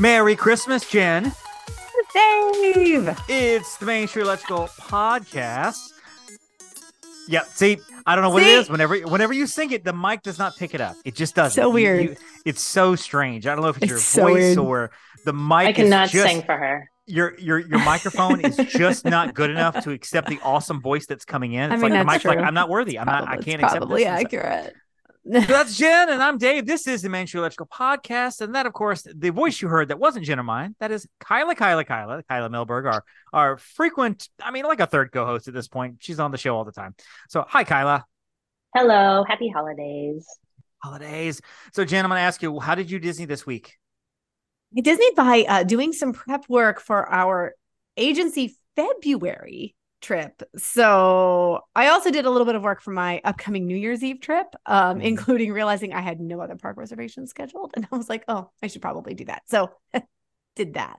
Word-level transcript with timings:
Merry 0.00 0.34
Christmas, 0.34 0.88
Jenn. 0.88 1.24
Dave. 2.14 3.16
It's 3.28 3.76
the 3.76 3.84
Main 3.84 4.08
Street 4.08 4.22
Electrical 4.22 4.66
Podcast. 4.80 5.76
Yep. 7.28 7.46
See, 7.48 7.78
I 8.06 8.14
don't 8.16 8.24
know 8.24 8.30
what 8.30 8.42
See? 8.42 8.54
it 8.54 8.58
is. 8.60 8.70
Whenever, 8.70 8.98
whenever 9.00 9.34
you 9.34 9.46
sing 9.46 9.70
it, 9.72 9.84
the 9.84 9.92
mic 9.92 10.22
does 10.22 10.38
not 10.38 10.56
pick 10.56 10.74
it 10.74 10.80
up. 10.80 10.96
It 11.04 11.14
just 11.14 11.34
doesn't. 11.34 11.62
So 11.62 11.68
weird. 11.68 12.02
you- 12.02 12.16
it's 12.46 12.62
so 12.62 12.96
strange. 12.96 13.46
I 13.46 13.54
don't 13.54 13.62
know 13.62 13.68
if 13.68 13.76
it's, 13.76 13.84
It's 13.84 13.90
your 13.90 13.98
so 13.98 14.22
voice 14.22 14.34
weird. 14.56 14.58
or 14.58 14.90
the 15.26 15.34
mic. 15.34 15.68
I 15.68 15.72
cannot 15.74 16.06
is 16.06 16.12
just, 16.12 16.26
sing 16.26 16.42
for 16.42 16.56
her. 16.56 16.90
Your 17.06 17.38
your 17.38 17.58
your 17.58 17.80
microphone 17.84 18.40
is 18.40 18.56
just 18.70 19.04
not 19.04 19.34
good 19.34 19.50
enough 19.50 19.82
to 19.84 19.90
accept 19.90 20.28
the 20.28 20.38
awesome 20.42 20.80
voice 20.80 21.06
that's 21.06 21.24
coming 21.24 21.52
in. 21.52 21.70
It's 21.70 21.72
I 21.72 21.74
mean, 21.76 21.82
like 21.82 21.90
the 21.92 21.96
that's 22.10 22.24
mic's 22.24 22.36
like. 22.36 22.38
I'm 22.38 22.54
not 22.54 22.68
worthy. 22.68 22.98
I'm 22.98 23.06
not. 23.06 23.28
I 23.28 23.36
can't 23.36 23.46
it's 23.60 23.64
accept 23.64 23.76
probably 23.78 24.04
this. 24.04 24.08
And 24.12 24.26
accurate. 24.26 24.74
So 25.22 25.40
that's 25.40 25.76
Jenn, 25.76 26.08
and 26.08 26.22
I'm 26.22 26.38
Dave. 26.38 26.64
This 26.64 26.86
is 26.86 27.02
the 27.02 27.10
Main 27.10 27.26
Street 27.26 27.40
Electrical 27.40 27.66
Podcast, 27.66 28.40
and 28.40 28.54
that, 28.54 28.64
of 28.64 28.72
course, 28.72 29.06
the 29.14 29.28
voice 29.28 29.60
you 29.60 29.68
heard 29.68 29.88
that 29.88 29.98
wasn't 29.98 30.24
Jenn 30.24 30.40
or 30.40 30.42
mine. 30.44 30.74
That 30.80 30.90
is 30.90 31.06
Kyla, 31.20 31.54
Kyla, 31.54 31.84
Kyla, 31.84 32.22
Kyla 32.22 32.48
Melberg, 32.48 32.90
our 32.90 33.04
our 33.30 33.58
frequent, 33.58 34.30
I 34.42 34.50
mean, 34.50 34.64
like 34.64 34.80
a 34.80 34.86
third 34.86 35.12
co-host 35.12 35.46
at 35.46 35.52
this 35.52 35.68
point. 35.68 35.96
She's 36.00 36.18
on 36.20 36.30
the 36.30 36.38
show 36.38 36.56
all 36.56 36.64
the 36.64 36.72
time. 36.72 36.94
So, 37.28 37.44
hi, 37.46 37.64
Kyla. 37.64 38.06
Hello, 38.74 39.22
happy 39.28 39.50
holidays. 39.50 40.26
Holidays. 40.82 41.42
So, 41.74 41.84
Jenn, 41.84 42.06
I'm 42.06 42.08
going 42.08 42.18
to 42.18 42.22
ask 42.22 42.42
you, 42.42 42.58
how 42.58 42.74
did 42.74 42.90
you 42.90 42.98
Disney 42.98 43.26
this 43.26 43.44
week? 43.44 43.74
I 44.76 44.80
Disney 44.80 45.10
by 45.14 45.44
uh, 45.46 45.64
doing 45.64 45.92
some 45.92 46.14
prep 46.14 46.48
work 46.48 46.80
for 46.80 47.06
our 47.12 47.54
agency 47.98 48.56
February 48.74 49.74
trip. 50.00 50.42
So 50.56 51.60
I 51.74 51.88
also 51.88 52.10
did 52.10 52.24
a 52.26 52.30
little 52.30 52.46
bit 52.46 52.54
of 52.54 52.62
work 52.62 52.80
for 52.82 52.90
my 52.92 53.20
upcoming 53.24 53.66
New 53.66 53.76
Year's 53.76 54.02
Eve 54.02 54.20
trip, 54.20 54.46
um, 54.66 55.00
Mhm. 55.00 55.04
including 55.04 55.52
realizing 55.52 55.92
I 55.92 56.00
had 56.00 56.20
no 56.20 56.40
other 56.40 56.56
park 56.56 56.76
reservations 56.76 57.30
scheduled. 57.30 57.72
And 57.76 57.86
I 57.92 57.96
was 57.96 58.08
like, 58.08 58.24
oh, 58.28 58.50
I 58.62 58.66
should 58.68 58.82
probably 58.82 59.14
do 59.14 59.24
that. 59.26 59.42
So 59.46 59.70
did 60.64 60.74
that. 60.74 60.98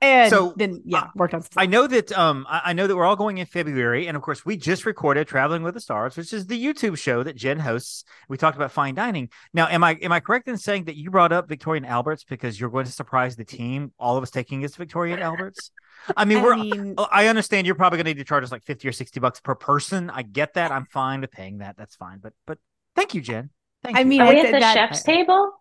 And 0.00 0.30
So, 0.30 0.54
then, 0.56 0.82
yeah, 0.84 0.98
uh, 0.98 1.06
worked 1.14 1.34
on 1.34 1.42
some 1.42 1.50
I 1.56 1.66
know 1.66 1.86
that 1.86 2.16
um 2.16 2.46
I, 2.48 2.60
I 2.66 2.72
know 2.72 2.86
that 2.86 2.96
we're 2.96 3.04
all 3.04 3.16
going 3.16 3.38
in 3.38 3.46
February, 3.46 4.06
and 4.08 4.16
of 4.16 4.22
course 4.22 4.44
we 4.44 4.56
just 4.56 4.84
recorded 4.86 5.26
Traveling 5.28 5.62
with 5.62 5.74
the 5.74 5.80
Stars, 5.80 6.16
which 6.16 6.32
is 6.32 6.46
the 6.46 6.58
YouTube 6.66 6.96
show 6.98 7.22
that 7.22 7.36
Jenn 7.36 7.58
hosts. 7.60 8.04
We 8.28 8.36
talked 8.36 8.56
about 8.56 8.72
fine 8.72 8.94
dining. 8.94 9.30
Now, 9.54 9.66
am 9.68 9.82
I 9.84 9.92
am 10.02 10.12
I 10.12 10.20
correct 10.20 10.48
in 10.48 10.56
saying 10.58 10.84
that 10.84 10.96
you 10.96 11.10
brought 11.10 11.32
up 11.32 11.48
Victoria 11.48 11.78
and 11.82 11.86
Albert's 11.86 12.24
because 12.24 12.58
you're 12.60 12.70
going 12.70 12.86
to 12.86 12.92
surprise 12.92 13.36
the 13.36 13.44
team? 13.44 13.92
All 13.98 14.16
of 14.16 14.22
us 14.22 14.30
taking 14.30 14.62
is 14.62 14.74
Victorian 14.76 15.20
Alberts. 15.20 15.70
I 16.16 16.24
mean, 16.24 16.38
I 16.42 16.42
we're. 16.42 16.56
mean, 16.56 16.94
Oh, 16.98 17.06
I 17.10 17.26
understand 17.28 17.66
you're 17.66 17.76
probably 17.76 17.98
going 17.98 18.06
to 18.06 18.10
need 18.14 18.18
to 18.18 18.24
charge 18.24 18.44
us 18.44 18.52
like 18.52 18.64
fifty 18.64 18.88
or 18.88 18.92
sixty 18.92 19.20
bucks 19.20 19.40
per 19.40 19.54
person. 19.54 20.10
I 20.10 20.22
get 20.22 20.54
that. 20.54 20.72
I'm 20.72 20.86
fine 20.86 21.20
with 21.20 21.30
paying 21.30 21.58
that. 21.58 21.76
That's 21.76 21.94
fine. 21.96 22.18
But 22.20 22.32
but 22.46 22.58
thank 22.96 23.14
you, 23.14 23.20
Jenn. 23.20 23.50
Thank 23.84 23.96
I 23.96 24.00
you. 24.00 24.06
mean, 24.06 24.20
Are 24.22 24.26
I 24.26 24.34
we 24.34 24.40
at 24.40 24.52
the 24.52 24.58
that- 24.60 24.74
chef's 24.74 25.02
table? 25.04 25.52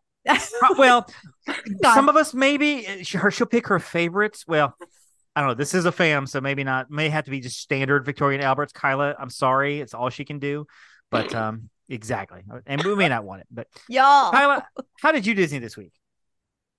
Pro- 0.60 0.78
well, 0.78 1.10
God. 1.82 1.94
some 1.96 2.10
of 2.10 2.16
us 2.16 2.34
maybe 2.34 3.04
she- 3.04 3.18
her 3.18 3.32
she'll 3.32 3.48
pick 3.48 3.68
her 3.68 3.80
favorites. 3.80 4.46
Well, 4.48 4.76
I 5.36 5.42
don't 5.42 5.50
know. 5.50 5.56
This 5.56 5.74
is 5.74 5.86
a 5.86 5.92
fam, 5.92 6.26
so 6.28 6.42
maybe 6.42 6.64
not. 6.64 6.90
May 6.90 7.10
have 7.10 7.26
to 7.26 7.32
be 7.32 7.40
just 7.40 7.60
standard 7.60 8.06
Victoria 8.06 8.40
and 8.40 8.46
Albert's. 8.46 8.74
Kyla, 8.74 9.16
I'm 9.20 9.30
sorry, 9.30 9.82
it's 9.82 9.94
all 9.94 10.10
she 10.10 10.26
can 10.26 10.40
do. 10.40 10.66
But 11.12 11.34
um, 11.36 11.70
exactly, 11.90 12.44
and 12.66 12.84
we 12.84 12.96
may 12.96 13.08
not 13.08 13.24
want 13.24 13.42
it. 13.42 13.48
But 13.52 13.68
y'all. 13.88 14.32
Kyla, 14.32 14.68
how 15.00 15.12
did 15.12 15.26
you 15.26 15.34
Disney 15.34 15.60
this 15.60 15.78
week? 15.78 15.94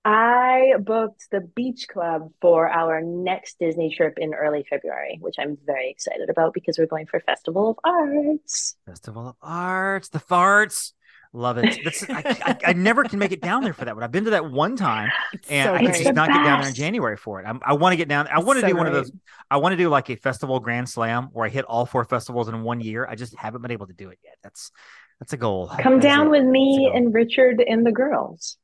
I 0.05 0.73
booked 0.79 1.27
the 1.29 1.41
beach 1.41 1.87
club 1.91 2.31
for 2.41 2.69
our 2.69 3.01
next 3.01 3.59
Disney 3.59 3.93
trip 3.93 4.13
in 4.17 4.33
early 4.33 4.65
February, 4.69 5.17
which 5.21 5.35
I'm 5.37 5.57
very 5.65 5.89
excited 5.91 6.29
about 6.29 6.53
because 6.53 6.77
we're 6.77 6.85
going 6.85 7.05
for 7.05 7.19
Festival 7.19 7.71
of 7.71 7.77
Arts. 7.83 8.75
Festival 8.85 9.27
of 9.29 9.35
Arts, 9.41 10.07
the 10.09 10.19
farts. 10.19 10.93
Love 11.31 11.59
it. 11.59 11.79
That's, 11.83 12.09
I, 12.09 12.23
I, 12.43 12.57
I 12.69 12.73
never 12.73 13.03
can 13.03 13.19
make 13.19 13.31
it 13.31 13.41
down 13.41 13.63
there 13.63 13.73
for 13.73 13.85
that 13.85 13.93
one. 13.95 14.03
I've 14.03 14.11
been 14.11 14.23
to 14.25 14.31
that 14.31 14.49
one 14.49 14.75
time, 14.75 15.09
and 15.49 15.67
so 15.67 15.73
I 15.75 15.77
can 15.83 15.93
just 15.93 16.03
the 16.05 16.11
not 16.13 16.29
get 16.29 16.43
down 16.43 16.59
there 16.61 16.69
in. 16.69 16.73
January 16.75 17.17
for 17.17 17.39
it. 17.39 17.45
I'm, 17.45 17.59
I 17.63 17.73
want 17.73 17.93
to 17.93 17.97
get 17.97 18.07
down. 18.07 18.27
I 18.27 18.39
want 18.39 18.57
to 18.57 18.61
so 18.61 18.67
do 18.67 18.75
one 18.75 18.87
of 18.87 18.93
those. 18.93 19.11
I 19.51 19.57
want 19.57 19.73
to 19.73 19.77
do 19.77 19.89
like 19.89 20.09
a 20.09 20.15
festival 20.15 20.59
grand 20.59 20.89
slam 20.89 21.29
where 21.31 21.45
I 21.45 21.49
hit 21.49 21.65
all 21.65 21.85
four 21.85 22.03
festivals 22.03 22.49
in 22.49 22.63
one 22.63 22.81
year. 22.81 23.05
I 23.07 23.13
just 23.15 23.35
haven't 23.35 23.61
been 23.61 23.71
able 23.71 23.85
to 23.87 23.93
do 23.93 24.09
it 24.09 24.17
yet. 24.23 24.37
That's 24.41 24.71
that's 25.19 25.33
a 25.33 25.37
goal. 25.37 25.67
Come 25.79 25.93
That 25.93 25.97
is 25.99 26.03
down 26.03 26.27
a- 26.27 26.29
with 26.31 26.45
me 26.45 26.91
and 26.91 27.13
Richard 27.13 27.61
and 27.61 27.85
the 27.85 27.91
girls. 27.91 28.57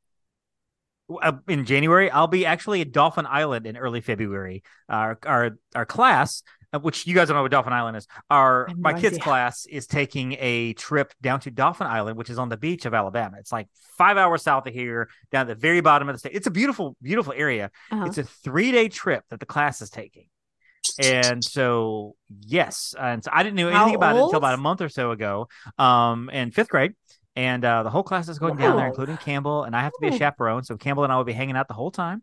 uh, 1.22 1.32
in 1.46 1.66
January. 1.66 2.10
I'll 2.10 2.26
be 2.26 2.46
actually 2.46 2.80
at 2.80 2.90
Dauphin 2.90 3.26
Island 3.26 3.66
in 3.66 3.76
early 3.76 4.00
February. 4.00 4.64
Our 4.88 5.18
our 5.24 5.56
our 5.74 5.86
class, 5.86 6.42
which 6.80 7.06
you 7.06 7.14
guys 7.14 7.28
don't 7.28 7.36
know 7.36 7.42
what 7.42 7.50
Dauphin 7.50 7.72
Island 7.72 7.96
is, 7.96 8.06
our 8.30 8.66
I 8.66 8.70
have 8.70 8.78
no 8.78 8.82
my 8.82 9.00
kids' 9.00 9.18
class 9.22 9.66
is 9.66 9.86
taking 9.86 10.36
a 10.38 10.72
trip 10.74 11.12
down 11.20 11.40
to 11.40 11.50
Dauphin 11.50 11.86
Island, 11.86 12.16
which 12.16 12.30
is 12.30 12.38
on 12.38 12.48
the 12.48 12.56
beach 12.56 12.86
of 12.86 12.94
Alabama. 12.94 13.36
It's 13.38 13.52
like 13.52 13.68
five 13.96 14.16
hours 14.16 14.42
south 14.42 14.66
of 14.66 14.74
here, 14.74 15.08
down 15.30 15.42
at 15.42 15.48
the 15.48 15.54
very 15.54 15.80
bottom 15.80 16.08
of 16.08 16.14
the 16.14 16.18
state. 16.18 16.32
It's 16.34 16.46
a 16.46 16.50
beautiful, 16.50 16.96
beautiful 17.02 17.32
area. 17.34 17.70
Uh-huh. 17.90 18.06
It's 18.06 18.18
a 18.18 18.24
three 18.24 18.72
day 18.72 18.88
trip 18.88 19.24
that 19.30 19.40
the 19.40 19.46
class 19.46 19.80
is 19.82 19.90
taking. 19.90 20.26
And 20.98 21.42
so, 21.42 22.14
yes, 22.28 22.94
and 22.98 23.22
so 23.22 23.30
I 23.32 23.42
didn't 23.42 23.56
know 23.56 23.70
How 23.70 23.82
anything 23.82 23.96
about 23.96 24.16
it 24.16 24.22
until 24.22 24.38
about 24.38 24.54
a 24.54 24.58
month 24.58 24.80
or 24.80 24.88
so 24.88 25.10
ago. 25.10 25.48
Um, 25.78 26.30
in 26.30 26.52
fifth 26.52 26.68
grade, 26.68 26.94
and 27.34 27.64
uh, 27.64 27.82
the 27.82 27.90
whole 27.90 28.02
class 28.02 28.28
is 28.28 28.38
going 28.38 28.56
down 28.56 28.76
there, 28.76 28.86
including 28.86 29.18
Campbell, 29.18 29.64
and 29.64 29.76
I 29.76 29.82
have 29.82 29.92
to 29.92 29.98
be 30.00 30.08
a 30.08 30.18
chaperone. 30.18 30.64
So 30.64 30.76
Campbell 30.76 31.04
and 31.04 31.12
I 31.12 31.16
will 31.16 31.24
be 31.24 31.34
hanging 31.34 31.56
out 31.56 31.68
the 31.68 31.74
whole 31.74 31.90
time. 31.90 32.22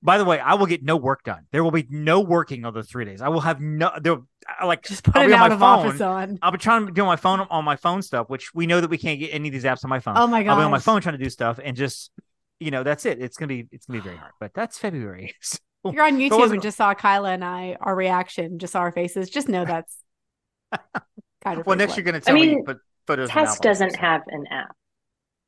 By 0.00 0.16
the 0.18 0.24
way, 0.24 0.38
I 0.38 0.54
will 0.54 0.66
get 0.66 0.84
no 0.84 0.96
work 0.96 1.24
done. 1.24 1.46
There 1.50 1.64
will 1.64 1.72
be 1.72 1.84
no 1.90 2.20
working 2.20 2.64
on 2.64 2.72
those 2.72 2.88
three 2.88 3.04
days. 3.04 3.20
I 3.20 3.28
will 3.28 3.40
have 3.40 3.60
no. 3.60 3.90
There, 4.00 4.18
I- 4.46 4.64
like 4.66 4.84
Just 4.84 5.02
put 5.02 5.16
I'll 5.16 5.22
an 5.22 5.28
be 5.28 5.34
on 5.34 5.40
out 5.40 5.48
my 5.48 5.54
of 5.54 5.60
phone. 5.60 5.86
office 5.88 6.00
on. 6.00 6.38
I'll 6.40 6.52
be 6.52 6.58
trying 6.58 6.86
to 6.86 6.92
do 6.92 7.04
my 7.04 7.16
phone 7.16 7.40
on 7.40 7.64
my 7.64 7.74
phone 7.76 8.02
stuff, 8.02 8.30
which 8.30 8.54
we 8.54 8.66
know 8.66 8.80
that 8.80 8.90
we 8.90 8.96
can't 8.98 9.18
get 9.18 9.28
any 9.34 9.48
of 9.48 9.52
these 9.52 9.64
apps 9.64 9.82
on 9.84 9.90
my 9.90 9.98
phone. 9.98 10.14
Oh 10.16 10.26
my 10.28 10.42
god. 10.44 10.52
I'll 10.52 10.58
be 10.58 10.62
on 10.64 10.70
my 10.70 10.78
phone 10.78 11.00
trying 11.00 11.18
to 11.18 11.22
do 11.24 11.28
stuff, 11.30 11.58
and 11.62 11.76
just 11.76 12.10
you 12.60 12.70
know, 12.70 12.82
that's 12.84 13.06
it. 13.06 13.20
It's 13.20 13.36
gonna 13.36 13.48
be 13.48 13.66
it's 13.72 13.86
gonna 13.86 13.98
be 14.00 14.04
very 14.04 14.16
hard. 14.16 14.32
But 14.40 14.52
that's 14.54 14.78
February. 14.78 15.34
So- 15.42 15.58
If 15.90 15.94
you're 15.94 16.04
on 16.04 16.18
YouTube 16.18 16.30
wasn't- 16.38 16.54
and 16.54 16.62
just 16.62 16.76
saw 16.76 16.92
Kyla 16.92 17.30
and 17.30 17.44
I, 17.44 17.76
our 17.80 17.94
reaction, 17.94 18.58
just 18.58 18.72
saw 18.72 18.80
our 18.80 18.90
faces, 18.92 19.30
just 19.30 19.48
know 19.48 19.64
that's 19.64 19.96
kind 21.42 21.60
of 21.60 21.66
well, 21.66 21.76
next 21.76 21.90
what- 21.90 21.96
you're 21.98 22.04
gonna 22.04 22.20
tell 22.20 22.34
me 22.34 22.40
mean, 22.46 22.50
you 22.58 22.62
put 22.64 22.78
photos. 23.06 23.28
in 23.30 23.34
Tess 23.34 23.58
doesn't 23.60 23.92
so. 23.92 23.98
have 23.98 24.22
an 24.28 24.44
app. 24.50 24.76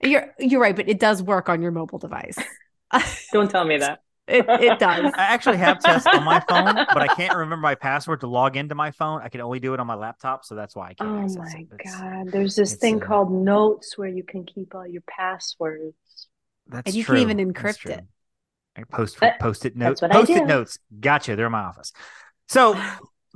You're 0.02 0.32
you're 0.38 0.60
right, 0.60 0.74
but 0.74 0.88
it 0.88 0.98
does 1.00 1.22
work 1.22 1.48
on 1.48 1.62
your 1.62 1.72
mobile 1.72 1.98
device. 1.98 2.36
Don't 3.32 3.50
tell 3.50 3.64
me 3.64 3.78
that. 3.78 4.00
It 4.30 4.46
it 4.62 4.78
does. 4.78 5.12
I 5.16 5.22
actually 5.24 5.58
have 5.58 5.80
tests 5.80 6.06
on 6.06 6.24
my 6.24 6.40
phone, 6.48 6.74
but 6.74 6.98
I 6.98 7.08
can't 7.08 7.34
remember 7.36 7.62
my 7.62 7.74
password 7.74 8.20
to 8.20 8.26
log 8.26 8.56
into 8.56 8.74
my 8.74 8.90
phone. 8.90 9.20
I 9.22 9.28
can 9.28 9.40
only 9.40 9.60
do 9.60 9.74
it 9.74 9.80
on 9.80 9.86
my 9.86 9.94
laptop, 9.94 10.44
so 10.44 10.54
that's 10.54 10.74
why 10.76 10.88
I 10.90 10.94
can't 10.94 11.10
Oh 11.10 11.22
access 11.24 11.54
my 11.54 11.60
it. 11.60 11.80
God. 11.84 12.32
There's 12.32 12.54
this 12.56 12.74
thing 12.76 13.02
uh, 13.02 13.06
called 13.06 13.32
Notes 13.32 13.98
where 13.98 14.08
you 14.08 14.22
can 14.22 14.44
keep 14.44 14.74
all 14.74 14.86
your 14.86 15.02
passwords. 15.08 15.94
That's 16.68 16.86
And 16.88 16.94
you 16.94 17.04
can 17.04 17.16
even 17.18 17.38
encrypt 17.38 17.86
it. 17.90 18.04
I 18.76 18.84
post 18.84 19.18
That- 19.20 19.40
post 19.40 19.66
it 19.66 19.76
notes. 19.76 20.00
Post 20.00 20.30
it 20.30 20.46
notes. 20.46 20.78
Gotcha. 21.00 21.34
They're 21.36 21.46
in 21.46 21.52
my 21.52 21.62
office. 21.62 21.92
So 22.48 22.80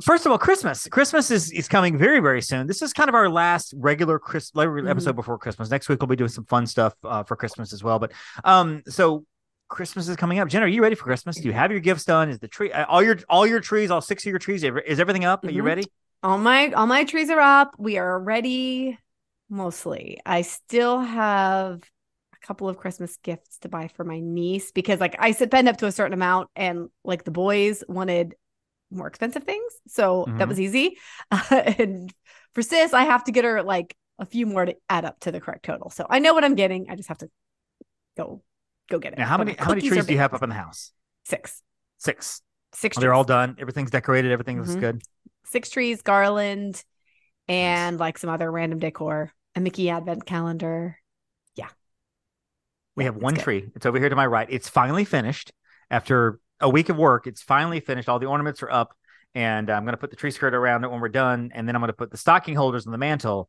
first 0.03 0.25
of 0.27 0.33
all, 0.33 0.39
Christmas. 0.39 0.87
Christmas 0.89 1.31
is 1.33 1.51
is 1.51 1.67
coming 1.69 1.99
very 1.99 2.21
very 2.21 2.41
soon. 2.41 2.67
This 2.69 2.83
is 2.83 2.93
kind 2.93 3.09
of 3.09 3.15
our 3.17 3.29
last 3.29 3.75
regular 3.77 4.19
Chris 4.21 4.53
episode 4.57 5.17
before 5.17 5.39
Christmas. 5.39 5.71
Next 5.71 5.89
week 5.89 6.01
we'll 6.01 6.07
be 6.09 6.17
doing 6.17 6.29
some 6.29 6.45
fun 6.45 6.67
stuff 6.67 6.95
uh, 7.03 7.25
for 7.25 7.35
Christmas 7.37 7.73
as 7.73 7.83
well. 7.83 7.99
But 7.99 8.13
um, 8.45 8.83
so 8.89 9.25
Christmas 9.69 10.09
is 10.09 10.17
coming 10.17 10.39
up. 10.39 10.49
Jen, 10.49 10.63
are 10.63 10.69
you 10.69 10.83
ready 10.83 10.95
for 10.95 11.05
Christmas? 11.05 11.37
Do 11.37 11.49
you 11.49 11.53
have 11.53 11.71
your 11.71 11.81
gifts 11.81 12.05
done? 12.05 12.29
Is 12.29 12.39
the 12.39 12.49
tree 12.49 12.73
uh, 12.73 12.85
all 12.87 13.03
your 13.03 13.19
all 13.29 13.47
your 13.47 13.61
trees, 13.61 13.91
all 13.91 14.01
six 14.01 14.25
of 14.25 14.31
your 14.31 14.39
trees? 14.39 14.63
Is 14.63 15.01
everything 15.01 15.25
up? 15.25 15.45
Are 15.45 15.51
you 15.51 15.63
Mhm. 15.63 15.67
ready? 15.67 15.91
All 16.23 16.39
my 16.39 16.71
all 16.73 16.87
my 16.87 17.05
trees 17.05 17.31
are 17.31 17.41
up. 17.41 17.75
We 17.79 17.99
are 17.99 18.19
ready 18.19 18.99
mostly. 19.49 20.21
I 20.25 20.43
still 20.43 21.01
have 21.01 21.83
a 22.35 22.47
couple 22.47 22.69
of 22.69 22.79
Christmas 22.79 23.17
gifts 23.17 23.59
to 23.59 23.69
buy 23.69 23.89
for 23.89 24.05
my 24.05 24.21
niece 24.21 24.71
because 24.73 25.01
like 25.01 25.17
I 25.19 25.33
spend 25.33 25.69
up 25.69 25.79
to 25.79 25.87
a 25.87 25.93
certain 25.93 26.15
amount 26.15 26.51
and 26.57 26.89
like 27.05 27.25
the 27.25 27.31
boys 27.31 27.83
wanted 27.89 28.35
more 28.91 29.07
expensive 29.09 29.45
things. 29.45 29.73
So 29.89 30.33
that 30.37 30.47
Mhm. 30.47 30.49
was 30.49 30.61
easy. 30.61 30.99
and 31.51 32.13
for 32.55 32.63
sis, 32.63 32.93
I 32.95 33.05
have 33.05 33.25
to 33.25 33.33
get 33.33 33.45
her 33.45 33.63
like 33.63 33.97
a 34.19 34.27
few 34.27 34.47
more 34.47 34.65
to 34.65 34.77
add 34.89 35.05
up 35.05 35.21
to 35.21 35.33
the 35.33 35.41
correct 35.41 35.65
total. 35.65 35.91
So 35.91 36.07
I 36.09 36.21
know 36.21 36.35
what 36.35 36.45
I'm 36.45 36.55
getting. 36.55 36.89
I 36.89 36.97
just 36.97 37.09
have 37.09 37.19
to 37.19 37.31
go 38.17 38.43
go 38.91 38.99
get 38.99 39.13
it. 39.15 39.19
Now, 39.19 39.27
how 39.27 39.39
many 39.39 39.55
how 39.59 39.71
many 39.71 39.81
trees 39.87 40.07
do 40.07 40.13
you 40.13 40.19
have 40.19 40.35
up 40.35 40.43
in 40.43 40.49
the 40.49 40.55
house? 40.55 40.93
Six. 41.25 41.63
Six. 41.99 42.41
Six. 42.75 42.97
Oh, 42.99 43.01
they're 43.01 43.15
all 43.15 43.25
done. 43.25 43.57
Everything's 43.59 43.91
decorated. 43.91 44.33
Everything 44.33 44.59
looks 44.59 44.75
Mhm. 44.75 44.81
good. 44.81 45.03
Six 45.45 45.71
trees, 45.71 46.03
garland, 46.03 46.83
and 47.49 47.99
like 47.99 48.19
some 48.19 48.31
other 48.31 48.51
random 48.51 48.79
decor. 48.79 49.33
a 49.57 49.61
Mickey 49.61 49.89
advent 49.89 50.27
calendar. 50.27 50.99
Yeah. 51.55 51.69
We 52.97 53.05
Yeah, 53.05 53.11
have 53.13 53.17
one 53.23 53.35
good. 53.35 53.45
tree. 53.45 53.71
It's 53.77 53.87
over 53.87 54.01
here 54.01 54.09
to 54.09 54.17
my 54.17 54.27
right. 54.27 54.49
It's 54.51 54.69
finally 54.69 55.05
finished 55.05 55.53
after 55.93 56.41
a 56.59 56.69
week 56.69 56.89
of 56.89 56.97
work. 56.97 57.29
It's 57.29 57.41
finally 57.41 57.79
finished. 57.79 58.09
All 58.09 58.19
the 58.19 58.27
ornaments 58.27 58.65
are 58.65 58.71
up, 58.71 58.97
and 59.33 59.71
I'm 59.71 59.85
going 59.85 59.93
to 59.93 59.97
put 59.97 60.11
the 60.11 60.17
tree 60.17 60.33
skirt 60.33 60.55
around 60.55 60.83
it 60.83 60.91
when 60.91 61.01
we're 61.01 61.09
done, 61.09 61.53
and 61.55 61.69
then 61.69 61.77
I'm 61.77 61.81
going 61.81 61.89
to 61.89 61.93
put 61.93 62.11
the 62.11 62.17
stocking 62.17 62.57
holders 62.57 62.85
on 62.87 62.91
the 62.91 62.99
mantle, 62.99 63.49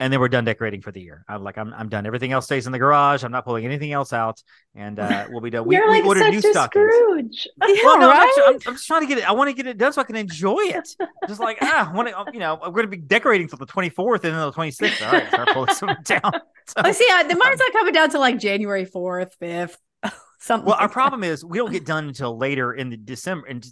and 0.00 0.12
then 0.12 0.18
we're 0.20 0.28
done 0.28 0.44
decorating 0.44 0.80
for 0.80 0.90
the 0.90 1.00
year. 1.00 1.24
I'm 1.28 1.44
like, 1.44 1.56
I'm, 1.58 1.72
I'm 1.74 1.88
done. 1.88 2.06
Everything 2.06 2.32
else 2.32 2.46
stays 2.46 2.66
in 2.66 2.72
the 2.72 2.78
garage. 2.78 3.22
I'm 3.22 3.30
not 3.30 3.44
pulling 3.44 3.64
anything 3.64 3.92
else 3.92 4.12
out, 4.12 4.42
and 4.74 4.98
uh, 4.98 5.26
we'll 5.30 5.40
be 5.40 5.50
done. 5.50 5.64
We, 5.66 5.76
You're 5.76 5.88
we 5.90 5.98
like 5.98 6.04
ordered 6.06 6.20
such 6.24 6.32
new 6.32 6.38
a 6.38 6.52
stockings. 6.52 6.92
Scrooge. 6.94 7.48
Yeah, 7.60 7.76
Well, 7.84 7.98
no, 8.00 8.10
I'm, 8.10 8.18
right? 8.18 8.34
not- 8.36 8.48
I'm, 8.48 8.54
I'm 8.66 8.74
just 8.74 8.86
trying 8.86 9.02
to 9.02 9.06
get 9.06 9.18
it. 9.18 9.28
I 9.28 9.32
want 9.32 9.48
to 9.50 9.54
get 9.54 9.66
it 9.66 9.78
done 9.78 9.92
so 9.92 10.00
I 10.00 10.04
can 10.04 10.16
enjoy 10.16 10.58
it. 10.60 10.88
Just 11.28 11.40
like 11.40 11.58
ah, 11.62 11.90
I 11.90 11.94
want 11.94 12.08
to, 12.08 12.24
you 12.32 12.40
know, 12.40 12.58
I'm 12.60 12.72
going 12.72 12.84
to 12.84 12.88
be 12.88 12.96
decorating 12.96 13.46
till 13.48 13.58
the 13.58 13.66
24th 13.66 14.24
and 14.24 14.34
then 14.34 14.40
the 14.40 14.52
26th. 14.52 15.06
All 15.06 15.12
right, 15.12 15.28
start 15.28 15.48
pulling 15.52 15.74
some 15.74 15.96
down. 16.04 16.32
So- 16.66 16.82
Oh, 16.84 16.92
see, 16.92 17.06
I, 17.10 17.22
the 17.24 17.36
mine's 17.36 17.58
not 17.60 17.72
coming 17.72 17.92
down 17.92 18.10
to 18.10 18.18
like 18.18 18.38
January 18.38 18.86
4th, 18.86 19.32
5th, 19.40 19.76
something. 20.40 20.66
Well, 20.66 20.76
our 20.76 20.88
that. 20.88 20.92
problem 20.92 21.22
is 21.22 21.44
we 21.44 21.58
don't 21.58 21.70
get 21.72 21.84
done 21.86 22.08
until 22.08 22.36
later 22.36 22.72
in 22.72 22.90
the 22.90 22.96
December 22.96 23.46
in, 23.46 23.62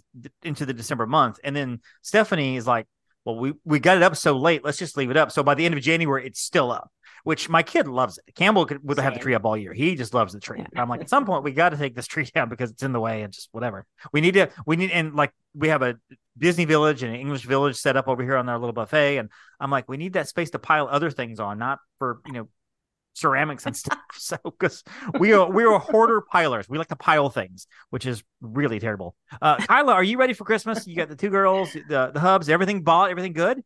into 0.43 0.65
the 0.65 0.73
December 0.73 1.05
month, 1.07 1.39
and 1.43 1.53
then 1.55 1.79
Stephanie 2.01 2.55
is 2.55 2.65
like, 2.65 2.87
"Well, 3.25 3.37
we 3.37 3.53
we 3.63 3.79
got 3.79 3.97
it 3.97 4.03
up 4.03 4.15
so 4.15 4.37
late. 4.37 4.63
Let's 4.63 4.77
just 4.77 4.97
leave 4.97 5.11
it 5.11 5.17
up." 5.17 5.31
So 5.31 5.43
by 5.43 5.55
the 5.55 5.65
end 5.65 5.73
of 5.73 5.81
January, 5.81 6.25
it's 6.25 6.41
still 6.41 6.71
up. 6.71 6.91
Which 7.23 7.49
my 7.49 7.61
kid 7.61 7.87
loves 7.87 8.17
it. 8.17 8.33
Campbell 8.33 8.65
could 8.65 8.83
would 8.83 8.97
have 8.97 9.13
the 9.13 9.19
tree 9.19 9.35
up 9.35 9.45
all 9.45 9.55
year. 9.55 9.73
He 9.73 9.93
just 9.95 10.13
loves 10.13 10.33
the 10.33 10.39
tree. 10.39 10.59
Yeah. 10.73 10.81
I'm 10.81 10.89
like, 10.89 11.01
at 11.01 11.09
some 11.09 11.25
point, 11.27 11.43
we 11.43 11.51
got 11.51 11.69
to 11.69 11.77
take 11.77 11.95
this 11.95 12.07
tree 12.07 12.25
down 12.25 12.49
because 12.49 12.71
it's 12.71 12.81
in 12.81 12.93
the 12.93 12.99
way 12.99 13.21
and 13.21 13.31
just 13.31 13.49
whatever. 13.51 13.85
We 14.11 14.21
need 14.21 14.33
to. 14.33 14.49
We 14.65 14.75
need 14.75 14.89
and 14.89 15.13
like 15.13 15.31
we 15.53 15.67
have 15.67 15.83
a 15.83 15.97
Disney 16.37 16.65
Village 16.65 17.03
and 17.03 17.13
an 17.13 17.19
English 17.19 17.45
Village 17.45 17.75
set 17.75 17.95
up 17.95 18.07
over 18.07 18.23
here 18.23 18.37
on 18.37 18.49
our 18.49 18.57
little 18.57 18.73
buffet, 18.73 19.17
and 19.17 19.29
I'm 19.59 19.69
like, 19.69 19.87
we 19.87 19.97
need 19.97 20.13
that 20.13 20.29
space 20.29 20.49
to 20.51 20.59
pile 20.59 20.87
other 20.89 21.11
things 21.11 21.39
on, 21.39 21.59
not 21.59 21.79
for 21.99 22.21
you 22.25 22.33
know 22.33 22.47
ceramics 23.13 23.65
and 23.65 23.75
stuff. 23.75 23.97
So 24.13 24.37
because 24.43 24.83
we 25.19 25.33
are 25.33 25.49
we 25.49 25.63
are 25.63 25.79
hoarder 25.79 26.21
pilers. 26.21 26.69
We 26.69 26.77
like 26.77 26.87
to 26.89 26.95
pile 26.95 27.29
things, 27.29 27.65
which 27.89 28.05
is 28.05 28.23
really 28.41 28.79
terrible. 28.79 29.15
Uh 29.41 29.57
Kyla, 29.57 29.93
are 29.93 30.03
you 30.03 30.17
ready 30.19 30.33
for 30.33 30.43
Christmas? 30.45 30.85
You 30.85 30.95
got 30.95 31.09
the 31.09 31.15
two 31.15 31.29
girls, 31.29 31.73
the 31.73 32.11
the 32.13 32.19
hubs, 32.19 32.49
everything 32.49 32.83
bought, 32.83 33.09
everything 33.09 33.33
good? 33.33 33.63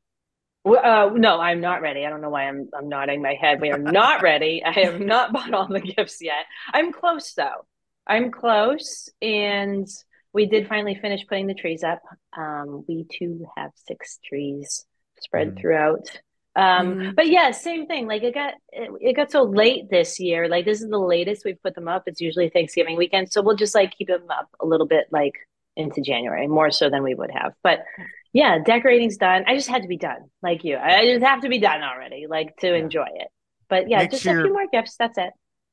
Well, 0.64 0.82
Uh, 0.84 1.14
no, 1.14 1.40
I'm 1.40 1.62
not 1.62 1.82
ready. 1.82 2.06
I 2.06 2.10
don't 2.10 2.22
know 2.22 2.30
why 2.30 2.48
I'm 2.48 2.70
I'm 2.78 2.90
nodding 2.90 3.22
my 3.22 3.34
head. 3.36 3.62
We 3.62 3.72
are 3.72 3.78
not 3.80 4.22
ready. 4.22 4.64
I 4.64 4.72
have 4.72 5.00
not 5.00 5.34
bought 5.36 5.54
all 5.54 5.68
the 5.68 5.82
gifts 5.82 6.22
yet. 6.22 6.46
I'm 6.74 6.92
close 6.94 7.34
though. 7.34 7.66
I'm 8.08 8.32
close, 8.32 9.10
and 9.22 9.88
we 10.34 10.46
did 10.46 10.68
finally 10.68 10.96
finish 10.96 11.26
putting 11.28 11.48
the 11.48 11.54
trees 11.54 11.84
up. 11.84 12.02
Um, 12.38 12.86
we 12.88 13.06
too 13.12 13.46
have 13.58 13.72
six 13.88 14.20
trees 14.24 14.86
spread 15.20 15.56
Mm. 15.56 15.62
throughout. 15.62 16.20
Um, 16.56 16.96
Mm. 16.96 17.16
but 17.16 17.28
yeah, 17.28 17.52
same 17.52 17.86
thing. 17.86 18.08
Like 18.08 18.24
it 18.24 18.34
got 18.34 18.54
it, 18.72 18.90
it 19.02 19.14
got 19.16 19.32
so 19.32 19.44
late 19.44 19.90
this 19.90 20.20
year. 20.20 20.48
Like 20.48 20.66
this 20.66 20.82
is 20.82 20.90
the 20.90 20.98
latest 21.00 21.44
we've 21.44 21.62
put 21.62 21.76
them 21.76 21.88
up. 21.88 22.04
It's 22.08 22.22
usually 22.22 22.50
Thanksgiving 22.50 22.96
weekend, 22.96 23.32
so 23.32 23.42
we'll 23.42 23.56
just 23.58 23.76
like 23.76 23.94
keep 23.98 24.08
them 24.08 24.24
up 24.30 24.48
a 24.62 24.66
little 24.66 24.88
bit 24.88 25.08
like 25.12 25.34
into 25.76 26.02
January, 26.02 26.48
more 26.48 26.72
so 26.72 26.90
than 26.90 27.04
we 27.04 27.14
would 27.14 27.32
have. 27.32 27.54
But 27.62 27.84
yeah, 28.32 28.60
decorating's 28.66 29.18
done. 29.18 29.44
I 29.48 29.56
just 29.56 29.68
had 29.68 29.82
to 29.82 29.88
be 29.90 29.98
done, 29.98 30.30
like 30.42 30.64
you. 30.64 30.78
I 30.78 31.06
just 31.06 31.26
have 31.26 31.42
to 31.42 31.50
be 31.50 31.60
done 31.60 31.82
already, 31.84 32.28
like 32.30 32.56
to 32.58 32.68
Yeah. 32.68 32.76
enjoy 32.76 33.08
it. 33.14 33.28
But 33.68 33.90
yeah, 33.90 34.00
Next 34.00 34.12
just 34.14 34.26
year- 34.26 34.40
a 34.42 34.44
few 34.44 34.54
more 34.54 34.68
gifts. 34.72 34.96
That's 34.98 35.18
it. 35.18 35.32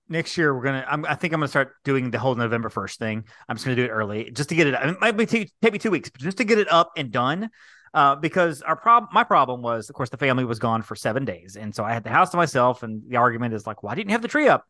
Next 0.09 0.37
year 0.37 0.53
we're 0.55 0.65
gonna. 0.65 0.85
I'm, 0.89 1.05
I 1.07 1.15
think 1.15 1.33
I'm 1.33 1.39
gonna 1.41 1.49
start 1.49 1.75
doing 1.85 2.11
the 2.11 2.19
whole 2.19 2.35
November 2.35 2.69
first 2.71 2.99
thing. 2.99 3.25
I'm 3.49 3.55
just 3.57 3.65
gonna 3.65 3.77
do 3.77 3.85
it 3.85 3.89
early, 3.91 4.31
just 4.33 4.49
to 4.49 4.57
get 4.57 4.67
it. 4.67 4.75
It 4.75 5.01
might 5.01 5.17
be 5.17 5.27
take, 5.27 5.53
take 5.63 5.73
me 5.73 5.79
two 5.79 5.93
weeks, 5.93 6.11
but 6.11 6.21
just 6.21 6.39
to 6.39 6.45
get 6.45 6.59
it 6.59 6.71
up 6.71 6.91
and 6.97 7.13
done. 7.13 7.51
Uh, 7.95 8.17
because 8.17 8.63
our 8.63 8.77
problem, 8.77 9.11
my 9.13 9.25
problem 9.25 9.61
was, 9.61 9.91
of 9.91 9.95
course, 9.95 10.09
the 10.09 10.17
family 10.17 10.45
was 10.45 10.59
gone 10.59 10.83
for 10.83 10.97
seven 10.97 11.25
days, 11.25 11.57
and 11.57 11.75
so 11.75 11.85
I 11.85 11.93
had 11.93 12.05
the 12.05 12.11
house 12.11 12.31
to 12.31 12.39
myself. 12.39 12.83
And 12.83 13.03
the 13.09 13.17
argument 13.17 13.53
is 13.55 13.67
like, 13.67 13.83
why 13.83 13.95
didn't 13.95 14.09
you 14.09 14.15
have 14.15 14.23
the 14.23 14.29
tree 14.29 14.49
up? 14.49 14.65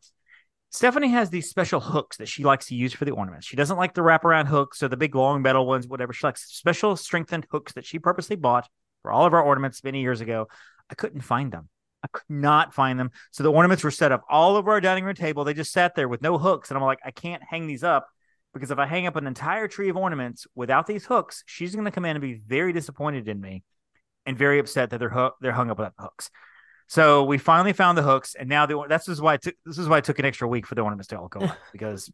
Stephanie 0.71 1.09
has 1.09 1.29
these 1.29 1.49
special 1.49 1.79
hooks 1.79 2.17
that 2.17 2.27
she 2.27 2.43
likes 2.43 2.65
to 2.65 2.75
use 2.75 2.93
for 2.93 3.05
the 3.05 3.11
ornaments. 3.11 3.45
She 3.45 3.55
doesn't 3.55 3.77
like 3.77 3.93
the 3.93 4.01
wraparound 4.01 4.47
hooks 4.47 4.81
or 4.81 4.87
the 4.87 4.97
big 4.97 5.13
long 5.13 5.43
metal 5.43 5.67
ones, 5.67 5.87
whatever. 5.87 6.13
She 6.13 6.25
likes 6.25 6.51
special 6.51 6.95
strengthened 6.95 7.45
hooks 7.51 7.73
that 7.73 7.85
she 7.85 7.99
purposely 7.99 8.35
bought 8.35 8.67
for 9.03 9.11
all 9.11 9.25
of 9.25 9.33
our 9.33 9.43
ornaments 9.43 9.83
many 9.83 10.01
years 10.01 10.19
ago. 10.19 10.47
I 10.89 10.95
couldn't 10.95 11.21
find 11.21 11.51
them. 11.51 11.69
I 12.03 12.07
could 12.11 12.23
not 12.27 12.73
find 12.73 12.99
them. 12.99 13.11
So 13.31 13.43
the 13.43 13.51
ornaments 13.51 13.83
were 13.83 13.91
set 13.91 14.11
up 14.11 14.23
all 14.27 14.55
over 14.55 14.71
our 14.71 14.81
dining 14.81 15.05
room 15.05 15.15
table. 15.15 15.43
They 15.43 15.53
just 15.53 15.71
sat 15.71 15.95
there 15.95 16.09
with 16.09 16.23
no 16.23 16.39
hooks. 16.39 16.71
And 16.71 16.77
I'm 16.77 16.83
like, 16.83 16.99
I 17.05 17.11
can't 17.11 17.43
hang 17.43 17.67
these 17.67 17.83
up 17.83 18.07
because 18.53 18.71
if 18.71 18.77
I 18.79 18.85
hang 18.85 19.07
up 19.07 19.15
an 19.15 19.27
entire 19.27 19.67
tree 19.67 19.89
of 19.89 19.97
ornaments 19.97 20.45
without 20.55 20.87
these 20.87 21.05
hooks, 21.05 21.43
she's 21.45 21.73
going 21.73 21.85
to 21.85 21.91
come 21.91 22.05
in 22.05 22.15
and 22.15 22.21
be 22.21 22.35
very 22.35 22.73
disappointed 22.73 23.27
in 23.27 23.41
me 23.41 23.63
and 24.25 24.37
very 24.37 24.59
upset 24.59 24.89
that 24.91 24.99
they're 24.99 25.09
hook 25.09 25.35
they're 25.41 25.51
hung 25.51 25.69
up 25.69 25.77
without 25.77 25.95
the 25.97 26.03
hooks. 26.03 26.29
So 26.87 27.23
we 27.23 27.37
finally 27.37 27.73
found 27.73 27.97
the 27.97 28.03
hooks, 28.03 28.35
and 28.35 28.49
now 28.49 28.65
the 28.65 28.85
that's 28.87 29.07
is 29.07 29.21
why 29.21 29.33
I 29.33 29.37
took 29.37 29.55
this 29.65 29.77
is 29.77 29.87
why 29.87 29.97
I 29.97 30.01
took 30.01 30.19
an 30.19 30.25
extra 30.25 30.47
week 30.47 30.67
for 30.67 30.75
the 30.75 30.81
ornaments 30.81 31.07
to 31.07 31.19
all 31.19 31.27
go 31.27 31.41
up 31.41 31.57
because 31.71 32.11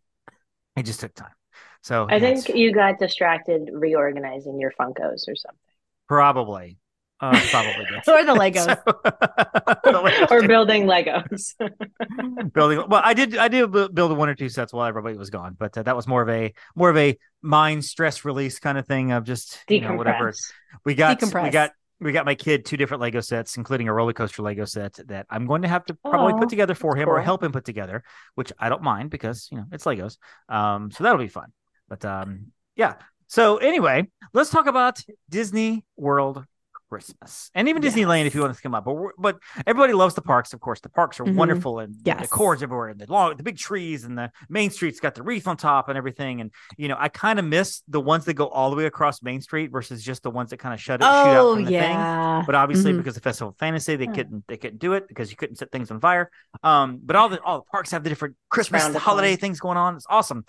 it 0.76 0.84
just 0.84 1.00
took 1.00 1.14
time. 1.14 1.34
So 1.82 2.08
I 2.10 2.20
yeah, 2.20 2.20
think 2.20 2.50
you 2.50 2.74
got 2.74 3.00
distracted 3.00 3.70
reorganizing 3.74 4.60
your 4.60 4.72
Funkos 4.72 5.28
or 5.28 5.36
something, 5.36 5.60
probably, 6.08 6.78
uh, 7.22 7.40
probably 7.50 7.86
did. 7.86 8.08
or 8.08 8.24
the 8.26 8.34
Legos. 8.34 8.66
So- 8.66 9.00
the 9.92 10.00
Legos 10.00 10.32
or 10.32 10.48
building 10.48 10.86
Legos. 10.86 11.54
building 12.54 12.84
well 12.88 13.02
i 13.04 13.14
did 13.14 13.38
i 13.38 13.48
did 13.48 13.72
build 13.72 14.16
one 14.18 14.30
or 14.30 14.36
two 14.36 14.50
sets 14.50 14.72
while 14.74 14.86
everybody 14.88 15.18
was 15.18 15.30
gone 15.30 15.56
but 15.58 15.78
uh, 15.78 15.84
that 15.84 15.96
was 15.96 16.08
more 16.08 16.22
of 16.22 16.30
a 16.30 16.54
more 16.76 16.90
of 16.90 16.98
a 16.98 17.18
mind 17.42 17.84
stress 17.84 18.26
release 18.26 18.60
kind 18.60 18.78
of 18.78 18.86
thing 18.88 19.12
of 19.12 19.24
just 19.24 19.60
you 19.70 19.82
know 19.82 19.94
whatever 19.96 20.32
Decompress. 20.32 20.52
we 20.86 20.96
got 20.96 21.22
we 21.44 21.50
got 21.50 21.72
we 22.00 22.12
got 22.12 22.26
my 22.26 22.36
kid 22.36 22.66
two 22.66 22.78
different 22.78 23.02
lego 23.02 23.20
sets 23.20 23.58
including 23.58 23.88
a 23.88 23.94
roller 23.94 24.14
coaster 24.14 24.42
lego 24.42 24.66
set 24.66 24.94
that 25.08 25.26
i'm 25.30 25.46
going 25.46 25.62
to 25.62 25.68
have 25.68 25.86
to 25.86 25.94
probably 25.94 26.34
Aw, 26.34 26.40
put 26.40 26.50
together 26.50 26.74
for 26.76 26.94
that's 26.94 27.04
him 27.04 27.10
or 27.10 27.22
help 27.22 27.44
him 27.44 27.52
put 27.52 27.66
together 27.66 28.04
which 28.36 28.52
i 28.60 28.70
don't 28.70 28.82
mind 28.84 29.10
because 29.10 29.48
you 29.52 29.58
know 29.58 29.66
it's 29.72 29.86
legos 29.86 30.18
um 30.48 30.92
so 30.92 31.04
that'll 31.04 31.20
be 31.20 31.28
fun 31.28 31.52
but 31.88 32.04
um 32.06 32.48
yeah 32.76 32.94
so 33.28 33.58
anyway 33.58 34.08
let's 34.34 34.50
talk 34.50 34.68
about 34.68 35.02
disney 35.30 35.84
world 35.98 36.46
Christmas 36.90 37.52
and 37.54 37.70
even 37.70 37.82
Disneyland 37.84 38.26
if 38.26 38.34
you 38.34 38.42
want 38.42 38.56
to 38.56 38.62
come 38.62 38.74
up, 38.74 38.84
but 38.86 38.96
but 39.18 39.38
everybody 39.68 39.94
loves 39.94 40.16
the 40.16 40.22
parks. 40.22 40.54
Of 40.54 40.60
course, 40.60 40.80
the 40.82 40.90
parks 40.90 41.20
are 41.20 41.24
Mhm. 41.26 41.36
wonderful 41.36 41.80
and 41.80 41.94
the 41.94 42.00
Yes. 42.06 42.28
cords 42.30 42.64
everywhere 42.64 42.88
and 42.90 43.00
the 43.00 43.06
long, 43.12 43.36
the 43.38 43.44
big 43.44 43.58
trees 43.58 44.04
and 44.06 44.18
the 44.18 44.32
Main 44.50 44.70
Street's 44.72 45.00
got 45.00 45.14
the 45.16 45.22
wreath 45.24 45.48
on 45.48 45.56
top 45.58 45.88
and 45.90 45.98
everything. 45.98 46.42
And 46.42 46.52
you 46.78 46.88
know, 46.88 46.96
I 47.00 47.10
kind 47.10 47.38
of 47.40 47.46
miss 47.46 47.84
the 47.88 48.02
ones 48.02 48.26
that 48.26 48.34
go 48.34 48.48
all 48.48 48.70
the 48.72 48.76
way 48.76 48.86
across 48.86 49.22
Main 49.22 49.42
Street 49.42 49.72
versus 49.72 50.04
just 50.04 50.24
the 50.24 50.32
ones 50.32 50.50
that 50.50 50.58
kind 50.58 50.74
of 50.74 50.82
shut 50.82 51.02
it, 51.02 51.04
shoot 51.04 51.10
out 51.10 51.38
Oh 51.46 51.56
the 51.56 51.66
thing. 51.66 51.74
yeah. 51.74 52.44
But 52.46 52.56
obviously, 52.56 52.94
Mhm. 52.94 52.98
because 52.98 53.16
of 53.18 53.24
Festival 53.24 53.50
of 53.50 53.58
Fantasy, 53.58 53.96
they 53.96 54.08
couldn't 54.08 54.46
they 54.48 54.58
couldn't 54.58 54.80
do 54.80 54.94
it 54.94 55.08
because 55.08 55.30
you 55.30 55.38
couldn't 55.38 55.58
set 55.58 55.72
things 55.72 55.92
on 55.92 56.00
fire. 56.00 56.32
Um, 56.64 57.00
but 57.04 57.16
all 57.16 57.30
the 57.30 57.40
all 57.42 57.60
the 57.60 57.66
parks 57.72 57.92
have 57.92 58.04
the 58.04 58.10
different 58.10 58.36
Christmas 58.50 58.96
holiday 58.96 59.36
things 59.36 59.60
going 59.60 59.78
on. 59.78 59.96
It's 59.96 60.08
awesome. 60.10 60.44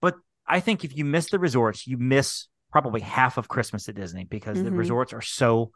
But 0.00 0.16
I 0.46 0.60
think 0.60 0.84
if 0.84 0.96
you 0.96 1.04
miss 1.04 1.30
the 1.30 1.38
resorts, 1.38 1.86
you 1.86 1.98
miss 1.98 2.48
probably 2.72 3.02
half 3.02 3.36
of 3.36 3.48
Christmas 3.48 3.86
at 3.90 3.94
Disney 3.94 4.24
because 4.24 4.62
the 4.62 4.70
Mhm. 4.70 4.78
resorts 4.78 5.12
are 5.12 5.20
so 5.20 5.72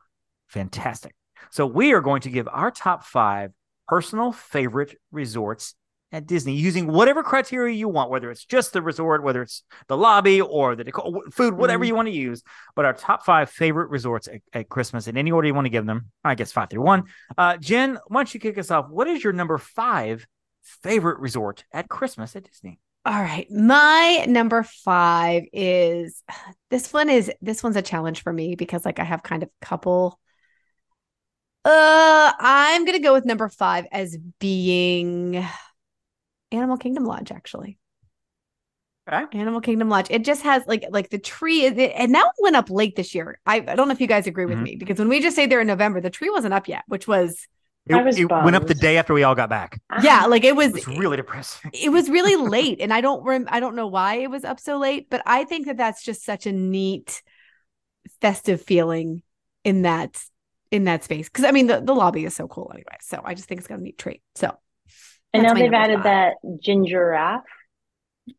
fantastic. 0.48 1.14
So 1.50 1.66
we 1.66 1.92
are 1.92 2.00
going 2.00 2.22
to 2.22 2.30
give 2.30 2.48
our 2.50 2.70
top 2.70 3.04
five 3.04 3.52
personal 3.88 4.32
favorite 4.32 4.96
resorts 5.12 5.74
at 6.12 6.26
Disney 6.26 6.54
using 6.54 6.86
whatever 6.86 7.22
criteria 7.22 7.74
you 7.74 7.88
want, 7.88 8.10
whether 8.10 8.30
it's 8.30 8.44
just 8.44 8.72
the 8.72 8.80
resort, 8.80 9.22
whether 9.22 9.42
it's 9.42 9.64
the 9.88 9.96
lobby 9.96 10.40
or 10.40 10.76
the 10.76 10.84
decor, 10.84 11.22
food, 11.32 11.54
whatever 11.54 11.84
Mhm. 11.84 11.88
you 11.88 11.94
want 11.94 12.06
to 12.06 12.12
use. 12.14 12.42
But 12.76 12.84
our 12.84 12.92
top 12.94 13.24
five 13.24 13.50
favorite 13.50 13.90
resorts 13.90 14.28
at, 14.28 14.40
at 14.52 14.68
Christmas 14.68 15.08
in 15.08 15.16
any 15.16 15.32
order 15.32 15.48
you 15.48 15.54
want 15.54 15.64
to 15.66 15.70
give 15.70 15.84
them. 15.86 16.10
I 16.24 16.36
guess 16.36 16.52
five 16.52 16.70
through 16.70 16.82
one. 16.82 17.04
Uh, 17.36 17.56
Jenn, 17.56 17.98
why 18.06 18.20
don't 18.20 18.32
you 18.34 18.40
kick 18.40 18.56
us 18.56 18.70
off? 18.70 18.88
What 18.88 19.08
is 19.08 19.22
your 19.22 19.32
number 19.32 19.58
five 19.58 20.26
favorite 20.62 21.18
resort 21.18 21.64
at 21.72 21.88
Christmas 21.88 22.34
at 22.36 22.44
Disney? 22.44 22.78
All 23.04 23.12
right. 23.20 23.46
My 23.50 24.24
number 24.28 24.62
five 24.64 25.44
is 25.52 26.22
this 26.70 26.92
one 26.92 27.08
is 27.10 27.30
this 27.40 27.62
one's 27.62 27.76
a 27.76 27.82
challenge 27.82 28.22
for 28.22 28.32
me 28.32 28.54
because 28.56 28.84
like 28.84 28.98
I 28.98 29.04
have 29.04 29.22
kind 29.22 29.42
of 29.42 29.50
couple. 29.60 30.18
Uh, 31.66 32.32
I'm 32.38 32.84
gonna 32.84 33.00
go 33.00 33.12
with 33.12 33.24
number 33.24 33.48
five 33.48 33.86
as 33.90 34.16
being 34.38 35.44
Animal 36.52 36.76
Kingdom 36.76 37.04
Lodge, 37.04 37.32
actually. 37.32 37.76
Okay. 39.10 39.38
Animal 39.38 39.60
Kingdom 39.60 39.88
Lodge. 39.88 40.06
It 40.10 40.24
just 40.24 40.42
has 40.42 40.62
like 40.66 40.84
like 40.90 41.10
the 41.10 41.18
tree 41.18 41.62
is 41.64 41.76
it, 41.76 41.92
and 41.96 42.14
that 42.14 42.22
one 42.24 42.32
went 42.40 42.56
up 42.56 42.70
late 42.70 42.94
this 42.94 43.14
year. 43.16 43.40
I, 43.46 43.56
I 43.56 43.74
don't 43.74 43.88
know 43.88 43.94
if 43.94 44.00
you 44.00 44.06
guys 44.06 44.26
agree 44.28 44.46
with 44.46 44.58
Mhm. 44.58 44.62
me 44.62 44.76
because 44.76 44.98
when 44.98 45.08
we 45.08 45.20
just 45.20 45.34
say 45.34 45.46
there 45.46 45.60
in 45.60 45.66
November, 45.66 46.00
the 46.00 46.10
tree 46.10 46.30
wasn't 46.30 46.54
up 46.54 46.68
yet, 46.68 46.84
which 46.86 47.08
was 47.08 47.46
It, 47.88 47.94
I 47.94 48.02
was 48.02 48.18
it 48.18 48.24
went 48.30 48.54
up 48.56 48.66
the 48.66 48.74
day 48.74 48.96
after 48.96 49.14
we 49.14 49.22
all 49.24 49.34
got 49.34 49.48
back. 49.48 49.80
yeah, 50.02 50.26
like 50.26 50.44
it 50.44 50.54
was 50.54 50.68
It 50.68 50.86
was 50.86 50.88
really 50.88 51.16
depressing. 51.16 51.70
it 51.72 51.90
was 51.90 52.08
really 52.08 52.36
late 52.50 52.80
and 52.80 52.92
i 52.92 53.00
don't 53.00 53.22
rem- 53.24 53.48
i 53.50 53.58
don't 53.60 53.74
know 53.76 53.86
why 53.86 54.16
it 54.16 54.30
was 54.30 54.44
up 54.44 54.58
so 54.60 54.78
late 54.78 55.08
but 55.10 55.22
i 55.26 55.44
think 55.44 55.66
that 55.66 55.76
that's 55.76 56.02
just 56.04 56.24
such 56.24 56.46
a 56.46 56.52
neat 56.52 57.22
festive 58.20 58.60
feeling 58.62 59.22
in 59.64 59.82
that 59.82 60.20
in 60.70 60.84
that 60.84 61.04
space 61.04 61.28
because 61.28 61.44
i 61.44 61.50
mean 61.50 61.66
the, 61.66 61.80
the 61.80 61.94
lobby 61.94 62.24
is 62.24 62.34
so 62.34 62.46
cool 62.48 62.70
anyway 62.74 62.96
so 63.00 63.20
i 63.24 63.34
just 63.34 63.48
think 63.48 63.58
it's 63.60 63.68
got 63.68 63.78
a 63.78 63.82
neat 63.82 63.98
treat 63.98 64.22
so 64.34 64.52
And 65.32 65.44
That's 65.44 65.54
now 65.54 65.60
they've 65.60 65.72
added 65.72 65.96
five. 65.96 66.04
that 66.04 66.34
ginger 66.62 67.10
giraffe. 67.10 67.42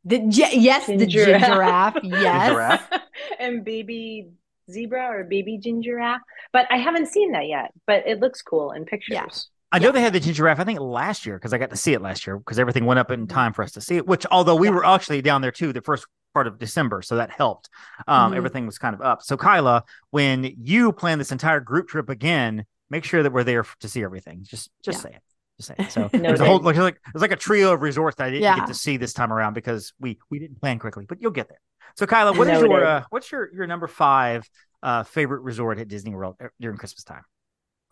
the 0.05 0.19
ge- 0.27 0.53
yes 0.53 0.88
the 0.88 0.98
Ginger 0.98 1.25
ginger 1.25 1.39
giraffe. 1.46 1.93
giraffe 1.96 2.00
yes 2.03 2.50
Giraffe. 2.51 3.01
and 3.39 3.63
baby 3.63 4.29
zebra 4.69 5.05
or 5.07 5.24
baby 5.24 5.57
ginger 5.57 5.91
giraffe. 5.91 6.22
But 6.51 6.67
I 6.69 6.77
haven't 6.77 7.07
seen 7.07 7.31
that 7.31 7.48
yet. 7.48 7.72
But 7.86 8.05
it 8.05 8.19
looks 8.19 8.41
cool 8.41 8.72
in 8.72 8.84
pictures. 8.86 9.50
I 9.72 9.79
know 9.79 9.88
Yeah. 9.88 9.91
they 9.91 10.01
had 10.01 10.13
the 10.13 10.19
ginger 10.19 10.38
giraffe. 10.43 10.60
I 10.60 10.63
think 10.65 10.79
last 10.81 11.25
year 11.25 11.38
because 11.38 11.53
I 11.53 11.57
got 11.57 11.69
to 11.69 11.77
see 11.77 11.93
it 11.93 12.01
last 12.01 12.25
year 12.27 12.38
because 12.38 12.60
everything 12.60 12.86
went 12.86 13.00
up 13.00 13.07
Mm-hmm. 13.10 13.22
in 13.24 13.27
time 13.27 13.53
for 13.53 13.63
us 13.63 13.72
to 13.74 13.81
see 13.81 13.96
it. 13.98 14.05
Which, 14.07 14.25
although 14.31 14.55
we 14.55 14.67
Yeah. 14.67 14.74
were 14.75 14.86
actually 14.86 15.22
down 15.22 15.41
there 15.41 15.51
too, 15.51 15.72
the 15.72 15.81
first 15.81 16.05
part 16.38 16.46
of 16.48 16.60
December, 16.60 17.01
so 17.01 17.15
that 17.15 17.29
helped. 17.32 17.70
Um, 18.08 18.32
Mhm. 18.32 18.36
Everything 18.38 18.65
was 18.67 18.77
kind 18.77 18.94
of 18.94 19.01
up. 19.01 19.22
So, 19.24 19.36
Kyla, 19.38 19.84
when 20.12 20.53
you 20.74 20.91
plan 20.91 21.17
this 21.17 21.32
entire 21.32 21.60
group 21.60 21.88
trip 21.88 22.10
again, 22.10 22.65
make 22.91 23.03
sure 23.03 23.24
that 23.24 23.32
we're 23.34 23.44
there 23.44 23.65
to 23.79 23.88
see 23.89 24.03
everything. 24.03 24.38
Just, 24.44 24.70
just 24.84 24.98
Yeah. 25.00 25.10
say 25.10 25.15
it. 25.17 25.24
Just 25.60 25.67
say 25.70 25.75
it. 25.79 25.91
So 25.91 26.01
there's 26.13 26.39
a 26.39 26.46
whole 26.46 26.60
like, 26.60 26.75
like 26.75 27.00
there's 27.12 27.24
like 27.27 27.32
a 27.32 27.36
trio 27.48 27.74
of 27.74 27.82
resorts 27.82 28.15
that 28.17 28.25
I 28.27 28.29
didn't 28.29 28.44
Yeah. 28.44 28.58
get 28.58 28.67
to 28.67 28.75
see 28.75 28.98
this 28.98 29.13
time 29.13 29.34
around 29.34 29.53
because 29.53 29.94
we 30.00 30.20
we 30.29 30.38
didn't 30.38 30.60
plan 30.62 30.77
quickly, 30.77 31.06
but 31.10 31.17
you'll 31.22 31.32
get 31.41 31.50
there. 31.50 31.62
So, 31.96 32.06
Kyla, 32.06 32.34
what 32.38 32.48
is 32.48 32.62
your 32.62 32.86
uh, 32.86 33.03
what's 33.10 33.32
your 33.32 33.44
your 33.56 33.65
number 33.65 33.88
five 33.88 34.48
uh, 34.84 35.01
favorite 35.03 35.41
resort 35.41 35.79
at 35.79 35.88
Disney 35.88 36.13
World 36.13 36.36
uh, 36.39 36.50
during 36.60 36.77
Christmas 36.77 37.03
time? 37.03 37.24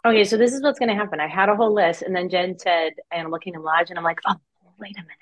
Okay, 0.06 0.24
so 0.24 0.38
this 0.38 0.54
is 0.54 0.62
what's 0.62 0.78
going 0.78 0.90
to 0.90 0.96
happen. 0.96 1.20
I 1.20 1.28
had 1.28 1.50
a 1.50 1.56
whole 1.56 1.74
list, 1.74 2.04
and 2.04 2.16
then 2.16 2.30
Jenn 2.30 2.60
said, 2.60 2.92
"I'm 3.12 3.32
looking 3.32 3.56
in 3.56 3.64
Lodge," 3.64 3.90
and 3.90 3.98
I'm 3.98 4.04
like, 4.06 4.20
"Oh, 4.28 4.36
wait 4.78 4.96
a 4.98 5.02
minute." 5.02 5.18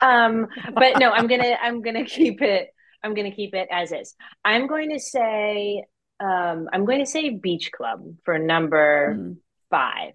Um, 0.00 0.46
but 0.74 0.98
no, 0.98 1.10
I'm 1.10 1.26
gonna 1.26 1.56
I'm 1.60 1.82
gonna 1.82 2.04
keep 2.18 2.42
it. 2.42 2.68
I'm 3.02 3.14
gonna 3.14 3.32
keep 3.32 3.54
it 3.54 3.68
as 3.70 3.92
is. 3.92 4.14
I'm 4.44 4.66
going 4.66 4.90
to 4.90 5.00
say 5.00 5.84
um, 6.20 6.68
I'm 6.72 6.84
going 6.84 7.00
to 7.00 7.06
say 7.06 7.30
Beach 7.30 7.70
Club 7.72 8.14
for 8.24 8.38
number 8.38 9.16
Mhm. 9.18 9.36
five 9.70 10.12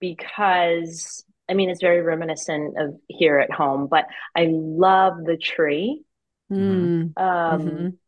because 0.00 1.24
I 1.48 1.54
mean 1.54 1.68
it's 1.68 1.82
very 1.82 2.00
reminiscent 2.00 2.78
of 2.78 2.94
here 3.08 3.38
at 3.38 3.50
home, 3.52 3.86
but 3.86 4.06
I 4.34 4.48
love 4.50 5.24
the 5.24 5.36
tree. 5.36 6.02
Mm. 6.50 7.12
Um, 7.16 7.60
Mhm. 7.60 7.98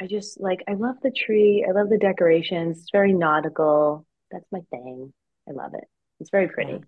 I 0.00 0.06
just 0.08 0.40
like 0.40 0.64
I 0.68 0.74
love 0.74 0.96
the 1.02 1.12
tree. 1.12 1.64
I 1.66 1.70
love 1.70 1.88
the 1.88 1.98
decorations. 1.98 2.80
It's 2.80 2.90
very 2.90 3.12
nautical. 3.12 4.04
That's 4.32 4.50
my 4.50 4.60
thing. 4.70 5.12
I 5.48 5.52
love 5.52 5.74
it. 5.74 5.84
It's 6.20 6.30
very 6.30 6.48
pretty. 6.48 6.80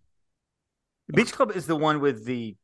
Beach 1.15 1.33
Club 1.33 1.53
is 1.55 1.67
the 1.67 1.77
one 1.77 2.01
with 2.01 2.25
the 2.25 2.57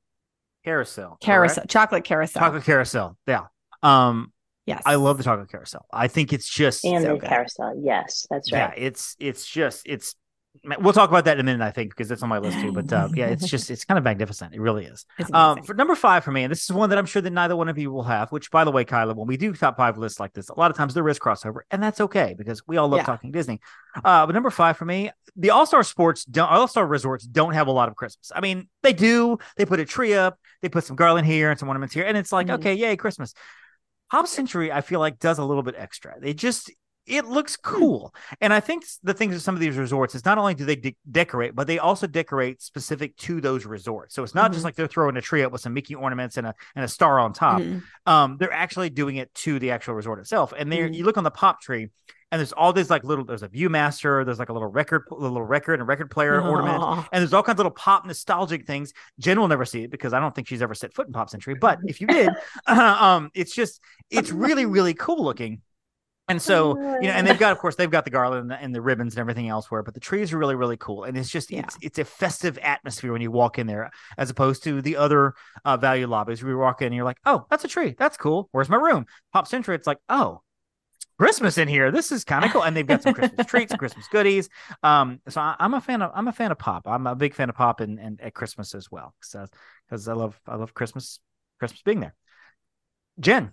carousel. 0.64 1.18
Carousel, 1.20 1.56
correct? 1.56 1.70
chocolate 1.70 2.04
carousel. 2.04 2.40
Chocolate 2.40 2.64
carousel. 2.64 3.16
Yeah. 3.26 3.44
Um, 3.82 4.32
Yes. 4.64 4.80
I 4.86 4.94
love 4.94 5.18
the 5.18 5.24
chocolate 5.24 5.50
carousel. 5.50 5.84
I 5.92 6.06
think 6.06 6.32
it's 6.32 6.48
just 6.48 6.84
And 6.84 7.02
So 7.02 7.14
the 7.14 7.18
good. 7.18 7.28
carousel. 7.28 7.74
Yes, 7.82 8.26
that's 8.30 8.52
right. 8.52 8.72
yeah, 8.78 8.84
it's 8.86 9.16
it's 9.18 9.44
just 9.44 9.82
it's 9.86 10.14
we'll 10.78 10.92
talk 10.92 11.08
about 11.08 11.24
that 11.24 11.36
in 11.36 11.40
a 11.40 11.42
minute, 11.42 11.64
I 11.64 11.72
think, 11.72 11.90
because 11.90 12.12
it's 12.12 12.22
on 12.22 12.28
my 12.28 12.38
list 12.38 12.60
too. 12.60 12.70
But 12.70 12.92
uh, 12.92 13.08
yeah, 13.12 13.26
it's 13.26 13.48
just 13.48 13.72
it's 13.72 13.84
kind 13.84 13.98
of 13.98 14.04
magnificent. 14.04 14.54
It 14.54 14.60
really 14.60 14.84
is. 14.84 15.04
Um, 15.32 15.64
for 15.64 15.74
number 15.74 15.96
five 15.96 16.22
for 16.22 16.30
me, 16.30 16.44
and 16.44 16.50
this 16.52 16.62
is 16.62 16.70
one 16.72 16.90
that 16.90 16.98
I'm 16.98 17.06
sure 17.06 17.20
that 17.22 17.32
neither 17.32 17.56
one 17.56 17.68
of 17.68 17.76
you 17.76 17.90
will 17.90 18.04
have. 18.04 18.30
Which, 18.30 18.52
by 18.52 18.62
the 18.62 18.70
way, 18.70 18.84
Kyla, 18.84 19.14
when 19.14 19.26
we 19.26 19.36
do 19.36 19.52
top 19.52 19.76
five 19.76 19.98
lists 19.98 20.20
like 20.20 20.32
this, 20.32 20.48
a 20.48 20.54
lot 20.56 20.70
of 20.70 20.76
times 20.76 20.94
there 20.94 21.08
is 21.08 21.18
crossover, 21.18 21.62
and 21.72 21.82
that's 21.82 22.00
okay 22.00 22.36
because 22.38 22.62
we 22.68 22.76
all 22.76 22.86
love 22.86 22.98
Yeah. 22.98 23.04
talking 23.06 23.32
Disney. 23.32 23.58
Uh, 24.04 24.26
but 24.26 24.32
number 24.32 24.50
five 24.50 24.76
for 24.76 24.84
me, 24.84 25.10
the 25.34 25.50
All 25.50 25.66
Star 25.66 25.82
Sports, 25.82 26.24
don't 26.24 26.48
All 26.48 26.68
Star 26.68 26.86
Resorts 26.86 27.24
don't 27.24 27.54
have 27.54 27.66
a 27.66 27.72
lot 27.72 27.88
of 27.88 27.96
Christmas. 27.96 28.30
I 28.32 28.40
mean, 28.40 28.68
they 28.84 28.92
do. 28.92 29.38
They 29.56 29.64
put 29.66 29.80
a 29.80 29.84
tree 29.84 30.14
up, 30.14 30.38
they 30.62 30.68
put 30.68 30.84
some 30.84 30.96
garland 30.96 31.26
here 31.26 31.50
and 31.50 31.58
some 31.58 31.68
ornaments 31.68 31.92
here, 31.94 32.04
and 32.06 32.16
it's 32.16 32.32
like, 32.32 32.46
Mhm. 32.46 32.54
okay, 32.54 32.74
yay, 32.74 32.96
Christmas. 32.96 33.34
Pop 34.10 34.26
Century, 34.26 34.70
I 34.72 34.80
feel 34.80 35.00
like 35.00 35.18
does 35.18 35.38
a 35.38 35.44
little 35.44 35.62
bit 35.62 35.74
extra. 35.76 36.14
They 36.20 36.32
just 36.34 36.70
it 37.04 37.24
looks 37.24 37.58
Hmm. 37.64 37.68
cool, 37.68 38.14
and 38.40 38.52
I 38.52 38.60
think 38.60 38.84
the 39.02 39.12
things 39.12 39.34
with 39.34 39.42
some 39.42 39.56
of 39.56 39.60
these 39.60 39.76
resorts 39.76 40.14
is 40.14 40.24
not 40.24 40.38
only 40.38 40.54
do 40.54 40.64
they 40.64 40.76
de- 40.76 40.96
decorate, 41.10 41.52
but 41.52 41.66
they 41.66 41.80
also 41.80 42.06
decorate 42.06 42.62
specific 42.62 43.16
to 43.16 43.40
those 43.40 43.66
resorts. 43.66 44.14
So 44.14 44.22
it's 44.22 44.36
not 44.36 44.52
just 44.52 44.62
Mhm. 44.62 44.66
like 44.66 44.76
they're 44.76 44.86
throwing 44.86 45.16
a 45.16 45.20
tree 45.20 45.42
up 45.42 45.50
with 45.50 45.60
some 45.62 45.74
Mickey 45.74 45.96
ornaments 45.96 46.36
and 46.36 46.46
a 46.46 46.54
and 46.76 46.84
a 46.84 46.88
star 46.88 47.18
on 47.18 47.32
top. 47.32 47.60
Mhm. 47.60 47.82
Um, 48.06 48.36
they're 48.38 48.52
actually 48.52 48.88
doing 48.88 49.16
it 49.16 49.34
to 49.34 49.58
the 49.58 49.72
actual 49.72 49.94
resort 49.94 50.20
itself. 50.20 50.52
And 50.56 50.70
there, 50.70 50.88
Mhm. 50.88 50.94
you 50.94 51.04
look 51.04 51.16
on 51.18 51.24
the 51.24 51.32
pop 51.32 51.60
tree, 51.60 51.88
and 52.32 52.38
there's 52.40 52.52
all 52.52 52.72
these 52.72 52.88
like 52.88 53.04
little. 53.04 53.26
There's 53.26 53.42
a 53.42 53.48
ViewMaster. 53.48 54.24
There's 54.24 54.38
like 54.38 54.48
a 54.48 54.54
little 54.54 54.66
record, 54.66 55.04
a 55.10 55.14
little 55.14 55.42
record 55.42 55.78
and 55.80 55.86
record 55.86 56.10
player 56.10 56.40
ornament. 56.42 56.82
Oh. 56.82 57.06
And 57.12 57.20
there's 57.20 57.34
all 57.34 57.42
kinds 57.42 57.56
of 57.56 57.58
little 57.58 57.72
pop 57.72 58.06
nostalgic 58.06 58.66
things. 58.66 58.94
Jenn 59.20 59.38
will 59.38 59.48
never 59.48 59.66
see 59.66 59.84
it 59.84 59.90
because 59.90 60.14
I 60.14 60.18
don't 60.18 60.34
think 60.34 60.48
she's 60.48 60.62
ever 60.62 60.74
set 60.74 60.94
foot 60.94 61.06
in 61.06 61.12
Pop 61.12 61.28
Century. 61.28 61.54
But 61.54 61.80
if 61.84 62.00
you 62.00 62.06
did, 62.06 62.30
um, 62.66 63.30
it's 63.34 63.54
just 63.54 63.80
it's 64.10 64.32
really 64.32 64.64
really 64.64 64.94
cool 64.94 65.22
looking. 65.22 65.60
And 66.28 66.40
so 66.40 66.78
you 66.78 67.08
know, 67.08 67.10
and 67.10 67.26
they've 67.26 67.38
got, 67.38 67.52
of 67.52 67.58
course, 67.58 67.76
they've 67.76 67.90
got 67.90 68.04
the 68.04 68.10
garland 68.10 68.42
and 68.42 68.50
the, 68.50 68.54
and 68.62 68.74
the 68.74 68.80
ribbons 68.80 69.12
and 69.14 69.20
everything 69.20 69.48
elsewhere, 69.48 69.82
but 69.82 69.92
the 69.92 70.00
trees 70.00 70.32
are 70.32 70.38
really 70.38 70.54
really 70.54 70.78
cool, 70.78 71.04
and 71.04 71.18
it's 71.18 71.28
just 71.28 71.50
Yeah. 71.50 71.60
it's 71.60 71.76
it's 71.82 71.98
a 71.98 72.04
festive 72.06 72.56
atmosphere 72.62 73.12
when 73.12 73.20
you 73.20 73.30
walk 73.30 73.58
in 73.58 73.66
there, 73.66 73.90
as 74.16 74.30
opposed 74.30 74.64
to 74.64 74.80
the 74.80 74.96
other 74.96 75.34
uh, 75.66 75.76
value 75.76 76.06
lobbies. 76.06 76.42
We 76.42 76.54
walk 76.54 76.80
in, 76.80 76.86
and 76.86 76.94
you're 76.94 77.04
like, 77.04 77.18
oh, 77.26 77.44
that's 77.50 77.64
a 77.64 77.68
tree, 77.68 77.94
that's 77.98 78.16
cool. 78.16 78.48
Where's 78.52 78.70
my 78.70 78.76
room? 78.76 79.04
Pop 79.34 79.46
Century, 79.46 79.74
it's 79.74 79.86
like, 79.86 79.98
oh, 80.08 80.40
Christmas 81.22 81.56
in 81.56 81.68
here. 81.68 81.92
This 81.92 82.10
is 82.10 82.24
kind 82.24 82.44
of 82.44 82.50
cool, 82.50 82.64
and 82.64 82.76
they've 82.76 82.84
got 82.84 83.04
some 83.04 83.14
Christmas 83.14 83.46
treats, 83.52 83.72
Christmas 83.76 84.08
goodies. 84.08 84.48
Um, 84.82 85.20
so 85.28 85.40
I, 85.40 85.54
I'm 85.60 85.72
a 85.72 85.80
fan 85.80 86.02
of 86.02 86.10
I'm 86.16 86.26
a 86.26 86.32
fan 86.32 86.50
of 86.50 86.58
pop. 86.58 86.88
I'm 86.88 87.06
a 87.06 87.14
big 87.14 87.32
fan 87.32 87.48
of 87.48 87.54
pop 87.54 87.78
and, 87.78 88.00
and 88.00 88.20
at 88.20 88.34
Christmas 88.34 88.74
as 88.74 88.90
well, 88.90 89.14
because 89.20 90.08
I 90.08 90.14
love 90.14 90.40
I 90.48 90.56
love 90.56 90.74
Christmas 90.74 91.20
Christmas 91.60 91.80
being 91.82 92.00
there. 92.00 92.16
Jenn, 93.20 93.52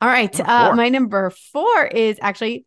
All 0.00 0.08
right. 0.08 0.36
Number 0.36 0.52
Uh, 0.52 0.74
my 0.74 0.88
number 0.88 1.30
four 1.30 1.84
is 1.84 2.18
actually 2.20 2.66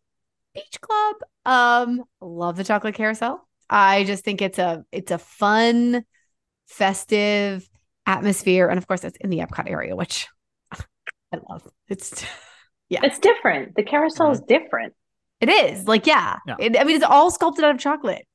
Beach 0.54 0.80
Club. 0.80 1.16
Um, 1.44 2.04
love 2.22 2.56
the 2.56 2.64
chocolate 2.64 2.94
carousel. 2.94 3.46
I 3.68 4.04
just 4.04 4.24
think 4.24 4.40
it's 4.40 4.58
a 4.58 4.86
it's 4.90 5.10
a 5.10 5.18
fun, 5.18 6.02
festive 6.66 7.68
atmosphere, 8.06 8.68
and 8.68 8.78
of 8.78 8.86
course, 8.86 9.04
it's 9.04 9.18
in 9.20 9.28
the 9.28 9.40
Epcot 9.40 9.70
area, 9.70 9.94
which 9.94 10.28
I 10.72 11.40
love. 11.50 11.68
It's 11.88 12.24
yeah, 12.88 13.00
It's 13.02 13.18
different. 13.18 13.74
The 13.76 13.82
carousel 13.82 14.26
uh-huh. 14.26 14.32
is 14.32 14.40
different. 14.40 14.94
it 15.40 15.48
is 15.48 15.86
like 15.86 16.06
yeah. 16.06 16.38
Yeah. 16.46 16.56
It, 16.58 16.78
I 16.78 16.84
mean, 16.84 16.96
it's 16.96 17.04
all 17.04 17.30
sculpted 17.30 17.64
out 17.64 17.74
of 17.74 17.80
chocolate. 17.80 18.26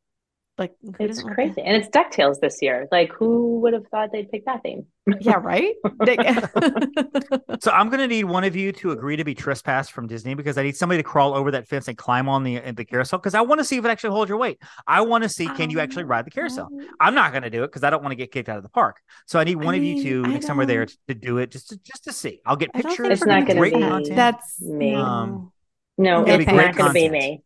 Like 0.57 0.73
It's 0.99 1.17
doesn't 1.17 1.33
crazy. 1.33 1.61
And 1.61 1.75
it's 1.75 1.89
DuckTales 1.89 2.39
this 2.39 2.61
year. 2.61 2.87
Like, 2.91 3.11
who 3.11 3.59
would 3.61 3.73
have 3.73 3.87
thought 3.87 4.11
they'd 4.11 4.29
pick 4.29 4.45
that 4.45 4.61
theme? 4.61 4.85
Yeah, 5.19 5.37
right. 5.41 5.73
So 7.61 7.71
I'm 7.71 7.89
gonna 7.89 8.07
need 8.07 8.25
one 8.25 8.43
of 8.43 8.55
you 8.55 8.71
to 8.73 8.91
agree 8.91 9.15
to 9.15 9.23
be 9.23 9.33
trespassed 9.33 9.93
from 9.93 10.05
Disney 10.07 10.33
because 10.33 10.57
I 10.57 10.63
need 10.63 10.75
somebody 10.75 10.99
to 11.01 11.03
crawl 11.03 11.33
over 11.33 11.51
that 11.51 11.67
fence 11.67 11.87
and 11.87 11.97
climb 11.97 12.27
on 12.27 12.43
the 12.43 12.59
the 12.71 12.83
carousel 12.83 13.19
because 13.19 13.33
I 13.35 13.41
want 13.41 13.59
to 13.59 13.65
see 13.65 13.77
if 13.77 13.85
it 13.85 13.87
actually 13.87 14.11
holds 14.11 14.27
your 14.29 14.37
weight. 14.37 14.61
I 14.85 15.01
want 15.01 15.23
to 15.23 15.29
see 15.29 15.47
can 15.47 15.69
you 15.69 15.79
actually 15.79 16.03
ride 16.03 16.25
the 16.25 16.31
carousel. 16.31 16.69
I'm 16.99 17.15
not 17.15 17.31
gonna 17.33 17.49
do 17.49 17.63
it 17.63 17.67
because 17.67 17.83
I 17.83 17.89
don't 17.89 18.01
want 18.03 18.11
to 18.11 18.15
get 18.17 18.31
kicked 18.31 18.49
out 18.49 18.57
of 18.57 18.63
the 18.63 18.69
park. 18.69 18.97
So 19.27 19.39
I 19.39 19.43
need 19.45 19.61
I 19.61 19.65
one 19.65 19.75
of 19.75 19.83
you 19.83 20.03
two 20.03 20.23
I 20.25 20.29
next 20.33 20.45
time 20.45 20.57
we're 20.57 20.65
there 20.65 20.85
to, 20.85 20.97
to 21.07 21.13
do 21.13 21.37
it 21.37 21.51
just 21.51 21.69
to 21.69 21.77
just 21.83 22.03
to 22.05 22.11
see. 22.11 22.41
I'll 22.45 22.55
get 22.57 22.73
pictures. 22.73 23.07
It's 23.09 23.25
not 23.25 23.47
gonna 23.47 23.47
gonna 23.47 23.59
great 23.59 23.73
be 23.75 23.79
content. 23.79 24.15
That's 24.15 24.61
me. 24.61 24.91
no, 24.91 25.01
Um, 25.01 25.51
No, 25.97 26.21
It'll 26.23 26.39
it's 26.41 26.47
not 26.47 26.55
great 26.55 26.75
going 26.75 26.89
to 26.89 26.93
be 26.93 27.09
me. 27.09 27.43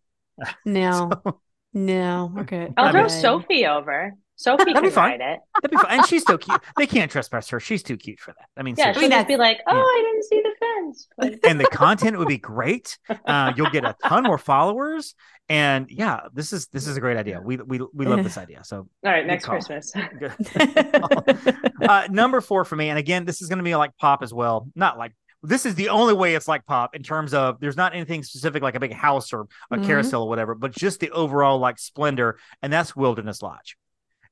no, 0.65 1.09
So- 1.25 1.39
no. 1.73 2.31
We're 2.33 2.43
good. 2.43 2.73
I'll 2.77 2.91
throw 2.91 3.07
Sophie 3.07 3.65
over. 3.65 4.13
Sophie 4.39 4.65
That'd 4.65 4.83
be 4.83 4.89
can 4.89 4.91
fine. 4.91 5.19
ride 5.19 5.33
it. 5.33 5.39
That'd 5.63 5.71
be 5.71 5.77
fine. 5.77 5.97
And 5.97 6.05
she's 6.05 6.23
so 6.23 6.37
cute. 6.37 6.61
They 6.77 6.85
can't 6.85 7.09
trespass 7.11 7.49
her. 7.49 7.59
She's 7.59 7.81
too 7.81 7.97
cute 7.97 8.19
for 8.19 8.33
that. 8.37 8.45
I 8.55 8.61
mean, 8.61 8.75
Yeah, 8.77 8.93
seriously. 8.93 9.01
she'll 9.01 9.09
mean, 9.09 9.17
just 9.17 9.27
be 9.27 9.35
like, 9.37 9.59
"Oh, 9.65 9.75
yeah. 9.75 9.81
I 9.81 10.03
didn't 10.11 10.23
see 10.25 10.41
the 10.43 10.55
fence." 10.59 11.07
Like, 11.17 11.39
and 11.49 11.59
the 11.59 11.65
content 11.65 12.19
would 12.19 12.27
be 12.27 12.37
great. 12.37 12.99
Uh, 13.25 13.53
you'll 13.57 13.71
get 13.71 13.83
a 13.83 13.95
ton 14.05 14.21
more 14.23 14.37
followers, 14.37 15.15
and 15.49 15.87
yeah, 15.89 16.21
this 16.35 16.53
is 16.53 16.67
this 16.67 16.85
is 16.85 16.97
a 16.97 16.99
great 16.99 17.17
idea. 17.17 17.41
We 17.41 17.57
we 17.57 17.79
we 17.95 18.05
love 18.05 18.23
this 18.23 18.37
idea. 18.37 18.63
So 18.63 18.77
all 18.77 19.11
right, 19.11 19.25
next 19.25 19.45
call. 19.45 19.55
Christmas. 19.55 19.91
uh, 21.81 22.07
number 22.11 22.39
four 22.41 22.63
for 22.63 22.75
me, 22.75 22.89
and 22.89 22.99
again, 22.99 23.25
this 23.25 23.41
is 23.41 23.49
going 23.49 23.57
to 23.57 23.63
be 23.63 23.75
like 23.75 23.97
pop 23.97 24.21
as 24.21 24.31
well. 24.33 24.69
Not 24.75 24.99
like 24.99 25.13
this 25.47 25.65
is 25.65 25.75
the 25.75 25.89
only 25.89 26.13
way 26.13 26.35
it's 26.35 26.47
like 26.47 26.65
pop 26.65 26.95
in 26.95 27.03
terms 27.03 27.33
of 27.33 27.59
there's 27.59 27.77
not 27.77 27.93
anything 27.95 28.21
specific 28.23 28.61
like 28.61 28.75
a 28.75 28.79
big 28.79 28.93
house 28.93 29.31
or 29.33 29.47
a 29.71 29.77
Mhm. 29.77 29.85
carousel 29.85 30.23
or 30.23 30.29
whatever, 30.29 30.53
but 30.55 30.71
just 30.71 30.99
the 30.99 31.09
overall 31.11 31.57
like 31.59 31.79
splendor, 31.79 32.37
and 32.61 32.71
that's 32.71 32.95
Wilderness 32.95 33.41
Lodge. 33.41 33.77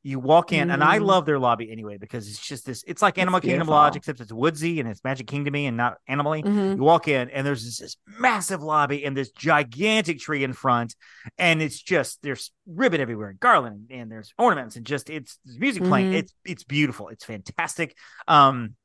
You 0.04 0.20
walk 0.20 0.52
in, 0.54 0.70
and 0.70 0.84
I 0.84 1.00
Mm. 1.00 1.06
love 1.06 1.26
their 1.26 1.40
lobby 1.40 1.72
anyway 1.72 1.98
because 1.98 2.30
it's 2.30 2.38
just 2.40 2.64
this. 2.64 2.84
It's 2.86 3.02
like 3.02 3.16
It's 3.18 3.24
Animal 3.24 3.40
Kingdom. 3.40 3.68
Lodge, 3.68 3.96
except 3.96 4.20
it's 4.20 4.32
woodsy 4.32 4.80
and 4.80 4.88
it's 4.88 5.04
Magic 5.04 5.26
Kingdomy 5.26 5.66
and 5.66 5.76
not 5.78 5.98
animally. 6.08 6.44
Mhm. 6.44 6.76
You 6.78 6.84
walk 6.84 7.08
in, 7.08 7.32
and 7.32 7.48
there's 7.48 7.64
this, 7.66 7.80
this 7.80 7.98
massive 8.06 8.62
lobby 8.62 9.04
and 9.04 9.18
this 9.18 9.32
gigantic 9.32 10.20
tree 10.20 10.44
in 10.44 10.54
front, 10.54 10.96
and 11.40 11.60
it's 11.60 11.82
just 11.82 12.22
there's 12.22 12.52
ribbon 12.68 13.02
everywhere, 13.02 13.30
and 13.30 13.40
garland, 13.40 13.88
and 13.90 14.12
there's 14.12 14.32
ornaments, 14.38 14.76
and 14.76 14.86
just 14.86 15.10
it's 15.10 15.40
music 15.46 15.82
playing. 15.84 16.12
Mhm. 16.12 16.16
It's 16.18 16.34
it's 16.46 16.64
beautiful. 16.64 17.08
It's 17.08 17.26
fantastic. 17.26 17.98
Um, 18.28 18.76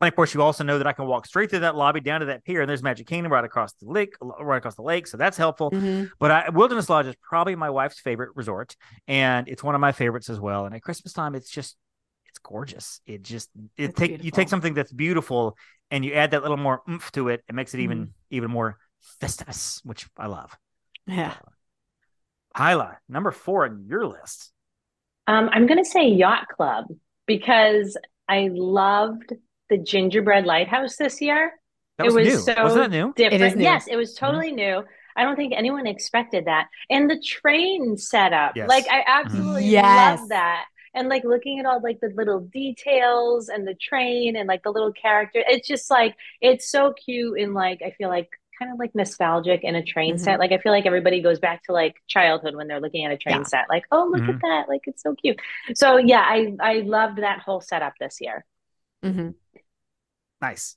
and 0.00 0.08
of 0.08 0.14
course, 0.14 0.32
you 0.34 0.42
also 0.42 0.64
know 0.64 0.78
that 0.78 0.86
I 0.86 0.92
can 0.92 1.06
walk 1.06 1.26
straight 1.26 1.50
through 1.50 1.60
that 1.60 1.74
lobby 1.76 2.00
down 2.00 2.20
to 2.20 2.26
that 2.26 2.44
pier, 2.44 2.60
and 2.60 2.68
there's 2.68 2.82
Magic 2.82 3.06
Kingdom 3.06 3.32
right 3.32 3.44
across 3.44 3.72
the 3.74 3.88
lake, 3.90 4.14
right 4.20 4.58
across 4.58 4.76
the 4.76 4.82
lake. 4.82 5.06
So 5.06 5.16
that's 5.16 5.36
helpful. 5.36 5.70
Mhm. 5.70 6.10
But 6.18 6.30
I, 6.30 6.48
Wilderness 6.50 6.88
Lodge 6.88 7.06
is 7.06 7.16
probably 7.22 7.56
my 7.56 7.70
wife's 7.70 8.00
favorite 8.00 8.30
resort, 8.36 8.76
and 9.06 9.48
it's 9.48 9.62
one 9.64 9.74
of 9.74 9.80
my 9.80 9.92
favorites 9.92 10.30
as 10.30 10.38
well. 10.40 10.66
And 10.66 10.74
at 10.74 10.82
Christmas 10.82 11.12
time, 11.12 11.34
it's 11.34 11.50
just 11.50 11.76
it's 12.28 12.38
gorgeous. 12.38 13.00
It 13.06 13.22
just 13.22 13.50
it 13.76 13.90
It's 13.90 13.98
take 13.98 14.22
you 14.22 14.30
take 14.30 14.48
something 14.48 14.74
that's 14.74 14.92
beautiful 14.92 15.56
and 15.90 16.04
you 16.04 16.12
add 16.12 16.32
that 16.32 16.42
little 16.42 16.56
more 16.58 16.82
oomph 16.88 17.10
to 17.12 17.28
it. 17.28 17.42
It 17.48 17.54
makes 17.54 17.74
it 17.74 17.80
even 17.80 17.98
Mm-hmm. 17.98 18.10
even 18.30 18.50
more 18.50 18.78
festivus, 19.20 19.80
which 19.84 20.06
I 20.16 20.26
love. 20.26 20.56
Yeah. 21.06 21.34
Kyla, 22.54 22.98
number 23.08 23.30
four 23.30 23.64
on 23.64 23.84
your 23.86 24.06
list. 24.06 24.52
Um, 25.26 25.48
I'm 25.52 25.66
going 25.66 25.82
to 25.82 25.88
say 25.88 26.08
Yacht 26.08 26.48
Club 26.48 26.86
because 27.26 27.96
I 28.28 28.48
loved 28.52 29.32
the 29.68 29.78
gingerbread 29.78 30.46
lighthouse 30.46 30.96
this 30.96 31.20
year. 31.20 31.52
That 31.98 32.04
It 32.06 32.12
was, 32.12 32.14
was 32.14 32.26
new. 32.26 32.54
so 32.54 32.62
Wasn't 32.62 32.82
that 32.82 32.96
new? 32.96 33.12
Different. 33.14 33.42
It 33.42 33.46
is 33.46 33.56
new. 33.56 33.62
Yes, 33.64 33.86
it 33.88 33.96
was 33.96 34.14
totally 34.14 34.52
new. 34.52 34.84
I 35.16 35.24
don't 35.24 35.34
think 35.36 35.52
anyone 35.56 35.86
expected 35.86 36.44
that. 36.44 36.68
And 36.90 37.10
the 37.10 37.20
train 37.20 37.96
setup, 37.96 38.56
Yes. 38.56 38.68
like 38.68 38.86
I 38.88 39.02
absolutely 39.06 39.66
Yes. 39.66 40.20
love 40.20 40.28
that. 40.28 40.66
And 40.94 41.08
like 41.08 41.24
looking 41.24 41.58
at 41.58 41.66
all 41.66 41.80
like 41.82 41.98
the 42.00 42.12
little 42.14 42.40
details 42.40 43.48
and 43.48 43.66
the 43.66 43.74
train 43.74 44.36
and 44.36 44.46
like 44.48 44.62
the 44.62 44.70
little 44.70 44.92
character, 44.92 45.42
it's 45.46 45.66
just 45.66 45.90
like 45.90 46.14
it's 46.40 46.70
so 46.70 46.92
cute 46.92 47.38
and 47.40 47.52
like 47.52 47.82
I 47.84 47.90
feel 47.90 48.08
like 48.08 48.28
kind 48.58 48.72
of 48.72 48.78
like 48.78 48.92
nostalgic 48.94 49.62
in 49.64 49.74
a 49.74 49.82
train 49.84 50.14
Mhm. 50.14 50.20
set. 50.20 50.38
Like 50.38 50.50
I 50.52 50.58
feel 50.58 50.72
like 50.72 50.86
everybody 50.86 51.20
goes 51.20 51.38
back 51.40 51.62
to 51.64 51.72
like 51.72 51.94
childhood 52.08 52.54
when 52.56 52.66
they're 52.68 52.80
looking 52.80 53.04
at 53.04 53.12
a 53.12 53.16
train 53.16 53.38
Yeah. 53.38 53.42
set. 53.44 53.64
Like, 53.68 53.84
oh 53.92 54.08
look 54.12 54.22
Mhm. 54.22 54.34
at 54.36 54.40
that. 54.42 54.68
Like 54.68 54.82
it's 54.86 55.02
so 55.02 55.14
cute. 55.14 55.38
So 55.74 55.96
yeah, 55.96 56.20
I 56.24 56.54
I 56.60 56.74
loved 56.80 57.18
that 57.18 57.40
whole 57.40 57.60
setup 57.60 57.94
this 58.00 58.20
year. 58.20 58.44
Mhm. 59.04 59.34
Nice. 60.40 60.76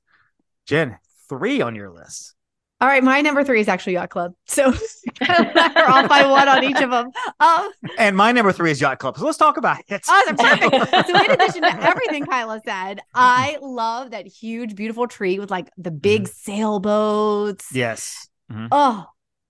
Jenn, 0.66 0.98
three 1.30 1.62
on 1.62 1.76
your 1.76 1.90
list. 1.90 2.36
All 2.80 2.88
right, 2.88 3.04
my 3.04 3.22
number 3.22 3.44
three 3.44 3.60
is 3.60 3.68
actually 3.68 3.94
Yacht 3.94 4.10
Club. 4.10 4.34
So 4.48 4.72
we're 4.72 5.86
off 5.88 6.10
by 6.10 6.26
one 6.26 6.48
on 6.50 6.64
each 6.64 6.82
of 6.82 6.90
them. 6.90 7.12
Um, 7.40 7.70
And 8.00 8.18
my 8.18 8.32
number 8.32 8.52
three 8.52 8.72
is 8.72 8.82
Yacht 8.82 8.98
Club. 8.98 9.18
So 9.20 9.26
let's 9.26 9.38
talk 9.38 9.58
about 9.58 9.78
it. 9.88 10.02
awesome, 10.10 10.36
perfect. 10.36 11.08
So 11.08 11.24
in 11.24 11.32
addition 11.32 11.62
to 11.62 11.84
everything 11.84 12.26
Kyla 12.26 12.60
said, 12.66 13.02
I 13.14 13.60
love 13.62 14.12
that 14.12 14.26
huge, 14.26 14.76
beautiful 14.76 15.08
tree 15.08 15.38
with 15.38 15.52
like 15.52 15.70
the 15.78 15.92
big 15.92 16.28
sailboats. 16.28 17.68
Yes. 17.74 18.28
Mhm. 18.52 18.70
Oh, 18.72 19.06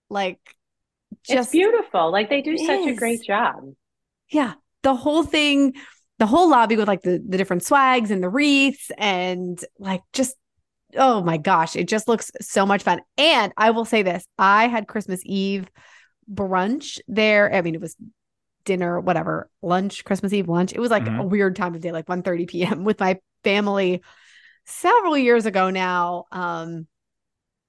like 0.10 0.39
it's 1.22 1.30
just 1.30 1.51
beautiful. 1.53 2.12
Like 2.12 2.30
they 2.30 2.41
do 2.41 2.51
It 2.53 2.60
such 2.65 2.86
a 2.88 2.96
great 2.96 3.24
job. 3.24 3.63
yeah, 4.30 4.53
the 4.84 4.94
whole 4.96 5.24
thing, 5.24 5.74
the 6.22 6.28
whole 6.28 6.48
lobby 6.51 6.78
with 6.78 6.88
like 6.88 7.01
the 7.01 7.20
the 7.28 7.36
different 7.36 7.63
swags 7.63 8.12
and 8.12 8.22
the 8.22 8.30
wreaths 8.30 8.92
and 8.96 9.60
like 9.80 10.04
just 10.13 10.36
oh 10.96 11.24
my 11.24 11.38
gosh, 11.38 11.75
it 11.75 11.88
just 11.88 12.08
looks 12.08 12.30
so 12.42 12.63
much 12.63 12.84
fun. 12.84 13.01
And 13.18 13.51
I 13.58 13.72
will 13.72 13.86
say 13.86 14.04
this, 14.04 14.24
I 14.38 14.68
had 14.68 14.88
Christmas 14.88 15.20
Eve 15.25 15.68
brunch 16.32 17.00
there. 17.08 17.51
I 17.51 17.62
mean, 17.62 17.74
it 17.74 17.82
was 17.82 17.96
dinner, 18.66 19.00
whatever, 19.00 19.50
lunch, 19.63 20.04
Christmas 20.06 20.32
Eve 20.32 20.48
lunch. 20.48 20.74
It 20.74 20.80
was 20.80 20.92
like 20.92 21.08
a 21.08 21.10
Mhm. 21.10 21.30
weird 21.30 21.56
time 21.56 21.74
of 21.74 21.82
day, 21.82 21.92
like 21.92 22.08
1 22.08 22.22
30 22.22 22.46
p.m. 22.46 22.84
with 22.84 23.00
my 23.00 23.20
family 23.44 24.04
several 24.66 25.18
years 25.18 25.48
ago 25.48 25.72
now. 25.72 26.25
Um, 26.32 26.88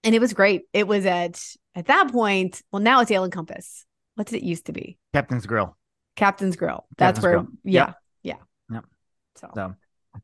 and 0.04 0.14
it 0.14 0.20
was 0.20 0.34
great. 0.34 0.62
It 0.74 0.86
was 0.86 1.06
at 1.06 1.40
at 1.74 1.86
that 1.86 2.12
point, 2.12 2.60
well, 2.70 2.82
now 2.82 3.00
it's 3.00 3.10
Ale 3.10 3.24
and 3.24 3.32
Compass. 3.32 3.86
What 4.16 4.26
did 4.26 4.42
it 4.42 4.46
used 4.46 4.66
to 4.66 4.72
be? 4.72 4.98
Captain's 5.14 5.46
Grill. 5.46 5.74
Captain's 6.16 6.56
Grill. 6.56 6.86
That's 6.98 7.18
Captain's 7.18 7.22
where, 7.22 7.32
Grill. 7.32 7.46
yeah, 7.64 7.86
Yep. 7.86 7.96
Yeah. 9.42 9.48
So, 9.48 9.50
So 9.54 9.74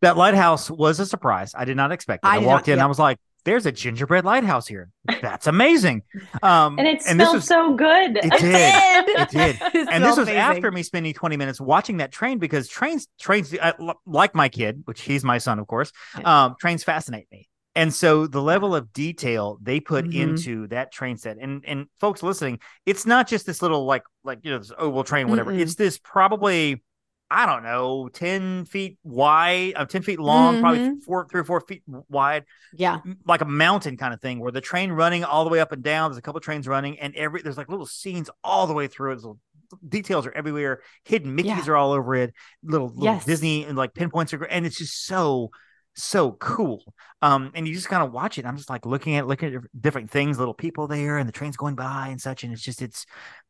that 0.00 0.16
lighthouse 0.16 0.70
was 0.70 1.00
a 1.00 1.06
surprise. 1.06 1.54
I 1.56 1.64
did 1.64 1.76
not 1.76 1.92
expect 1.92 2.24
it. 2.24 2.28
I 2.28 2.36
I, 2.36 2.38
walked 2.38 2.66
not- 2.68 2.72
in, 2.74 2.78
yeah. 2.78 2.84
I 2.84 2.86
was 2.88 2.98
like, 2.98 3.18
there's 3.44 3.64
a 3.64 3.72
gingerbread 3.72 4.26
lighthouse 4.26 4.66
here. 4.66 4.90
That's 5.22 5.46
amazing. 5.46 6.02
Um, 6.42 6.78
And 6.78 6.86
it 6.86 6.98
this 6.98 7.06
smelled 7.12 7.34
was- 7.36 7.46
so 7.46 7.72
good. 7.74 8.18
It 8.18 8.30
did. 8.38 9.08
It 9.08 9.28
did. 9.30 9.56
It 9.74 9.88
and 9.90 10.04
this 10.04 10.16
was 10.18 10.28
amazing. 10.28 10.36
after 10.36 10.70
me 10.70 10.82
spending 10.82 11.14
20 11.14 11.36
minutes 11.38 11.58
watching 11.60 11.98
that 11.98 12.12
train 12.12 12.38
because 12.38 12.68
trains 12.68 13.08
trains 13.18 13.54
uh, 13.54 13.72
like 14.04 14.34
my 14.34 14.48
kid 14.50 14.82
which 14.84 15.00
he's 15.00 15.24
my 15.24 15.38
son 15.38 15.58
of 15.58 15.66
course 15.66 15.92
um 16.24 16.56
trains 16.60 16.84
fascinate 16.84 17.26
me 17.32 17.48
and 17.74 17.94
so 17.94 18.26
the 18.26 18.42
level 18.42 18.74
of 18.74 18.92
detail 18.92 19.56
they 19.62 19.80
put 19.80 20.04
Mhm. 20.04 20.14
into 20.14 20.66
that 20.68 20.92
train 20.92 21.16
set 21.16 21.38
and 21.40 21.64
and 21.66 21.86
folks 22.00 22.22
listening 22.22 22.58
it's 22.84 23.06
not 23.06 23.28
just 23.28 23.46
this 23.46 23.62
little 23.62 23.84
like 23.86 24.02
like 24.24 24.40
you 24.42 24.50
know 24.50 24.58
this 24.58 24.72
oval 24.76 25.04
train 25.04 25.28
whatever 25.28 25.52
Mm-mm. 25.52 25.60
it's 25.60 25.76
this 25.76 25.98
probably 25.98 26.82
i 27.30 27.44
don't 27.46 27.62
know 27.62 28.08
10 28.12 28.64
feet 28.64 28.98
wide 29.04 29.72
uh, 29.76 29.84
10 29.84 30.02
feet 30.02 30.18
long 30.18 30.60
probably 30.60 30.80
Mhm. 30.80 31.02
four 31.02 31.26
three 31.30 31.40
or 31.40 31.44
four 31.44 31.60
feet 31.60 31.82
wide 32.08 32.44
Yeah. 32.74 32.98
like 33.26 33.40
a 33.40 33.44
mountain 33.46 33.96
kind 33.96 34.14
of 34.14 34.20
thing 34.20 34.40
where 34.40 34.52
the 34.52 34.60
train 34.60 34.90
running 34.92 35.24
all 35.24 35.44
the 35.44 35.50
way 35.50 35.60
up 35.60 35.72
and 35.72 35.82
down. 35.82 36.10
There's 36.10 36.18
a 36.18 36.22
couple 36.22 36.40
trains 36.40 36.66
running, 36.68 36.98
and 36.98 37.14
every 37.14 37.42
there's 37.42 37.56
like 37.56 37.68
little 37.68 37.86
scenes 37.86 38.30
all 38.42 38.66
the 38.66 38.74
way 38.74 38.86
through. 38.86 39.10
There's 39.10 39.24
little 39.24 39.38
details 39.86 40.26
are 40.26 40.32
everywhere. 40.32 40.80
Hidden 41.04 41.34
Mickey's 41.34 41.66
Yeah. 41.66 41.72
are 41.72 41.76
all 41.76 41.92
over 41.92 42.14
it. 42.14 42.32
Little, 42.62 42.88
little 42.88 43.04
Yes. 43.04 43.24
Disney 43.24 43.64
and 43.64 43.76
like 43.76 43.92
pinpoints 43.94 44.32
are, 44.34 44.44
and 44.44 44.64
it's 44.64 44.78
just 44.78 45.04
so 45.06 45.50
so 45.98 46.32
cool. 46.32 46.82
Um, 47.22 47.50
and 47.54 47.66
you 47.68 47.74
just 47.74 47.88
kind 47.88 48.02
of 48.02 48.12
watch 48.12 48.38
it. 48.38 48.46
I'm 48.46 48.56
just 48.56 48.70
like 48.70 48.86
looking 48.86 49.16
at 49.16 49.26
looking 49.26 49.54
at 49.54 49.62
different 49.80 50.10
things, 50.10 50.38
little 50.38 50.54
people 50.54 50.86
there, 50.86 51.18
and 51.18 51.28
the 51.28 51.32
trains 51.32 51.56
going 51.56 51.74
by 51.74 52.08
and 52.08 52.20
such. 52.20 52.44
And 52.44 52.52
it's 52.52 52.62
just 52.62 52.80
it's 52.82 53.04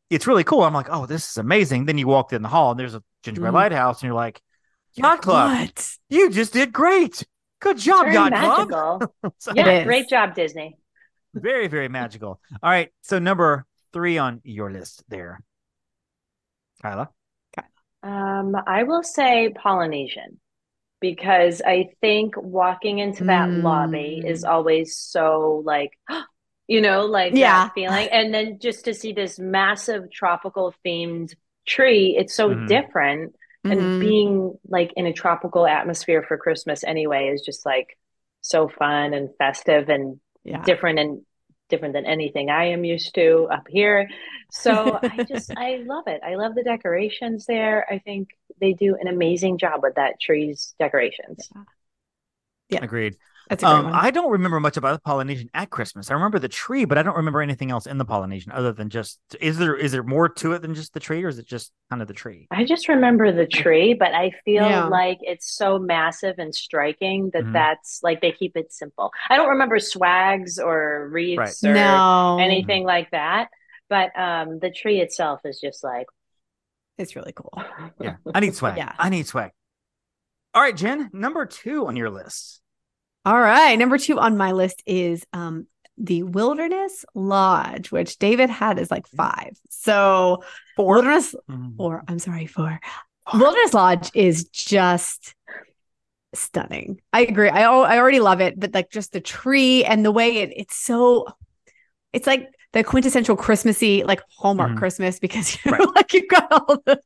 it's 0.09 0.27
really 0.27 0.43
cool. 0.43 0.63
I'm 0.63 0.73
like, 0.73 0.87
oh, 0.89 1.05
this 1.05 1.29
is 1.31 1.37
amazing. 1.37 1.85
Then 1.85 1.97
you 1.97 2.07
walked 2.07 2.33
in 2.33 2.41
the 2.41 2.47
hall, 2.49 2.71
and 2.71 2.79
there's 2.79 2.95
a 2.95 3.03
gingerbread 3.23 3.51
Mhm. 3.51 3.55
lighthouse, 3.55 4.01
and 4.01 4.07
you're 4.07 4.15
like, 4.15 4.41
Yacht 4.95 5.21
Club, 5.21 5.51
What? 5.51 5.89
you 6.09 6.29
just 6.31 6.51
did 6.53 6.73
great. 6.73 7.23
Good 7.61 7.77
job, 7.77 8.03
Very 8.05 8.13
Yacht 8.15 8.33
Club. 8.69 9.11
So- 9.37 9.53
Yeah, 9.55 9.83
great 9.83 10.09
job, 10.09 10.33
Disney. 10.33 10.77
very 11.35 11.67
very 11.67 11.87
magical 11.87 12.41
all 12.63 12.69
right 12.71 12.89
so 13.03 13.19
number 13.19 13.63
three 13.93 14.17
on 14.17 14.41
your 14.43 14.71
list 14.71 15.03
there 15.09 15.39
kyla 16.81 17.07
Um, 18.01 18.55
I 18.65 18.81
will 18.83 19.03
say 19.03 19.53
Polynesian 19.55 20.39
because 21.01 21.61
I 21.65 21.89
think 22.01 22.35
walking 22.37 22.99
into 22.99 23.25
that 23.25 23.53
Mm. 23.53 23.61
lobby 23.61 24.23
is 24.25 24.43
always 24.43 24.97
so 24.97 25.61
like, 25.65 25.91
you 26.67 26.81
know, 26.81 27.05
like 27.05 27.35
Yeah. 27.35 27.39
that 27.39 27.71
feeling. 27.73 28.09
And 28.11 28.33
then 28.33 28.59
just 28.59 28.85
to 28.85 28.93
see 28.93 29.13
this 29.13 29.39
massive 29.39 30.11
tropical 30.11 30.73
themed 30.85 31.33
tree, 31.67 32.15
it's 32.17 32.35
so 32.35 32.53
Mhm. 32.53 32.65
different. 32.67 33.35
And 33.69 33.97
Mhm. 33.99 33.99
being 33.99 34.57
like 34.67 34.91
in 34.95 35.05
a 35.05 35.13
tropical 35.13 35.65
atmosphere 35.67 36.23
for 36.27 36.37
Christmas 36.37 36.83
anyway 36.83 37.27
is 37.29 37.41
just 37.41 37.65
like 37.65 37.97
so 38.41 38.67
fun 38.67 39.13
and 39.13 39.29
festive 39.37 39.89
and 39.89 40.19
yeah. 40.43 40.63
different 40.63 40.99
and 40.99 41.21
different 41.69 41.93
than 41.93 42.05
anything 42.05 42.49
I 42.49 42.65
am 42.65 42.83
used 42.83 43.15
to 43.15 43.47
up 43.51 43.67
here. 43.69 44.09
So 44.51 44.99
I 45.01 45.23
just 45.23 45.51
I 45.57 45.83
love 45.85 46.07
it. 46.07 46.21
I 46.23 46.35
love 46.35 46.55
the 46.55 46.63
decorations 46.63 47.45
there. 47.45 47.85
I 47.89 47.99
think 47.99 48.29
they 48.59 48.73
do 48.73 48.97
an 48.99 49.07
amazing 49.07 49.57
job 49.57 49.81
with 49.83 49.95
that 49.95 50.19
tree's 50.19 50.75
decorations. 50.79 51.49
Yeah. 52.69 52.83
agreed 52.83 53.15
That's 53.49 53.63
a 53.63 53.65
great 53.65 53.75
um 53.77 53.85
one. 53.85 53.93
i 53.95 54.11
don't 54.11 54.31
remember 54.31 54.59
much 54.59 54.77
about 54.77 54.93
the 54.93 55.01
polynesian 55.01 55.49
at 55.53 55.69
christmas 55.69 56.11
i 56.11 56.13
remember 56.13 56.37
the 56.39 56.47
tree 56.47 56.85
but 56.85 56.97
i 56.97 57.03
don't 57.03 57.15
remember 57.17 57.41
anything 57.41 57.71
else 57.71 57.87
in 57.87 57.97
the 57.97 58.05
polynesian 58.05 58.51
other 58.51 58.71
than 58.71 58.89
just 58.89 59.19
is 59.41 59.57
there 59.57 59.75
is 59.75 59.91
there 59.91 60.03
more 60.03 60.29
to 60.29 60.53
it 60.53 60.61
than 60.61 60.75
just 60.75 60.93
the 60.93 60.99
tree 60.99 61.23
or 61.23 61.27
is 61.29 61.39
it 61.39 61.47
just 61.47 61.71
kind 61.89 62.01
of 62.01 62.07
the 62.07 62.13
tree 62.13 62.47
I 62.51 62.63
just 62.65 62.87
remember 62.87 63.31
the 63.31 63.47
tree, 63.47 63.93
but 63.93 64.13
I 64.13 64.31
feel 64.45 64.63
Yeah. 64.65 64.87
like 64.87 65.17
it's 65.21 65.51
so 65.51 65.79
massive 65.79 66.35
and 66.37 66.53
striking 66.53 67.29
that 67.33 67.43
Mhm. 67.45 67.53
that's 67.53 68.01
like 68.03 68.21
they 68.21 68.31
keep 68.31 68.55
it 68.57 68.71
simple. 68.73 69.11
I 69.29 69.37
don't 69.37 69.49
remember 69.49 69.79
swags 69.79 70.59
or 70.59 71.09
wreaths 71.11 71.63
or 71.63 71.73
no. 71.73 72.37
anything 72.39 72.83
like 72.83 73.09
that, 73.11 73.49
but 73.89 74.17
um 74.19 74.59
the 74.59 74.69
tree 74.71 74.99
itself 75.01 75.41
is 75.45 75.59
just 75.59 75.83
like 75.83 76.07
It's 76.97 77.15
really 77.15 77.33
cool. 77.33 77.53
yeah 77.99 78.17
i 78.33 78.39
need 78.39 78.55
swag 78.59 78.77
Yeah. 78.77 78.93
i 78.99 79.09
need 79.09 79.25
swag 79.27 79.51
all 80.53 80.61
right 80.61 80.75
jen 80.75 81.09
number 81.13 81.45
two 81.45 81.87
on 81.87 81.95
your 81.95 82.09
list 82.09 82.58
All 83.29 83.39
right. 83.39 83.77
Number 83.77 83.99
two 83.99 84.17
on 84.19 84.37
my 84.37 84.53
list 84.53 84.81
is 84.87 85.23
um 85.33 85.67
the 85.99 86.23
Wilderness 86.23 87.05
Lodge, 87.13 87.91
which 87.91 88.17
David 88.17 88.49
had 88.49 88.79
is 88.79 88.89
like 88.89 89.05
five. 89.05 89.55
So 89.69 90.43
Wilderness 90.79 91.35
Mhm. 91.47 91.75
or 91.77 92.03
I'm 92.07 92.17
sorry, 92.17 92.47
four. 92.47 92.79
Wilderness 93.31 93.75
Lodge 93.75 94.09
is 94.15 94.45
just 94.45 95.35
stunning. 96.33 97.01
I 97.13 97.21
agree. 97.21 97.49
I 97.49 97.61
I 97.65 97.99
already 97.99 98.19
love 98.19 98.41
it, 98.41 98.59
but 98.59 98.73
like 98.73 98.89
just 98.89 99.11
the 99.11 99.21
tree 99.21 99.85
and 99.85 100.03
the 100.03 100.11
way 100.11 100.37
it 100.37 100.51
it's 100.55 100.75
so 100.75 101.27
it's 102.13 102.25
like 102.25 102.49
the 102.73 102.83
quintessential 102.83 103.35
Christmassy 103.35 104.03
like 104.03 104.21
Hallmark 104.39 104.71
Mhm. 104.71 104.77
Christmas 104.79 105.19
because 105.19 105.55
you 105.65 105.71
Right. 105.71 105.87
like 105.95 106.13
you've 106.15 106.27
got 106.29 106.51
all 106.51 106.77
the 106.83 106.99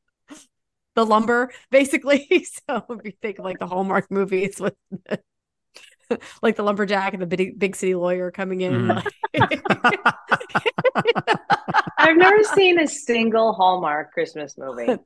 the 0.95 1.05
lumber 1.05 1.51
basically. 1.69 2.27
So 2.69 2.85
if 2.91 3.03
you 3.03 3.11
think 3.21 3.39
of 3.39 3.43
like 3.43 3.59
the 3.59 3.67
Hallmark 3.67 4.09
movies 4.09 4.61
with 4.61 4.75
the, 5.09 5.19
like 6.41 6.55
the 6.55 6.63
lumberjack 6.63 7.13
and 7.13 7.21
the 7.21 7.27
big 7.27 7.57
big 7.59 7.75
city 7.75 7.95
lawyer 7.95 8.31
coming 8.31 8.61
in. 8.61 8.73
Mhm. 9.33 9.53
I've 11.97 12.17
never 12.17 12.43
seen 12.43 12.79
a 12.79 12.87
single 12.87 13.53
Hallmark 13.53 14.11
Christmas 14.13 14.57
movie. 14.57 14.97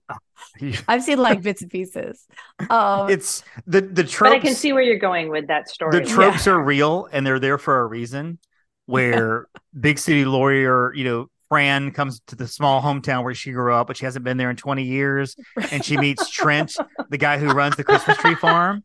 I've 0.88 1.04
seen 1.04 1.18
like 1.20 1.42
bits 1.42 1.62
and 1.62 1.72
pieces. 1.72 2.26
Um, 2.70 3.10
it's 3.10 3.44
the 3.66 3.82
the 3.82 4.04
But 4.04 4.10
tropes 4.12 4.36
I 4.36 4.40
can 4.40 4.54
see 4.56 4.74
where 4.74 4.82
you're 4.82 5.00
going 5.00 5.30
with 5.30 5.48
that 5.48 5.70
story. 5.70 6.00
the 6.00 6.06
tropes 6.06 6.48
are 6.48 6.60
real 6.62 7.08
and 7.12 7.26
they're 7.26 7.40
there 7.40 7.58
for 7.58 7.80
a 7.80 7.86
reason 7.86 8.40
where 8.86 9.48
big 9.80 10.00
city 10.00 10.26
lawyer 10.26 10.94
you 10.94 11.04
know 11.04 11.30
fran 11.50 11.92
comes 11.92 12.22
to 12.28 12.36
the 12.36 12.48
small 12.48 12.82
hometown 12.82 13.24
where 13.24 13.34
she 13.34 13.52
grew 13.52 13.74
up 13.74 13.88
but 13.88 13.98
she 13.98 14.06
hasn't 14.06 14.24
been 14.26 14.38
there 14.38 14.50
in 14.50 14.56
20 14.56 14.84
years 14.84 15.36
and 15.72 15.84
she 15.84 15.98
meets 15.98 16.30
trent 16.32 16.76
the 17.10 17.18
guy 17.18 17.38
who 17.38 17.48
runs 17.52 17.76
the 17.76 17.84
christmas 17.84 18.18
tree 18.18 18.36
farm 18.36 18.84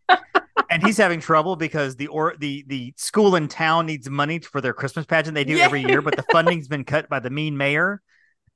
and 0.71 0.83
he's 0.83 0.97
having 0.97 1.21
trouble 1.21 1.57
because 1.57 1.97
the 1.97 2.07
or 2.09 2.35
the 2.39 2.65
the 2.69 2.93
school 2.97 3.35
in 3.37 3.49
town 3.49 3.87
needs 3.87 4.09
money 4.09 4.39
for 4.39 4.61
their 4.61 4.73
christmas 4.73 5.05
pageant 5.07 5.35
they 5.35 5.45
do 5.45 5.57
Yeah. 5.57 5.65
every 5.65 5.83
year 5.83 6.01
but 6.03 6.17
the 6.17 6.25
funding's 6.31 6.69
been 6.69 6.85
cut 6.85 7.09
by 7.09 7.19
the 7.21 7.31
mean 7.31 7.57
mayor 7.57 8.01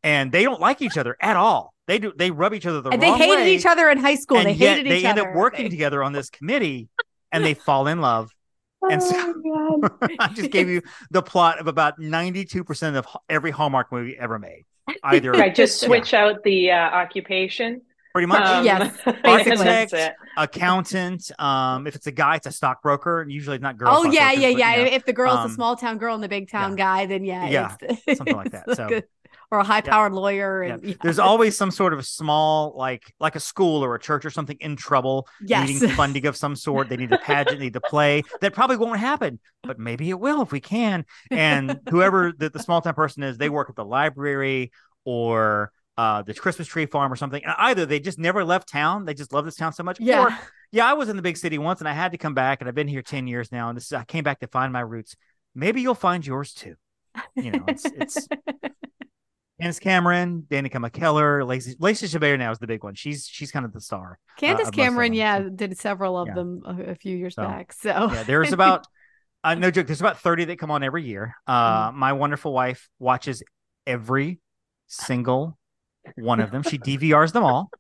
and 0.02 0.30
they 0.30 0.44
don't 0.44 0.60
like 0.60 0.82
each 0.82 0.96
other 0.96 1.16
at 1.20 1.36
all 1.36 1.72
they 1.86 1.98
do 1.98 2.12
they 2.16 2.30
rub 2.30 2.52
each 2.54 2.66
other 2.66 2.80
the 2.80 2.90
wrong 2.90 2.98
way. 3.00 3.10
they 3.10 3.16
hated 3.16 3.36
way 3.42 3.54
each 3.54 3.66
other 3.66 3.88
in 3.88 3.98
high 3.98 4.14
school. 4.16 4.38
and 4.38 4.46
They 4.46 4.52
hated 4.54 4.86
they 4.86 4.98
each 4.98 5.04
other. 5.04 5.14
They 5.14 5.20
end 5.26 5.30
up 5.30 5.34
working 5.36 5.70
together 5.70 6.02
on 6.02 6.12
this 6.12 6.30
committee 6.30 6.88
and 7.32 7.44
they 7.44 7.54
fall 7.54 7.86
in 7.86 8.00
love 8.00 8.30
And 8.90 9.02
so- 9.02 9.34
Oh, 9.46 9.78
God. 9.78 10.10
I 10.18 10.28
just 10.28 10.50
gave 10.50 10.68
you 10.68 10.82
the 11.10 11.22
plot 11.22 11.58
of 11.58 11.66
about 11.66 11.98
92% 12.00 12.96
of 12.96 13.06
every 13.28 13.50
Hallmark 13.50 13.90
movie 13.92 14.16
ever 14.18 14.38
made. 14.38 14.64
Either 15.02 15.32
Right, 15.32 15.54
just 15.54 15.82
Yeah. 15.82 15.86
switch 15.88 16.14
out 16.14 16.42
the 16.44 16.70
uh, 16.70 16.76
occupation. 16.76 17.82
pretty 18.12 18.26
much 18.26 18.40
Um, 18.46 18.64
Yes, 18.64 18.96
Architect, 19.24 19.94
accountant. 20.36 21.30
Um, 21.38 21.86
if 21.86 21.96
it's 21.96 22.06
a 22.06 22.12
guy, 22.12 22.36
it's 22.36 22.46
a 22.46 22.52
stockbroker, 22.52 23.20
and 23.20 23.30
usually 23.30 23.58
not 23.58 23.76
girl. 23.76 23.88
Oh 23.92 24.04
yeah, 24.04 24.32
yeah, 24.32 24.50
but, 24.52 24.58
yeah. 24.58 24.76
you 24.76 24.84
know, 24.84 24.90
if 24.92 25.04
the 25.04 25.12
girl's 25.12 25.38
um, 25.40 25.50
a 25.50 25.54
small 25.54 25.76
town 25.76 25.98
girl 25.98 26.14
and 26.14 26.22
the 26.22 26.28
big 26.28 26.48
town 26.50 26.72
yeah. 26.72 26.76
guy, 26.84 27.06
then 27.06 27.24
yeah, 27.24 27.48
Yeah, 27.48 27.76
it's, 27.80 28.18
something 28.18 28.36
like 28.36 28.52
that. 28.52 28.64
it's 28.68 28.76
So- 28.76 28.88
a- 28.90 29.02
or 29.50 29.58
a 29.60 29.64
high 29.64 29.80
powered 29.80 30.12
lawyer. 30.12 30.62
And 30.62 30.82
yeah. 30.82 30.94
There's 31.02 31.18
always 31.18 31.56
some 31.56 31.70
sort 31.70 31.92
of 31.92 32.06
small, 32.06 32.74
like 32.76 33.02
like 33.20 33.36
a 33.36 33.40
school 33.40 33.84
or 33.84 33.94
a 33.94 33.98
church 34.00 34.24
or 34.24 34.30
something 34.30 34.56
in 34.60 34.76
trouble, 34.76 35.28
Yes. 35.40 35.68
needing 35.68 35.88
funding 35.90 36.26
of 36.26 36.36
some 36.36 36.56
sort. 36.56 36.88
They 36.88 36.96
need 36.96 37.12
a 37.12 37.18
pageant, 37.18 37.60
need 37.60 37.74
to 37.74 37.80
play. 37.80 38.22
That 38.40 38.52
probably 38.54 38.76
won't 38.76 38.98
happen, 39.00 39.38
but 39.62 39.78
maybe 39.78 40.10
it 40.10 40.18
will 40.18 40.42
if 40.42 40.52
we 40.52 40.60
can. 40.60 41.04
And 41.30 41.80
whoever 41.90 42.32
the, 42.38 42.50
the 42.50 42.58
small 42.58 42.80
town 42.80 42.94
person 42.94 43.22
is, 43.22 43.38
they 43.38 43.48
work 43.48 43.70
at 43.70 43.76
the 43.76 43.84
library 43.84 44.72
or 45.04 45.70
uh, 45.96 46.22
the 46.22 46.34
Christmas 46.34 46.68
tree 46.68 46.86
farm 46.86 47.12
or 47.12 47.16
something. 47.16 47.42
And 47.44 47.54
either 47.58 47.86
they 47.86 48.00
just 48.00 48.18
never 48.18 48.44
left 48.44 48.68
town, 48.68 49.04
they 49.04 49.14
just 49.14 49.32
love 49.32 49.44
this 49.44 49.56
town 49.56 49.72
so 49.72 49.82
much. 49.82 49.98
yeah. 50.00 50.24
Or 50.24 50.38
yeah, 50.72 50.84
I 50.84 50.94
was 50.94 51.08
in 51.08 51.16
the 51.16 51.22
big 51.22 51.36
city 51.36 51.58
once 51.58 51.80
and 51.80 51.88
I 51.88 51.92
had 51.92 52.12
to 52.12 52.18
come 52.18 52.34
back, 52.34 52.60
and 52.60 52.68
I've 52.68 52.74
been 52.74 52.88
here 52.88 53.00
ten 53.02 53.26
years 53.28 53.52
now, 53.52 53.68
and 53.68 53.76
this 53.76 53.92
I 53.92 54.04
came 54.04 54.24
back 54.24 54.40
to 54.40 54.48
find 54.48 54.72
my 54.72 54.80
roots. 54.80 55.14
Maybe 55.54 55.80
you'll 55.80 55.94
find 55.94 56.26
yours 56.26 56.52
too. 56.52 56.74
You 57.34 57.52
know, 57.52 57.64
it's 57.68 57.84
it's. 57.86 58.28
Candace 59.60 59.78
Cameron, 59.78 60.46
Danica 60.50 60.72
McKellar, 60.74 61.46
Lacey 61.46 61.76
Lacey 61.78 62.06
Chabert 62.06 62.38
now 62.38 62.50
is 62.50 62.58
the 62.58 62.66
big 62.66 62.84
one. 62.84 62.94
She's 62.94 63.26
she's 63.26 63.50
kind 63.50 63.64
of 63.64 63.72
the 63.72 63.80
star. 63.80 64.18
Candace 64.36 64.60
of 64.60 64.66
most 64.66 64.68
of 64.68 64.74
Cameron, 64.74 65.14
yeah, 65.14 65.40
did 65.54 65.78
several 65.78 66.18
of 66.18 66.28
Yeah. 66.28 66.34
them 66.34 66.62
a, 66.66 66.82
a 66.90 66.94
few 66.94 67.16
years 67.16 67.34
So, 67.34 67.42
back. 67.42 67.72
So 67.72 68.10
Yeah, 68.12 68.22
there's 68.24 68.52
about 68.52 68.86
uh, 69.44 69.54
no 69.54 69.70
joke. 69.70 69.86
There's 69.86 70.00
about 70.00 70.20
thirty 70.20 70.44
that 70.44 70.58
come 70.58 70.70
on 70.70 70.82
every 70.82 71.04
year. 71.04 71.34
Uh, 71.46 71.88
Mm-hmm. 71.88 71.98
my 71.98 72.12
wonderful 72.12 72.52
wife 72.52 72.88
watches 72.98 73.42
every 73.86 74.40
single 74.88 75.56
one 76.16 76.40
of 76.40 76.50
them. 76.50 76.62
She 76.62 76.78
DVRs 76.78 77.32
them 77.32 77.44
all. 77.44 77.70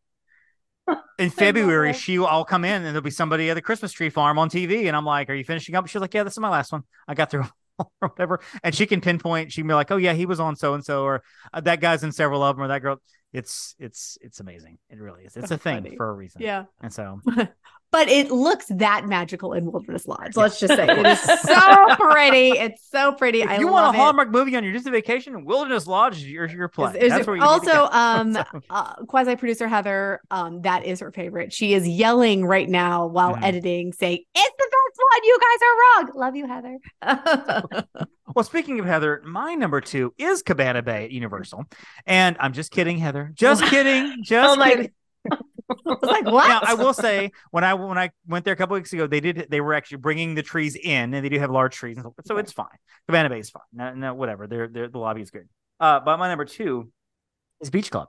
In 1.18 1.30
February, 1.30 1.92
she 1.94 2.18
will 2.18 2.26
all 2.26 2.44
come 2.44 2.64
in 2.64 2.72
and 2.72 2.86
there'll 2.86 3.00
be 3.00 3.10
somebody 3.10 3.50
at 3.50 3.54
the 3.54 3.62
Christmas 3.62 3.90
tree 3.92 4.10
farm 4.10 4.38
on 4.38 4.48
TV. 4.48 4.86
And 4.86 4.96
I'm 4.96 5.04
like, 5.04 5.28
Are 5.28 5.34
you 5.34 5.44
finishing 5.44 5.74
up? 5.74 5.86
She's 5.88 6.00
like, 6.00 6.14
Yeah, 6.14 6.22
this 6.22 6.34
is 6.34 6.38
my 6.38 6.48
last 6.48 6.72
one. 6.72 6.82
I 7.08 7.14
got 7.14 7.30
through 7.30 7.44
or 8.00 8.08
whatever. 8.08 8.40
And 8.62 8.74
she 8.74 8.86
can 8.86 9.00
pinpoint, 9.00 9.52
she 9.52 9.60
can 9.62 9.68
be 9.68 9.74
like, 9.74 9.90
Oh, 9.90 9.96
yeah, 9.96 10.12
he 10.14 10.26
was 10.26 10.40
on 10.40 10.56
so 10.56 10.74
and 10.74 10.84
so, 10.84 11.02
or 11.04 11.22
uh, 11.52 11.60
that 11.62 11.80
guy's 11.80 12.02
in 12.04 12.12
several 12.12 12.42
of 12.42 12.56
them, 12.56 12.64
or 12.64 12.68
that 12.68 12.80
girl. 12.82 13.00
It's 13.32 13.74
it's 13.78 14.16
it's 14.22 14.40
amazing. 14.40 14.78
It 14.88 14.98
really 14.98 15.24
is. 15.24 15.36
It's 15.36 15.50
a 15.50 15.58
thing 15.58 15.82
funny. 15.82 15.96
for 15.96 16.08
a 16.08 16.12
reason. 16.14 16.40
yeah, 16.40 16.64
And 16.80 16.90
so 16.92 17.20
but 17.92 18.08
it 18.08 18.30
looks 18.30 18.66
that 18.70 19.06
magical 19.06 19.52
in 19.52 19.70
Wilderness 19.70 20.06
Lodge. 20.06 20.32
Yeah. 20.36 20.42
Let's 20.42 20.58
just 20.60 20.74
say 20.74 20.86
it 20.88 21.06
is 21.06 21.20
so 21.42 21.96
pretty. 21.96 22.50
It's 22.50 22.88
so 22.88 23.12
pretty. 23.12 23.42
if 23.42 23.50
I 23.50 23.58
you 23.58 23.66
love 23.66 23.72
want 23.72 23.96
a 23.96 23.98
it. 23.98 24.02
Hallmark 24.02 24.30
movie 24.30 24.56
on 24.56 24.64
your 24.64 24.72
Disney 24.72 24.92
vacation, 24.92 25.44
Wilderness 25.44 25.86
Lodge 25.86 26.16
is 26.18 26.30
your, 26.30 26.46
your 26.48 26.68
play. 26.68 26.90
Is- 26.92 26.96
is 27.02 27.08
That's 27.10 27.20
it- 27.22 27.26
where 27.26 27.36
you 27.36 27.42
also, 27.42 27.86
um, 27.90 28.32
So- 28.34 28.44
uh, 28.70 28.94
quasi 29.06 29.36
producer 29.36 29.68
Heather, 29.68 30.20
um, 30.30 30.62
that 30.62 30.86
is 30.86 31.00
her 31.00 31.10
favorite. 31.12 31.52
She 31.52 31.74
is 31.74 31.86
yelling 31.86 32.46
right 32.46 32.68
now 32.68 33.06
while 33.06 33.34
Mhm. 33.34 33.42
editing, 33.42 33.92
saying, 33.92 34.20
"It's 34.34 34.56
the 34.56 34.65
best 34.65 34.65
one. 35.12 35.24
You 35.24 35.38
guys 35.40 35.60
are 35.62 36.04
wrong. 36.04 36.10
Love 36.16 36.36
you, 36.36 36.46
Heather." 36.46 37.86
Well, 38.34 38.44
speaking 38.44 38.78
of 38.80 38.84
Heather, 38.84 39.22
my 39.24 39.54
number 39.54 39.80
two 39.80 40.12
is 40.18 40.42
Cabana 40.42 40.82
Bay 40.82 41.04
at 41.04 41.10
Universal, 41.10 41.64
and 42.04 42.36
I'm 42.38 42.52
just 42.52 42.70
kidding, 42.70 42.98
Heather. 42.98 43.30
Just 43.32 43.64
kidding. 43.64 44.18
Just 44.22 44.58
Oh 44.58 44.62
kidding. 44.62 44.90
Like, 45.84 46.26
"What?" 46.26 46.46
Now, 46.46 46.60
I 46.62 46.74
will 46.74 46.92
say 46.92 47.32
when 47.50 47.64
I 47.64 47.74
when 47.74 47.96
I 47.96 48.10
went 48.28 48.44
there 48.44 48.52
a 48.52 48.56
couple 48.56 48.74
weeks 48.74 48.92
ago, 48.92 49.06
they 49.06 49.20
did 49.20 49.46
they 49.50 49.60
were 49.62 49.72
actually 49.72 49.96
bringing 49.96 50.34
the 50.34 50.42
trees 50.42 50.76
in, 50.76 51.14
and 51.14 51.24
they 51.24 51.28
do 51.28 51.38
have 51.38 51.50
large 51.50 51.74
trees, 51.74 51.96
so, 52.00 52.14
so 52.24 52.36
it's 52.36 52.52
fine. 52.52 52.66
Cabana 53.08 53.30
Bay 53.30 53.40
is 53.40 53.48
fine. 53.48 53.62
No, 53.72 53.94
no, 53.94 54.14
whatever. 54.14 54.46
They're, 54.46 54.68
they're 54.68 54.88
the 54.88 54.98
lobby 54.98 55.22
is 55.22 55.30
good. 55.30 55.48
Uh, 55.80 56.00
but 56.00 56.18
my 56.18 56.28
number 56.28 56.44
two 56.44 56.92
is 57.60 57.70
Beach 57.70 57.90
Club. 57.90 58.08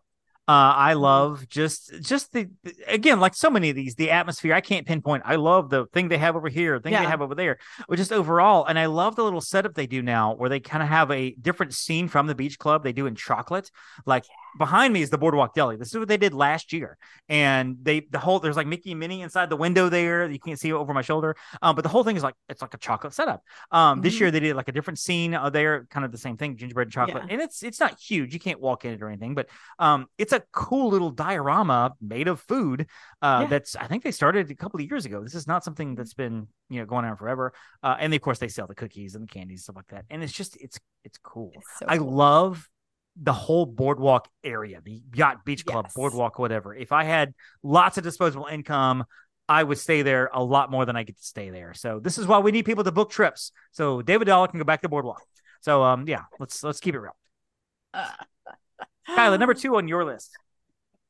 Uh, 0.49 0.71
I 0.77 0.93
love 0.93 1.45
just 1.49 1.93
just 2.01 2.31
the 2.31 2.47
again 2.87 3.19
like 3.19 3.35
so 3.35 3.49
many 3.49 3.69
of 3.69 3.75
these 3.75 3.95
the 3.95 4.11
atmosphere. 4.11 4.53
I 4.53 4.61
can't 4.61 4.87
pinpoint. 4.87 5.23
I 5.25 5.35
love 5.35 5.69
the 5.69 5.87
thing 5.87 6.07
they 6.07 6.17
have 6.17 6.37
over 6.37 6.47
here, 6.47 6.79
thing 6.79 6.93
they 6.93 7.09
have 7.09 7.21
over 7.21 7.35
there, 7.35 7.57
but 7.89 7.97
just 7.97 8.13
overall. 8.13 8.63
And 8.65 8.79
I 8.79 8.85
love 8.85 9.17
the 9.17 9.25
little 9.25 9.41
setup 9.41 9.73
they 9.73 9.87
do 9.87 10.01
now, 10.01 10.35
where 10.35 10.49
they 10.49 10.61
kind 10.61 10.81
of 10.81 10.87
have 10.87 11.11
a 11.11 11.31
different 11.31 11.73
scene 11.73 12.07
from 12.07 12.27
the 12.27 12.35
Beach 12.35 12.59
Club. 12.59 12.83
They 12.83 12.93
do 12.93 13.07
in 13.07 13.15
chocolate. 13.15 13.69
Like 14.05 14.23
behind 14.57 14.93
me 14.93 15.01
is 15.01 15.09
the 15.09 15.17
Boardwalk 15.17 15.53
Deli. 15.53 15.75
This 15.77 15.89
is 15.89 15.97
what 15.97 16.07
they 16.07 16.17
did 16.17 16.33
last 16.33 16.73
year, 16.73 16.97
and 17.29 17.77
they 17.81 18.01
the 18.09 18.19
whole 18.19 18.39
there's 18.39 18.55
like 18.55 18.67
Mickey 18.67 18.91
and 18.91 18.99
Minnie 18.99 19.21
inside 19.21 19.49
the 19.49 19.55
window 19.57 19.89
there. 19.89 20.29
You 20.29 20.39
can't 20.39 20.59
see 20.59 20.69
it 20.69 20.73
over 20.73 20.93
my 20.93 21.01
shoulder, 21.01 21.35
um, 21.61 21.75
but 21.75 21.83
the 21.83 21.89
whole 21.89 22.03
thing 22.03 22.17
is 22.17 22.23
like 22.23 22.35
it's 22.49 22.61
like 22.61 22.73
a 22.73 22.77
chocolate 22.77 23.13
setup. 23.13 23.43
Um, 23.71 24.01
this 24.01 24.15
Mhm. 24.15 24.19
year 24.19 24.31
they 24.31 24.39
did 24.39 24.55
like 24.55 24.67
a 24.67 24.71
different 24.71 24.99
scene 24.99 25.33
uh, 25.33 25.49
there, 25.49 25.85
kind 25.89 26.05
of 26.05 26.11
the 26.11 26.17
same 26.17 26.37
thing, 26.37 26.57
gingerbread 26.57 26.87
and 26.87 26.93
chocolate, 26.93 27.25
and 27.29 27.41
it's 27.41 27.63
it's 27.63 27.79
not 27.79 27.99
huge. 27.99 28.33
You 28.33 28.39
can't 28.39 28.59
walk 28.59 28.85
in 28.85 28.93
it 28.93 29.01
or 29.01 29.07
anything, 29.09 29.35
but 29.35 29.47
um, 29.79 30.07
it's 30.17 30.33
a 30.33 30.41
cool 30.51 30.89
little 30.89 31.11
diorama 31.11 31.93
made 32.01 32.27
of 32.27 32.39
food. 32.41 32.87
Uh, 33.21 33.41
Yeah. 33.41 33.47
that's 33.47 33.75
I 33.75 33.87
think 33.87 34.03
they 34.03 34.11
started 34.11 34.49
a 34.51 34.55
couple 34.55 34.79
of 34.79 34.85
years 34.89 35.05
ago. 35.05 35.21
This 35.23 35.35
is 35.35 35.47
not 35.47 35.63
something 35.63 35.95
that's 35.95 36.13
been 36.13 36.47
you 36.69 36.79
know 36.79 36.85
going 36.85 37.05
on 37.05 37.15
forever. 37.17 37.53
Uh, 37.83 37.95
and 37.99 38.13
of 38.13 38.21
course 38.21 38.39
they 38.39 38.47
sell 38.47 38.67
the 38.67 38.75
cookies 38.75 39.15
and 39.15 39.23
the 39.23 39.27
candies 39.27 39.59
and 39.59 39.63
stuff 39.63 39.75
like 39.77 39.87
that, 39.87 40.05
and 40.09 40.23
it's 40.23 40.33
just 40.33 40.57
it's 40.61 40.79
it's 41.03 41.17
cool. 41.19 41.51
It's 41.53 41.67
so 41.79 41.85
I 41.87 41.97
cool. 41.97 42.11
love 42.11 42.67
the 43.21 43.33
whole 43.33 43.65
boardwalk 43.65 44.27
area, 44.43 44.81
the 44.83 45.01
yacht 45.13 45.43
beach 45.45 45.65
club, 45.65 45.85
Yes. 45.85 45.93
boardwalk, 45.95 46.37
whatever. 46.39 46.75
If 46.75 46.91
I 46.91 47.03
had 47.03 47.33
lots 47.63 47.97
of 47.97 48.03
disposable 48.03 48.45
income, 48.45 49.05
I 49.49 49.63
would 49.63 49.77
stay 49.77 50.01
there 50.01 50.29
a 50.33 50.43
lot 50.43 50.69
more 50.69 50.85
than 50.85 50.95
I 50.95 51.03
get 51.03 51.17
to 51.17 51.23
stay 51.23 51.49
there. 51.49 51.73
So 51.73 51.99
this 51.99 52.17
is 52.17 52.27
why 52.27 52.39
we 52.39 52.51
need 52.51 52.65
people 52.65 52.83
to 52.83 52.91
book 52.91 53.09
trips. 53.09 53.51
So 53.71 54.01
David 54.01 54.25
Dollar 54.25 54.47
can 54.47 54.59
go 54.59 54.65
back 54.65 54.81
to 54.81 54.89
boardwalk. 54.89 55.21
So 55.61 55.83
um 55.83 56.07
yeah, 56.07 56.23
let's 56.39 56.63
let's 56.63 56.79
keep 56.79 56.95
it 56.95 56.99
real. 56.99 57.15
Kyla, 59.15 59.37
number 59.37 59.53
two 59.55 59.77
on 59.77 59.87
your 59.87 60.05
list. 60.05 60.31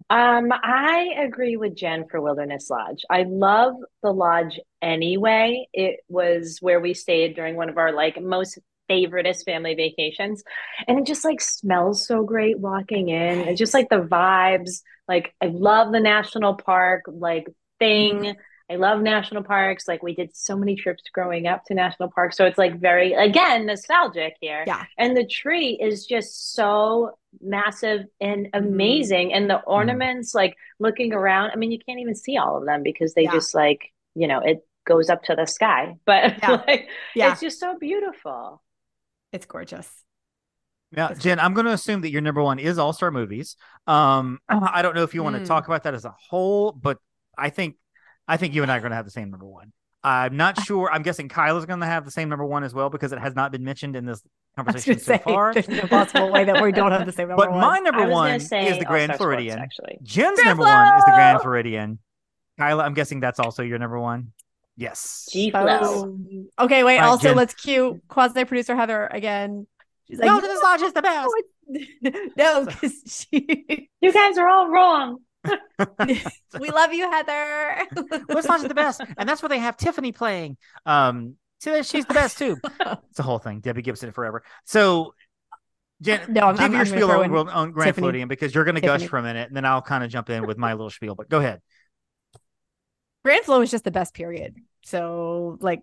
Um, 0.09 0.53
I 0.53 1.15
agree 1.19 1.57
with 1.57 1.75
Jenn 1.75 2.05
for 2.09 2.21
Wilderness 2.21 2.69
Lodge. 2.69 3.03
I 3.09 3.23
love 3.23 3.73
the 4.01 4.11
lodge 4.13 4.57
anyway. 4.81 5.67
It 5.73 5.99
was 6.07 6.59
where 6.61 6.79
we 6.79 6.93
stayed 6.93 7.35
during 7.35 7.57
one 7.57 7.67
of 7.67 7.77
our 7.77 7.91
like 7.91 8.21
most 8.21 8.57
favoriteest 8.89 9.45
family 9.45 9.75
vacations. 9.75 10.43
And 10.87 10.99
it 10.99 11.05
just 11.05 11.25
like 11.25 11.41
smells 11.41 12.05
so 12.07 12.23
great 12.23 12.59
walking 12.59 13.09
in. 13.09 13.39
It's 13.41 13.59
just 13.59 13.73
like 13.73 13.89
the 13.89 14.01
vibes. 14.01 14.81
Like 15.07 15.33
I 15.41 15.47
love 15.47 15.91
the 15.91 15.99
national 15.99 16.55
park 16.55 17.03
like 17.07 17.47
thing. 17.79 18.35
I 18.69 18.75
love 18.75 19.01
national 19.01 19.43
parks. 19.43 19.87
Like 19.87 20.03
we 20.03 20.13
did 20.13 20.35
so 20.35 20.57
many 20.57 20.75
trips 20.75 21.03
growing 21.13 21.47
up 21.47 21.63
to 21.65 21.73
national 21.73 22.11
parks. 22.11 22.35
So 22.35 22.45
it's 22.45 22.57
like 22.57 22.79
very 22.81 23.13
again 23.13 23.65
nostalgic 23.65 24.35
here. 24.41 24.65
Yeah. 24.67 24.83
And 24.97 25.15
the 25.15 25.25
tree 25.25 25.77
is 25.81 26.05
just 26.05 26.53
so 26.53 27.11
massive 27.39 28.01
and 28.19 28.49
amazing. 28.53 29.33
And 29.33 29.49
the 29.49 29.59
ornaments, 29.61 30.35
like 30.35 30.55
looking 30.79 31.13
around, 31.13 31.51
I 31.51 31.55
mean, 31.55 31.71
you 31.71 31.79
can't 31.79 31.99
even 31.99 32.15
see 32.15 32.35
all 32.37 32.57
of 32.57 32.65
them 32.65 32.83
because 32.83 33.13
they 33.13 33.23
Yeah. 33.23 33.31
just 33.31 33.55
like, 33.55 33.93
you 34.15 34.27
know, 34.27 34.39
it 34.39 34.65
goes 34.85 35.09
up 35.09 35.23
to 35.23 35.35
the 35.35 35.45
sky. 35.45 35.95
But 36.05 36.37
Yeah. 36.41 36.63
like 36.67 36.89
Yeah. 37.15 37.31
it's 37.31 37.41
just 37.41 37.59
so 37.61 37.77
beautiful. 37.79 38.61
It's 39.37 39.45
gorgeous. 39.45 39.87
Now, 40.91 41.09
That's 41.09 41.21
Jenn, 41.21 41.39
I'm 41.39 41.53
going 41.53 41.65
to 41.67 41.73
assume 41.73 42.01
that 42.01 42.09
your 42.09 42.21
number 42.21 42.41
one 42.41 42.57
is 42.59 42.79
All 42.79 42.91
Star 42.91 43.11
Movies. 43.11 43.55
Um, 43.85 44.39
I 44.49 44.81
don't 44.81 44.95
know 44.95 45.03
if 45.03 45.13
you 45.13 45.21
want 45.21 45.35
to 45.35 45.41
Mm. 45.43 45.45
talk 45.47 45.67
about 45.67 45.83
that 45.83 45.93
as 45.93 46.05
a 46.05 46.15
whole, 46.29 46.71
but 46.71 46.97
I 47.37 47.49
think 47.51 47.75
I 48.27 48.37
think 48.37 48.55
you 48.55 48.63
and 48.63 48.71
I 48.71 48.77
are 48.77 48.79
going 48.79 48.89
to 48.89 48.95
have 48.95 49.05
the 49.05 49.11
same 49.11 49.29
number 49.29 49.45
one. 49.45 49.71
I'm 50.03 50.37
not 50.37 50.59
sure. 50.63 50.89
I'm 50.91 51.03
guessing 51.03 51.29
Kyla's 51.29 51.65
going 51.65 51.81
to 51.81 51.85
have 51.85 52.03
the 52.03 52.11
same 52.11 52.29
number 52.29 52.45
one 52.45 52.63
as 52.63 52.73
well 52.73 52.89
because 52.89 53.11
it 53.13 53.19
has 53.19 53.35
not 53.35 53.51
been 53.51 53.63
mentioned 53.63 53.95
in 53.95 54.05
this 54.05 54.21
conversation 54.55 54.93
going 54.93 54.99
so 54.99 55.13
say, 55.13 55.17
far. 55.23 55.53
there's 55.53 55.67
no 55.69 55.81
possible 55.87 56.31
way 56.31 56.45
that 56.45 56.61
we 56.63 56.71
don't 56.71 56.91
have 56.91 57.05
the 57.05 57.11
same 57.11 57.27
number 57.27 57.43
But 57.45 57.51
one. 57.51 57.61
my 57.61 57.79
number 57.79 58.07
one 58.07 58.31
is 58.31 58.49
the 58.49 58.55
Grand 58.55 58.71
All-Star 58.71 59.03
Sports, 59.05 59.17
Floridian. 59.17 59.59
actually. 59.59 59.99
Jenn's 60.01 60.39
Grand 60.39 60.57
number 60.57 60.63
one 60.63 60.97
is 60.97 61.03
the 61.05 61.11
Grand 61.11 61.41
Floridian. 61.41 61.99
Kyla, 62.57 62.83
I'm 62.83 62.93
guessing 62.95 63.19
that's 63.19 63.39
also 63.39 63.61
your 63.61 63.77
number 63.77 63.99
one. 63.99 64.31
Yes. 64.77 65.27
G 65.31 65.49
Flow. 65.51 65.65
Oh. 65.67 66.65
Okay, 66.65 66.83
wait. 66.83 66.97
All 66.97 67.01
right, 67.03 67.07
also, 67.09 67.29
Jenn. 67.29 67.35
let's 67.37 67.53
cue 67.55 67.99
quasi 68.07 68.45
producer 68.45 68.75
Heather 68.75 69.07
again. 69.07 69.65
She's 70.07 70.19
like, 70.19 70.27
No, 70.27 70.39
this 70.39 70.61
lodge 70.61 70.81
is 70.81 70.93
the 70.93 71.01
best. 71.01 71.29
no, 72.01 72.11
no, 72.37 72.65
because 72.65 73.25
she. 73.31 73.89
You 74.01 74.13
guys 74.13 74.37
are 74.37 74.47
all 74.47 74.69
wrong. 74.69 75.17
we 76.59 76.69
love 76.69 76.93
you, 76.93 77.09
Heather. 77.09 77.77
What's 78.27 78.47
lodge 78.47 78.61
is 78.61 78.67
the 78.67 78.75
best? 78.75 79.01
And 79.17 79.27
that's 79.27 79.41
where 79.41 79.49
they 79.49 79.57
have 79.59 79.75
Tiffany 79.75 80.11
playing. 80.11 80.57
Um, 80.85 81.35
so 81.59 81.81
she's 81.81 82.05
the 82.05 82.13
best 82.13 82.37
too. 82.37 82.57
It's 83.09 83.17
a 83.19 83.23
whole 83.23 83.39
thing. 83.39 83.59
Debbie 83.61 83.81
Gibson 83.81 84.11
forever. 84.11 84.43
So, 84.65 85.15
Jenn, 86.01 86.31
No, 86.31 86.41
I'm- 86.41 86.55
give 86.55 86.61
I'm- 86.61 86.71
your 86.73 86.81
I'm 86.81 86.85
spiel 86.85 87.09
on, 87.11 87.49
on 87.49 87.71
Grand 87.71 87.87
Tiffany. 87.89 88.01
Floridian 88.03 88.27
because 88.27 88.53
you're 88.53 88.65
going 88.65 88.75
to 88.75 88.81
gush 88.81 89.07
for 89.07 89.17
a 89.17 89.23
minute, 89.23 89.47
and 89.47 89.57
then 89.57 89.65
I'll 89.65 89.81
kind 89.81 90.03
of 90.03 90.11
jump 90.11 90.29
in 90.29 90.45
with 90.45 90.57
my 90.59 90.73
little 90.73 90.91
spiel. 90.91 91.15
But 91.15 91.27
go 91.27 91.39
ahead. 91.39 91.61
Grand 93.25 93.43
Flow 93.43 93.61
is 93.61 93.71
just 93.71 93.83
the 93.83 93.91
best 93.91 94.13
period. 94.13 94.55
So, 94.87 95.57
like, 95.61 95.81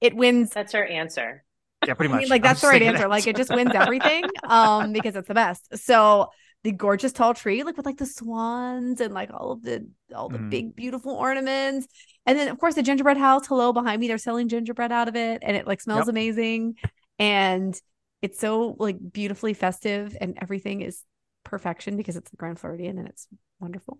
it 0.00 0.14
wins. 0.14 0.50
That's 0.50 0.72
her 0.72 0.84
answer. 0.84 1.44
Yeah, 1.86 1.94
pretty 1.94 2.12
I 2.12 2.16
much. 2.16 2.22
mean, 2.22 2.28
like 2.30 2.42
I'm 2.42 2.48
that's 2.48 2.60
the 2.60 2.68
right 2.68 2.82
answer. 2.82 3.02
that. 3.02 3.10
Like 3.10 3.26
it 3.26 3.36
just 3.36 3.50
wins 3.52 3.74
everything. 3.74 4.30
Um, 4.48 4.92
because 4.92 5.16
it's 5.16 5.28
the 5.28 5.34
best. 5.34 5.76
So 5.78 6.30
the 6.64 6.72
gorgeous 6.72 7.12
tall 7.12 7.34
tree, 7.34 7.62
like 7.62 7.76
with 7.76 7.86
like 7.86 7.98
the 7.98 8.06
swans 8.06 9.00
and 9.00 9.14
like 9.14 9.30
all 9.32 9.52
of 9.52 9.62
the 9.62 9.88
all 10.14 10.28
the 10.28 10.38
Mhm. 10.38 10.50
big 10.50 10.76
beautiful 10.76 11.12
ornaments. 11.12 11.86
And 12.26 12.38
then 12.38 12.48
of 12.48 12.58
course 12.58 12.74
the 12.74 12.82
gingerbread 12.82 13.16
house, 13.16 13.46
hello 13.46 13.72
behind 13.72 14.00
me, 14.00 14.08
they're 14.08 14.18
selling 14.18 14.48
gingerbread 14.48 14.92
out 14.92 15.08
of 15.08 15.16
it 15.16 15.42
and 15.42 15.56
it 15.56 15.66
like 15.66 15.80
smells 15.80 16.06
Yep. 16.06 16.08
amazing. 16.08 16.76
And 17.18 17.80
it's 18.22 18.38
so 18.40 18.76
like 18.78 18.96
beautifully 19.12 19.54
festive 19.54 20.16
and 20.20 20.38
everything 20.40 20.82
is 20.82 21.02
perfection 21.44 21.96
because 21.96 22.16
it's 22.16 22.30
the 22.30 22.36
Grand 22.36 22.58
Floridian 22.58 22.98
and 22.98 23.08
it's 23.08 23.28
wonderful. 23.60 23.98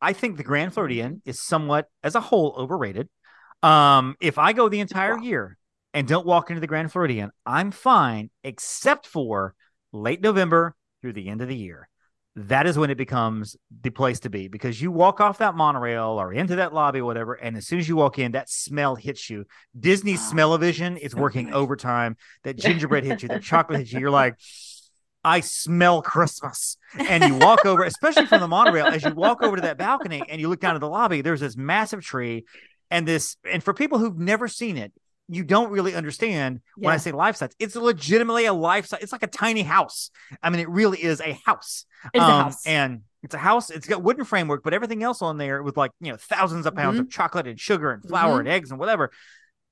I 0.00 0.12
think 0.12 0.36
the 0.36 0.44
Grand 0.44 0.74
Floridian 0.74 1.22
is 1.24 1.40
somewhat, 1.40 1.88
as 2.02 2.14
a 2.14 2.20
whole, 2.20 2.54
overrated. 2.56 3.08
Um, 3.62 4.16
if 4.20 4.38
I 4.38 4.52
go 4.52 4.68
the 4.68 4.80
entire 4.80 5.18
year 5.18 5.58
and 5.92 6.06
don't 6.06 6.26
walk 6.26 6.50
into 6.50 6.60
the 6.60 6.66
Grand 6.66 6.92
Floridian, 6.92 7.30
I'm 7.44 7.70
fine, 7.70 8.30
except 8.44 9.06
for 9.06 9.54
late 9.92 10.20
November 10.20 10.76
through 11.02 11.14
the 11.14 11.28
end 11.28 11.42
of 11.42 11.48
the 11.48 11.56
year. 11.56 11.88
That 12.36 12.68
is 12.68 12.78
when 12.78 12.90
it 12.90 12.96
becomes 12.96 13.56
the 13.80 13.90
place 13.90 14.20
to 14.20 14.30
be 14.30 14.46
because 14.46 14.80
you 14.80 14.92
walk 14.92 15.20
off 15.20 15.38
that 15.38 15.56
monorail 15.56 16.20
or 16.20 16.32
into 16.32 16.56
that 16.56 16.72
lobby, 16.72 17.00
whatever, 17.00 17.34
and 17.34 17.56
as 17.56 17.66
soon 17.66 17.80
as 17.80 17.88
you 17.88 17.96
walk 17.96 18.20
in, 18.20 18.32
that 18.32 18.48
smell 18.48 18.94
hits 18.94 19.28
you. 19.28 19.44
Disney's 19.78 20.20
Oh, 20.20 20.30
smell-o-vision 20.30 20.98
is 20.98 21.16
working 21.16 21.52
overtime. 21.52 22.16
That 22.44 22.56
gingerbread 22.56 23.02
hits 23.02 23.24
you, 23.24 23.28
that 23.30 23.42
chocolate 23.42 23.80
hits 23.80 23.92
you. 23.92 23.98
You're 23.98 24.12
like, 24.12 24.36
I 25.28 25.40
smell 25.40 26.00
Christmas 26.02 26.76
and 26.98 27.22
you 27.24 27.34
walk 27.36 27.66
over, 27.66 27.82
especially 27.84 28.26
from 28.26 28.40
the 28.40 28.48
monorail, 28.48 28.86
as 28.86 29.04
you 29.04 29.14
walk 29.14 29.42
over 29.42 29.56
to 29.56 29.62
that 29.62 29.76
balcony 29.78 30.22
and 30.28 30.40
you 30.40 30.48
look 30.48 30.60
down 30.60 30.74
at 30.74 30.80
the 30.80 30.88
lobby, 30.88 31.20
there's 31.20 31.40
this 31.40 31.56
massive 31.56 32.02
tree 32.02 32.44
and 32.90 33.06
this, 33.06 33.36
and 33.44 33.62
for 33.62 33.74
people 33.74 33.98
who've 33.98 34.18
never 34.18 34.48
seen 34.48 34.76
it, 34.76 34.92
you 35.28 35.44
don't 35.44 35.70
really 35.70 35.94
understand 35.94 36.60
when 36.76 36.94
I 36.94 36.96
say 36.96 37.12
life 37.12 37.36
size. 37.36 37.50
It's 37.58 37.76
legitimately 37.76 38.46
a 38.46 38.54
life 38.54 38.86
size. 38.86 39.00
It's 39.02 39.12
like 39.12 39.22
a 39.22 39.26
tiny 39.44 39.62
house. 39.62 40.10
I 40.42 40.48
mean, 40.48 40.60
it 40.60 40.68
really 40.70 41.02
is 41.04 41.20
a 41.20 41.38
house. 41.44 41.84
It's 42.14 42.24
a 42.24 42.26
Um, 42.26 42.42
house. 42.44 42.66
And 42.66 43.02
it's 43.22 43.34
a 43.34 43.38
house. 43.38 43.68
It's 43.70 43.86
got 43.86 44.02
wooden 44.02 44.24
framework, 44.24 44.62
but 44.64 44.72
everything 44.72 45.02
else 45.02 45.20
on 45.20 45.36
there 45.36 45.62
with 45.62 45.76
like, 45.76 45.90
you 46.00 46.10
know, 46.12 46.16
thousands 46.16 46.64
of 46.64 46.74
pounds 46.74 46.94
Mm-hmm. 46.96 47.02
of 47.02 47.10
chocolate 47.10 47.46
and 47.46 47.60
sugar 47.60 47.90
and 47.92 48.02
flour 48.02 48.36
Mhm. 48.36 48.40
and 48.40 48.48
eggs 48.48 48.70
and 48.70 48.80
whatever. 48.80 49.10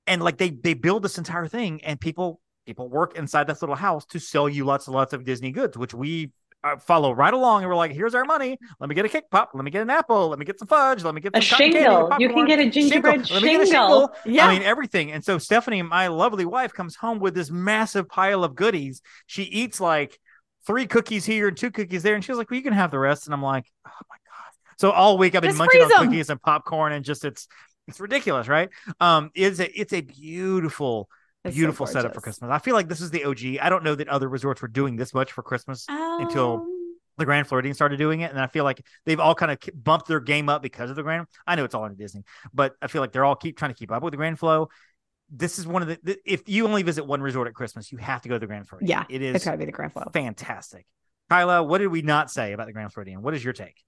And 0.07 0.23
like 0.23 0.37
they 0.37 0.51
they 0.51 0.75
build 0.75 1.03
this 1.03 1.17
entire 1.17 1.49
thing 1.49 1.83
and 1.85 1.99
people 1.99 2.41
people 2.67 2.89
work 2.89 3.17
inside 3.17 3.47
this 3.47 3.63
little 3.63 3.77
house 3.77 4.05
to 4.07 4.19
sell 4.19 4.49
you 4.49 4.65
lots 4.65 4.87
and 4.89 4.95
lots 4.95 5.13
of 5.13 5.25
Disney 5.25 5.53
goods, 5.53 5.77
which 5.79 5.95
we 5.95 6.33
uh, 6.65 6.77
follow 6.79 7.13
right 7.13 7.33
along. 7.33 7.63
And 7.63 7.69
we're 7.71 7.77
like, 7.77 7.93
here's 7.93 8.15
our 8.15 8.25
money. 8.25 8.59
Let 8.81 8.89
me 8.89 8.95
get 8.95 9.05
a 9.05 9.09
kick 9.09 9.31
pop. 9.31 9.53
Let 9.55 9.65
me 9.65 9.71
get 9.71 9.83
an 9.83 9.91
apple. 9.91 10.29
Let 10.29 10.39
me 10.39 10.45
get 10.45 10.59
some 10.59 10.67
fudge. 10.69 11.05
Let 11.05 11.15
me 11.15 11.21
get 11.21 11.37
A 11.37 11.41
some 11.41 11.59
cotton 11.59 11.73
candy 11.73 11.85
shingle. 11.87 12.17
You 12.19 12.29
can 12.31 12.47
get 12.47 12.59
a 12.59 12.69
gingerbread 12.69 13.31
Let 13.31 13.43
me 13.43 13.51
get 13.53 13.61
a 13.63 13.67
shingle. 13.67 14.09
shingle. 14.15 14.17
Yeah. 14.27 14.47
I 14.49 14.53
mean, 14.55 14.63
everything. 14.63 15.13
And 15.13 15.25
so 15.25 15.39
Stephanie, 15.39 15.83
my 15.83 16.09
lovely 16.09 16.45
wife, 16.45 16.73
comes 16.73 16.97
home 16.97 17.21
with 17.21 17.35
this 17.35 17.51
massive 17.51 18.09
pile 18.09 18.43
of 18.43 18.55
goodies. 18.57 19.01
She 19.27 19.45
eats 19.45 19.81
like 19.81 20.19
three 20.67 20.87
cookies 20.87 21.25
here 21.25 21.47
and 21.49 21.57
two 21.57 21.71
cookies 21.71 22.03
there. 22.03 22.17
And 22.17 22.25
she's 22.25 22.37
like, 22.37 22.51
well, 22.51 22.57
you 22.57 22.65
can 22.65 22.73
have 22.73 22.91
the 22.91 22.99
rest. 22.99 23.27
And 23.27 23.35
I'm 23.35 23.43
like, 23.43 23.67
oh 23.87 23.91
my 24.11 24.17
God. 24.17 24.53
So 24.79 24.91
all 24.91 25.17
week 25.19 25.37
I've 25.37 25.43
been 25.43 25.51
Just 25.51 25.59
munching 25.59 25.83
on 25.83 25.89
freeze 25.89 26.01
'em. 26.01 26.07
cookies 26.07 26.31
and 26.31 26.43
popcorn 26.43 26.93
and 26.93 27.05
just 27.05 27.25
it's 27.25 27.47
it's 27.87 28.01
ridiculous, 28.01 28.49
right? 28.49 28.69
Um, 28.99 29.31
it's 29.37 29.61
a 29.61 29.81
it's 29.81 29.93
a 29.93 30.01
beautiful, 30.01 31.09
It's 31.49 31.57
so 31.57 31.59
beautiful 31.61 31.87
setup 31.87 32.15
for. 32.15 32.21
Christmas. 32.21 32.51
I 32.51 32.59
feel 32.59 32.75
like 32.75 32.89
this 32.89 33.01
is 33.01 33.11
the 33.11 33.25
OG. 33.25 33.59
I 33.61 33.69
don't 33.69 33.85
know 33.85 33.95
that 33.95 34.09
other 34.09 34.29
resorts 34.29 34.63
were 34.63 34.69
doing 34.69 34.97
this 34.97 35.13
much 35.15 35.33
for 35.33 35.43
Christmas 35.43 35.85
until 35.89 36.55
Um, 36.55 36.73
the 37.19 37.25
Grand 37.25 37.47
Floridian 37.49 37.75
started 37.75 37.97
doing 37.99 38.21
it, 38.21 38.31
and 38.31 38.39
I 38.41 38.47
feel 38.47 38.65
like 38.65 38.85
they've 39.07 39.19
all 39.21 39.35
kind 39.35 39.51
of 39.51 39.59
bumped 39.75 40.07
their 40.07 40.21
game 40.21 40.49
up 40.49 40.61
because 40.63 40.91
of 40.91 40.97
the 40.97 41.03
Grand. 41.03 41.27
I 41.47 41.55
know 41.55 41.65
it's 41.65 41.75
all 41.75 41.87
in 41.87 41.95
Disney, 41.97 42.25
but 42.53 42.75
I 42.83 42.89
feel 42.89 43.01
like 43.01 43.13
they're 43.13 43.25
all 43.25 43.37
keep 43.37 43.57
trying 43.57 43.71
to 43.73 43.75
keep 43.79 43.91
up 43.91 44.03
with 44.03 44.13
the 44.13 44.19
Grand 44.19 44.39
Flow. 44.39 44.69
This 45.31 45.59
is 45.59 45.67
one 45.67 45.83
of 45.83 45.89
the, 45.89 46.19
if 46.25 46.49
you 46.49 46.67
only 46.69 46.83
visit 46.83 47.05
one 47.07 47.21
resort 47.21 47.49
at 47.49 47.55
Christmas, 47.55 47.91
you 47.91 47.99
have 47.99 48.23
to 48.23 48.29
go 48.29 48.35
to 48.37 48.39
the 48.39 48.47
Grand 48.47 48.69
Floridian. 48.69 48.89
Yeah, 48.91 49.05
it 49.09 49.23
it's 49.23 49.39
is 49.39 49.45
gotta 49.45 49.57
be 49.57 49.65
the 49.65 49.73
Grand 49.73 49.93
Flow. 49.93 50.05
fantastic. 50.13 50.87
Kyla, 51.31 51.63
what 51.65 51.79
did 51.79 51.89
we 51.89 52.03
not 52.03 52.31
say 52.31 52.53
about 52.53 52.67
the 52.67 52.73
Grand 52.73 52.93
Floridian? 52.93 53.23
What 53.23 53.35
is 53.35 53.43
your 53.43 53.53
take? 53.53 53.83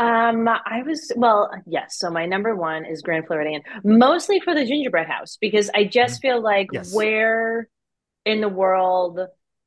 Um, 0.00 0.48
I 0.48 0.82
was 0.86 1.12
well, 1.14 1.50
yes. 1.66 1.98
So 1.98 2.10
my 2.10 2.24
number 2.24 2.56
one 2.56 2.86
is 2.86 3.02
Grand 3.02 3.26
Floridian, 3.26 3.62
mostly 3.84 4.40
for 4.40 4.54
the 4.54 4.64
gingerbread 4.64 5.06
house 5.06 5.36
because 5.38 5.70
I 5.74 5.84
just 5.84 6.22
feel 6.22 6.40
like 6.40 6.68
Yes. 6.72 6.94
where 6.94 7.68
in 8.24 8.40
the 8.40 8.48
world 8.48 9.20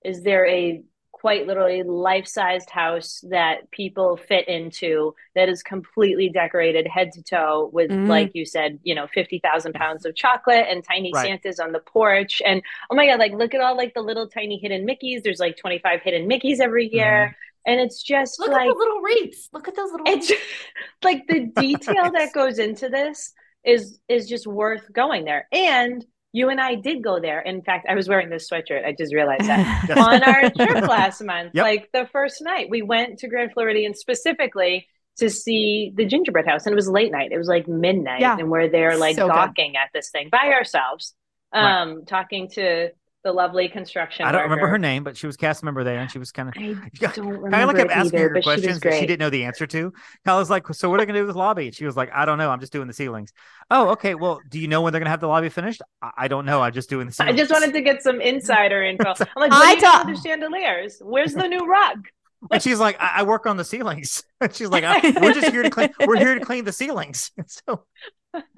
is 0.03 0.23
there 0.23 0.47
a 0.47 0.81
quite 1.11 1.45
literally 1.47 1.83
life-sized 1.83 2.69
house 2.69 3.23
that 3.29 3.69
people 3.71 4.17
fit 4.17 4.47
into 4.47 5.13
that 5.35 5.47
is 5.49 5.63
completely 5.63 6.29
decorated 6.29 6.85
head 6.87 7.11
to 7.13 7.23
toe 7.23 7.69
with, 7.71 7.89
Mhm. 7.91 8.07
like 8.09 8.31
you 8.33 8.43
said, 8.45 8.79
you 8.83 8.93
know, 8.95 9.07
50,000 9.13 9.73
pounds 9.73 10.05
of 10.05 10.15
chocolate 10.15 10.65
and 10.67 10.83
tiny 10.83 11.11
Right. 11.13 11.27
Santas 11.27 11.59
on 11.59 11.71
the 11.71 11.79
porch. 11.79 12.41
And 12.45 12.61
oh 12.89 12.95
my 12.95 13.05
God, 13.05 13.19
like 13.19 13.31
look 13.33 13.53
at 13.53 13.61
all 13.61 13.77
like 13.77 13.93
the 13.93 14.01
little 14.01 14.27
tiny 14.27 14.57
hidden 14.57 14.85
Mickeys. 14.85 15.21
There's 15.23 15.39
like 15.39 15.57
25 15.57 16.01
hidden 16.01 16.27
Mickeys 16.27 16.59
every 16.59 16.87
year. 16.91 17.37
And 17.65 17.79
it's 17.79 18.03
just 18.03 18.39
Look 18.39 18.51
like 18.51 18.61
at 18.61 18.73
the 18.73 18.77
little 18.77 19.01
wreaths. 19.01 19.49
Look 19.53 19.67
at 19.67 19.75
those 19.75 19.91
little 19.91 20.05
it's 20.07 20.31
like 21.03 21.23
the 21.27 21.45
detail 21.55 22.11
that 22.11 22.33
goes 22.33 22.59
into 22.59 22.89
this 22.89 23.33
is 23.63 23.99
is 24.09 24.27
just 24.27 24.45
worth 24.45 24.91
going 24.91 25.23
there 25.23 25.47
and 25.53 26.05
you 26.33 26.49
and 26.49 26.59
i 26.59 26.75
did 26.75 27.01
go 27.01 27.21
there 27.21 27.39
in 27.39 27.61
fact 27.61 27.85
i 27.87 27.95
was 27.95 28.09
wearing 28.09 28.29
this 28.29 28.49
sweatshirt 28.49 28.83
i 28.85 28.91
just 28.91 29.13
realized 29.13 29.45
that 29.45 29.89
on 29.97 30.21
our 30.23 30.49
trip 30.49 30.85
last 30.89 31.21
month 31.23 31.51
Yep. 31.53 31.63
like 31.63 31.89
the 31.93 32.05
first 32.11 32.41
night 32.41 32.67
we 32.69 32.81
went 32.81 33.19
to 33.19 33.29
grand 33.29 33.53
floridian 33.53 33.93
specifically 33.95 34.85
to 35.19 35.29
see 35.29 35.93
the 35.95 36.05
gingerbread 36.05 36.45
house 36.45 36.65
and 36.65 36.73
it 36.73 36.75
was 36.75 36.89
late 36.89 37.11
night 37.13 37.31
it 37.31 37.37
was 37.37 37.47
like 37.47 37.65
midnight 37.69 38.19
Yeah. 38.19 38.35
and 38.37 38.49
we're 38.51 38.67
there 38.67 38.97
like 38.97 39.15
So 39.15 39.27
good. 39.27 39.33
gawking 39.33 39.77
at 39.77 39.89
this 39.93 40.09
thing 40.09 40.27
by 40.29 40.47
ourselves 40.53 41.13
Right. 41.53 41.81
um 41.83 42.03
talking 42.05 42.49
to 42.55 42.89
the 43.23 43.31
lovely 43.31 43.69
construction 43.69 44.25
I 44.25 44.31
don't 44.31 44.43
remember 44.43 44.67
her 44.67 44.77
name, 44.77 45.03
but 45.03 45.15
she 45.15 45.27
was 45.27 45.37
cast 45.37 45.63
member 45.63 45.83
there, 45.83 45.99
and 45.99 46.11
she 46.11 46.19
was 46.19 46.31
kind 46.31 46.49
of. 46.49 46.55
i 46.57 46.73
don't 47.15 47.27
remember 47.27 47.49
Kyla 47.49 47.73
kept 47.73 47.91
it 47.91 47.95
asking 47.95 48.19
either, 48.19 48.29
her 48.29 48.35
she 48.35 48.41
questions 48.41 48.79
that 48.81 48.93
she 48.99 49.05
didn't 49.05 49.19
know 49.19 49.29
the 49.29 49.45
answer 49.45 49.65
to. 49.67 49.93
Kyla's 50.25 50.49
like, 50.49 50.67
"So 50.73 50.89
what 50.89 50.99
are 50.99 51.03
they 51.03 51.05
going 51.05 51.15
to 51.15 51.21
do 51.21 51.25
with 51.27 51.35
the 51.35 51.39
lobby?" 51.39 51.67
And 51.67 51.75
she 51.75 51.85
was 51.85 51.95
like, 51.95 52.11
"I 52.13 52.25
don't 52.25 52.37
know. 52.37 52.49
I'm 52.49 52.59
just 52.59 52.73
doing 52.73 52.87
the 52.87 52.93
ceilings." 52.93 53.31
Oh, 53.71 53.89
okay. 53.91 54.15
Well, 54.15 54.41
do 54.49 54.59
you 54.59 54.67
know 54.67 54.81
when 54.81 54.91
they're 54.91 54.99
going 54.99 55.05
to 55.05 55.11
have 55.11 55.21
the 55.21 55.27
lobby 55.27 55.49
finished? 55.49 55.81
I, 56.01 56.11
I 56.17 56.27
don't 56.27 56.45
know. 56.45 56.61
I'm 56.61 56.73
just 56.73 56.89
doing 56.89 57.07
the 57.07 57.13
Ceilings. 57.13 57.33
I 57.33 57.37
just 57.37 57.51
wanted 57.51 57.73
to 57.73 57.81
get 57.81 58.03
some 58.03 58.19
insider 58.19 58.83
info. 58.91 59.13
I'm 59.19 59.27
like, 59.37 59.51
I 59.51 59.59
what 59.59 59.79
do 59.79 59.85
you 59.85 59.91
ta- 59.91 60.01
under 60.01 60.15
chandeliers? 60.15 61.01
Where's 61.01 61.33
the 61.33 61.47
new 61.47 61.65
rug? 61.65 62.07
And 62.51 62.61
she's 62.61 62.77
like, 62.77 62.97
I, 62.99 63.19
I 63.19 63.23
work 63.23 63.45
on 63.45 63.55
the 63.55 63.63
ceilings. 63.63 64.21
And 64.41 64.53
she's 64.53 64.67
like, 64.67 64.83
I, 64.83 64.99
we're 65.21 65.33
just 65.33 65.49
here 65.49 65.63
to 65.63 65.69
clean. 65.69 65.93
We're 66.05 66.17
here 66.17 66.37
to 66.37 66.43
clean 66.43 66.65
the 66.65 66.73
ceilings. 66.73 67.31
And 67.37 67.49
so 67.49 67.85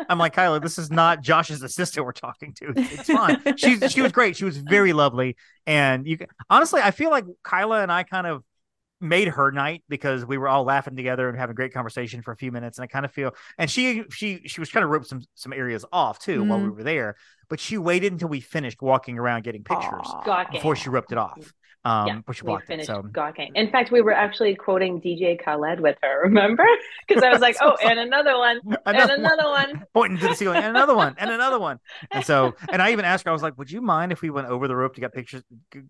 I'm 0.10 0.18
like, 0.18 0.34
Kyla, 0.34 0.60
this 0.60 0.78
is 0.78 0.92
not 0.92 1.22
Josh's 1.22 1.62
assistant 1.64 2.06
we're 2.06 2.12
talking 2.14 2.54
to. 2.56 2.74
It's 2.76 3.10
fine. 3.10 3.42
She 3.58 3.80
she 3.90 4.02
was 4.02 4.12
great. 4.12 4.36
She 4.38 4.46
was 4.46 4.58
very 4.58 4.94
lovely. 4.94 5.36
And 5.66 6.08
you 6.08 6.18
can, 6.18 6.28
honestly, 6.50 6.82
I 6.82 6.92
feel 6.92 7.10
like 7.10 7.26
Kyla 7.44 7.82
and 7.82 7.92
I 7.92 8.04
kind 8.04 8.28
of 8.28 8.44
made 9.02 9.28
her 9.28 9.52
night 9.52 9.84
because 9.90 10.26
we 10.26 10.38
were 10.38 10.48
all 10.48 10.64
laughing 10.64 10.96
together 10.96 11.28
and 11.28 11.38
having 11.38 11.52
a 11.52 11.56
great 11.56 11.74
conversation 11.74 12.22
for 12.22 12.32
a 12.32 12.38
few 12.38 12.52
minutes. 12.52 12.78
And 12.78 12.84
I 12.84 12.88
kind 12.88 13.04
of 13.06 13.12
feel, 13.12 13.32
and 13.58 13.70
she 13.70 14.04
she 14.12 14.42
she 14.48 14.60
was 14.62 14.70
trying 14.70 14.84
to 14.84 14.88
rope 14.88 15.06
some 15.06 15.22
some 15.36 15.52
areas 15.54 15.86
off 15.92 16.20
too 16.20 16.44
while 16.44 16.60
we 16.60 16.66
Mhm. 16.70 16.76
were 16.76 16.84
there. 16.84 17.16
But 17.50 17.60
she 17.60 17.78
waited 17.78 18.12
until 18.14 18.30
we 18.30 18.40
finished 18.40 18.82
walking 18.82 19.20
around 19.20 19.44
getting 19.44 19.64
pictures 19.64 19.92
Aw. 20.06 20.24
Gawking. 20.24 20.54
before 20.54 20.76
she 20.76 20.90
ripped 20.90 21.12
it 21.12 21.18
off. 21.18 21.38
Um, 21.86 22.08
Yeah, 22.08 22.16
before 22.18 22.34
she 22.34 22.42
blocked 22.44 22.64
it. 22.64 22.68
finished 22.68 22.88
So 22.88 23.04
gawking. 23.04 23.52
In 23.56 23.70
fact, 23.70 23.92
we 23.92 24.02
were 24.02 24.12
actually 24.12 24.56
quoting 24.56 25.00
DJ 25.00 25.42
Khaled 25.42 25.80
with 25.80 25.98
her, 26.02 26.22
remember? 26.24 26.66
Because 27.08 27.24
I 27.24 27.30
was 27.30 27.40
like, 27.40 27.56
oh, 27.62 27.76
and 27.84 28.00
another 28.00 28.36
one, 28.38 28.60
and 28.88 28.98
Another 28.98 29.44
one. 29.46 29.70
one. 29.74 29.84
pointing 29.94 30.18
to 30.20 30.28
the 30.30 30.36
ceiling 30.36 30.58
and 30.58 30.66
another 30.66 30.96
one 30.96 31.14
and 31.20 31.30
another 31.30 31.60
one. 31.60 31.78
And 32.12 32.26
so, 32.26 32.56
and 32.72 32.82
I 32.82 32.92
even 32.94 33.06
asked 33.06 33.26
her, 33.26 33.30
I 33.30 33.34
was 33.34 33.44
like, 33.44 33.56
would 33.60 33.70
you 33.70 33.80
mind 33.82 34.12
if 34.12 34.22
we 34.24 34.32
went 34.32 34.48
over 34.48 34.68
the 34.68 34.76
rope 34.76 34.96
to 34.96 35.02
get 35.02 35.14
pictures 35.14 35.44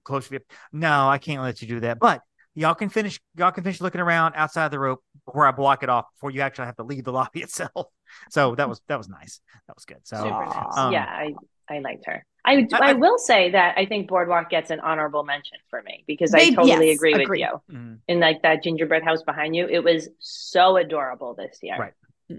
close 0.03 0.27
to 0.27 0.33
you? 0.35 0.39
No, 0.73 1.07
I 1.07 1.17
can't 1.17 1.41
let 1.41 1.61
you 1.61 1.67
do 1.69 1.79
that. 1.79 1.99
But 1.99 2.21
y'all 2.53 2.75
can 2.75 2.89
finish, 2.89 3.17
y'all 3.37 3.51
can 3.51 3.63
finish 3.63 3.79
looking 3.79 4.01
around 4.01 4.33
outside 4.35 4.71
the 4.71 4.79
rope 4.79 5.01
where 5.23 5.47
I 5.47 5.51
block 5.51 5.81
it 5.83 5.89
off 5.89 6.05
before 6.15 6.31
you 6.31 6.41
actually 6.41 6.65
have 6.65 6.75
to 6.75 6.83
leave 6.83 7.05
the 7.05 7.13
lobby 7.13 7.41
itself. 7.41 7.87
So 8.29 8.55
that 8.55 8.67
was, 8.67 8.81
that 8.89 8.97
was 8.97 9.07
nice. 9.07 9.39
That 9.67 9.75
was 9.77 9.85
good. 9.85 9.99
So, 10.03 10.17
Super 10.17 10.45
nice. 10.45 10.77
um, 10.77 10.91
yeah, 10.91 11.05
I, 11.05 11.33
I 11.69 11.79
liked 11.79 12.05
her. 12.07 12.25
I, 12.45 12.53
I- 12.53 12.67
I, 12.73 12.89
I- 12.91 12.93
will 12.93 13.17
say 13.17 13.51
that 13.51 13.77
I 13.77 13.85
think 13.85 14.07
Boardwalk 14.07 14.49
gets 14.49 14.69
an 14.69 14.79
honorable 14.79 15.23
mention 15.23 15.57
for 15.69 15.81
me 15.81 16.03
because 16.07 16.33
I 16.33 16.49
totally 16.51 16.87
yes, 16.89 16.95
agree 16.97 17.13
with 17.13 17.21
agree. 17.23 17.39
you. 17.41 17.61
mm, 17.71 17.99
In 18.07 18.19
like 18.19 18.41
that 18.43 18.63
gingerbread 18.63 19.03
house 19.03 19.23
behind 19.23 19.55
you, 19.55 19.67
it 19.67 19.83
was 19.83 20.09
so 20.19 20.77
adorable 20.77 21.33
this 21.35 21.57
year. 21.61 21.77
Right. 21.77 21.93
I 22.29 22.35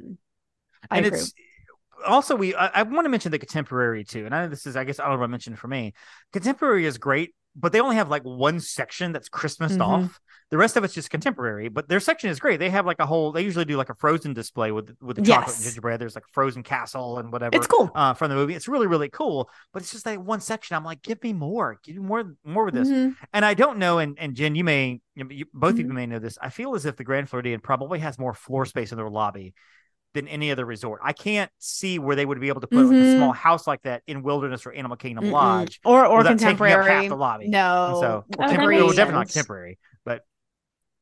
and 0.99 1.07
agree. 1.07 1.19
it's 1.19 1.35
also 2.07 2.37
we 2.37 2.55
I, 2.55 2.67
I 2.67 2.83
want 2.85 3.05
to 3.05 3.09
mention 3.09 3.33
the 3.33 3.39
contemporary 3.39 4.05
too 4.05 4.27
and 4.27 4.35
i 4.35 4.43
know 4.43 4.49
this 4.49 4.67
is 4.67 4.77
i 4.77 4.85
guess 4.85 5.01
honorable 5.01 5.27
mention 5.29 5.57
for 5.57 5.67
me 5.67 5.95
contemporary 6.33 6.85
is 6.85 6.99
great 6.99 7.35
but 7.59 7.73
they 7.73 7.81
only 7.81 7.97
have 7.97 8.09
like 8.09 8.23
one 8.23 8.61
section 8.61 9.13
that's 9.13 9.29
christmased 9.29 9.79
Mhm. 9.79 9.87
off 9.87 10.21
the 10.51 10.57
rest 10.59 10.77
of 10.77 10.85
it's 10.85 10.95
just 10.95 11.11
contemporary 11.11 11.69
but 11.69 11.89
their 11.89 11.99
section 11.99 12.31
is 12.31 12.39
great 12.39 12.59
they 12.61 12.71
have 12.71 12.87
like 12.87 13.01
a 13.01 13.07
whole 13.07 13.33
they 13.33 13.43
usually 13.43 13.65
do 13.65 13.77
like 13.77 13.89
a 13.91 13.95
frozen 13.95 14.33
display 14.35 14.71
with 14.71 14.95
with 15.01 15.17
the 15.17 15.23
chocolate 15.23 15.57
and 15.57 15.65
gingerbread 15.65 16.01
there's 16.01 16.15
like 16.15 16.25
frozen 16.33 16.63
castle 16.63 17.19
and 17.19 17.33
whatever 17.33 17.57
It's 17.57 17.67
cool. 17.67 17.91
uh, 17.95 18.15
from 18.15 18.29
the 18.31 18.37
movie 18.37 18.55
it's 18.55 18.69
really 18.69 18.87
really 18.87 19.09
cool 19.09 19.51
but 19.73 19.83
it's 19.83 19.91
just 19.91 20.05
that 20.05 20.21
one 20.21 20.41
section 20.41 20.77
i'm 20.77 20.85
like 20.85 21.03
give 21.03 21.21
me 21.23 21.33
more 21.33 21.79
give 21.83 21.97
me 21.97 22.03
more 22.03 22.35
more 22.45 22.65
with 22.67 22.75
this 22.75 22.89
Mhm. 22.89 23.17
and 23.33 23.45
I 23.45 23.55
don't 23.55 23.79
know, 23.79 23.99
and, 23.99 24.17
and 24.19 24.35
Jenn, 24.37 24.55
you 24.55 24.63
may, 24.65 25.01
you, 25.15 25.47
both 25.53 25.73
of 25.75 25.79
you 25.81 25.87
Mhm. 25.87 25.93
may 25.95 26.07
know 26.07 26.19
this. 26.19 26.39
I 26.41 26.51
feel 26.51 26.75
as 26.75 26.85
if 26.87 26.97
the 26.97 27.05
Grand 27.05 27.29
Floridian 27.29 27.61
probably 27.61 27.99
has 28.01 28.19
more 28.19 28.33
floor 28.35 28.65
space 28.67 28.93
in 28.93 28.97
their 28.99 29.09
lobby 29.11 29.55
than 30.15 30.29
any 30.29 30.51
other 30.51 30.65
resort. 30.65 31.01
I 31.05 31.13
can't 31.13 31.51
see 31.59 31.99
where 31.99 32.17
they 32.17 32.25
would 32.25 32.41
be 32.41 32.49
able 32.49 32.63
to 32.63 32.67
put 32.67 32.87
like 32.87 32.97
a 32.97 33.01
Mhm. 33.01 33.17
small 33.17 33.33
house 33.33 33.67
like 33.67 33.83
that 33.83 34.03
in 34.07 34.23
Wilderness 34.23 34.65
or 34.67 34.73
Animal 34.73 34.97
Kingdom 34.97 35.25
Mm-mm. 35.25 35.33
Lodge. 35.33 35.81
or 35.85 36.07
or 36.07 36.19
without 36.19 36.39
taking 36.39 36.55
up 36.55 36.59
half 36.59 36.59
contemporary. 36.59 37.09
the 37.09 37.17
lobby. 37.17 37.49
No, 37.49 37.87
And 37.89 37.97
so, 37.99 38.25
that 38.39 38.49
temporary, 38.49 38.77
makes 38.77 38.85
well, 38.87 38.95
definitely 38.97 39.19
not 39.21 39.29
temporary, 39.31 39.79
but 40.05 40.23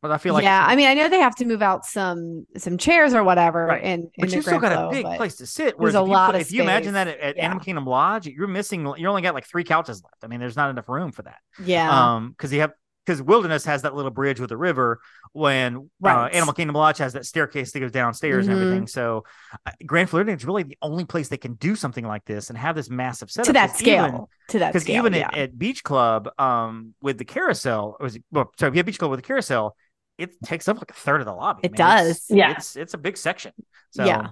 But 0.02 0.10
I 0.10 0.18
feel 0.18 0.34
like 0.34 0.42
yeah, 0.44 0.62
I 0.68 0.76
mean, 0.76 0.86
I 0.86 0.92
know 0.94 1.08
they 1.08 1.20
have 1.20 1.34
to 1.36 1.46
move 1.46 1.62
out 1.62 1.86
some 1.86 2.46
some 2.58 2.76
chairs 2.76 3.14
or 3.14 3.24
whatever, 3.24 3.66
Right. 3.66 3.82
in, 3.84 4.00
in 4.00 4.10
but 4.18 4.32
you 4.32 4.42
still 4.42 4.58
Grand 4.58 4.74
got 4.74 4.88
a 4.88 4.90
big 4.90 5.06
place 5.16 5.36
to 5.36 5.46
sit. 5.46 5.78
Whereas 5.78 5.94
a 5.94 5.98
you, 5.98 6.04
lot 6.04 6.34
of 6.34 6.40
if 6.42 6.52
you 6.52 6.60
imagine 6.62 6.92
that 6.92 7.08
at, 7.08 7.20
at 7.20 7.36
Yeah. 7.36 7.44
Animal 7.44 7.64
Kingdom 7.64 7.86
Lodge, 7.86 8.26
you're 8.26 8.46
missing. 8.48 8.84
You 8.98 9.08
only 9.08 9.22
got 9.22 9.32
like 9.34 9.46
three 9.46 9.64
couches 9.64 10.02
left. 10.02 10.16
I 10.22 10.26
mean, 10.26 10.40
there's 10.40 10.56
not 10.56 10.68
enough 10.68 10.88
room 10.90 11.10
for 11.12 11.22
that. 11.22 11.38
Yeah, 11.64 11.88
Um, 12.16 12.30
because 12.32 12.52
you 12.52 12.60
have 12.60 12.72
because 13.04 13.20
Wilderness 13.22 13.64
has 13.66 13.82
that 13.82 13.94
little 13.94 14.10
bridge 14.10 14.40
with 14.40 14.48
the 14.50 14.56
river. 14.56 15.00
When 15.32 15.90
uh, 16.04 16.28
Animal 16.32 16.54
Kingdom 16.54 16.76
Lodge 16.76 16.98
has 16.98 17.14
that 17.14 17.26
staircase 17.26 17.72
that 17.72 17.80
goes 17.80 17.90
downstairs 17.90 18.46
Mhm. 18.46 18.52
and 18.52 18.60
everything. 18.62 18.86
So 18.86 19.24
uh, 19.66 19.72
Grand 19.84 20.08
Floridian 20.08 20.38
is 20.38 20.44
really 20.44 20.62
the 20.62 20.78
only 20.80 21.04
place 21.04 21.28
they 21.28 21.36
can 21.36 21.54
do 21.54 21.74
something 21.76 22.06
like 22.06 22.24
this 22.24 22.50
and 22.50 22.58
have 22.58 22.76
this 22.76 22.88
massive 22.88 23.30
setup 23.30 23.46
to 23.46 23.52
that 23.54 23.70
'cause 23.70 23.82
even- 23.82 24.08
scale, 24.10 24.30
to 24.48 24.58
that 24.60 24.72
because 24.72 24.88
even 24.88 25.12
yeah. 25.12 25.26
at, 25.32 25.34
at 25.38 25.58
Beach 25.58 25.82
Club, 25.82 26.28
um, 26.38 26.94
with 27.02 27.18
the 27.18 27.24
carousel, 27.24 27.96
or 27.98 28.04
was 28.04 28.16
it, 28.16 28.24
well, 28.30 28.52
sorry, 28.58 28.76
yeah, 28.76 28.82
Beach 28.82 28.98
Club 28.98 29.10
with 29.10 29.18
the 29.18 29.26
carousel, 29.26 29.76
it 30.18 30.30
takes 30.44 30.68
up 30.68 30.78
like 30.78 30.90
a 30.90 30.94
third 30.94 31.20
of 31.20 31.26
the 31.26 31.32
lobby. 31.34 31.60
It 31.64 31.76
man. 31.78 31.98
It's- 32.04 32.26
does. 32.28 32.36
Yeah. 32.36 32.52
it's 32.52 32.76
it's 32.76 32.94
a 32.94 32.98
big 32.98 33.16
section. 33.16 33.52
So 33.90 34.04
Yeah. 34.04 34.28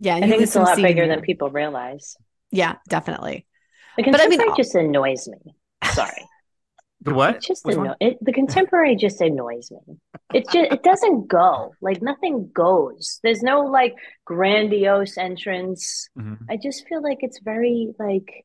yeah, 0.00 0.16
I 0.16 0.20
think 0.22 0.40
it's 0.42 0.56
a 0.56 0.60
lot 0.62 0.76
bigger 0.76 1.06
there. 1.06 1.08
than 1.16 1.20
people 1.20 1.50
realize. 1.50 2.16
Yeah, 2.50 2.76
definitely. 2.88 3.46
The 3.98 4.04
But 4.04 4.20
I 4.20 4.28
mean, 4.28 4.38
contemporary 4.38 4.56
just 4.56 4.74
annoys 4.74 5.28
me. 5.28 5.54
Sorry. 5.92 6.10
the 7.06 7.14
what? 7.14 7.36
It 7.36 7.42
just 7.42 7.66
anno- 7.66 7.94
it, 8.00 8.18
the 8.20 8.32
contemporary 8.32 8.96
just 8.96 9.20
annoys 9.20 9.70
me. 9.70 9.96
It 10.34 10.44
just 10.52 10.72
it 10.72 10.82
doesn't 10.82 11.28
go. 11.28 11.72
Like 11.80 12.02
nothing 12.02 12.50
goes. 12.52 13.20
There's 13.22 13.42
no 13.42 13.60
like 13.62 13.94
grandiose 14.24 15.16
entrance. 15.16 16.08
Mhm. 16.18 16.38
I 16.50 16.56
just 16.56 16.86
feel 16.88 17.02
like 17.02 17.18
it's 17.22 17.40
very 17.40 17.94
like 17.98 18.44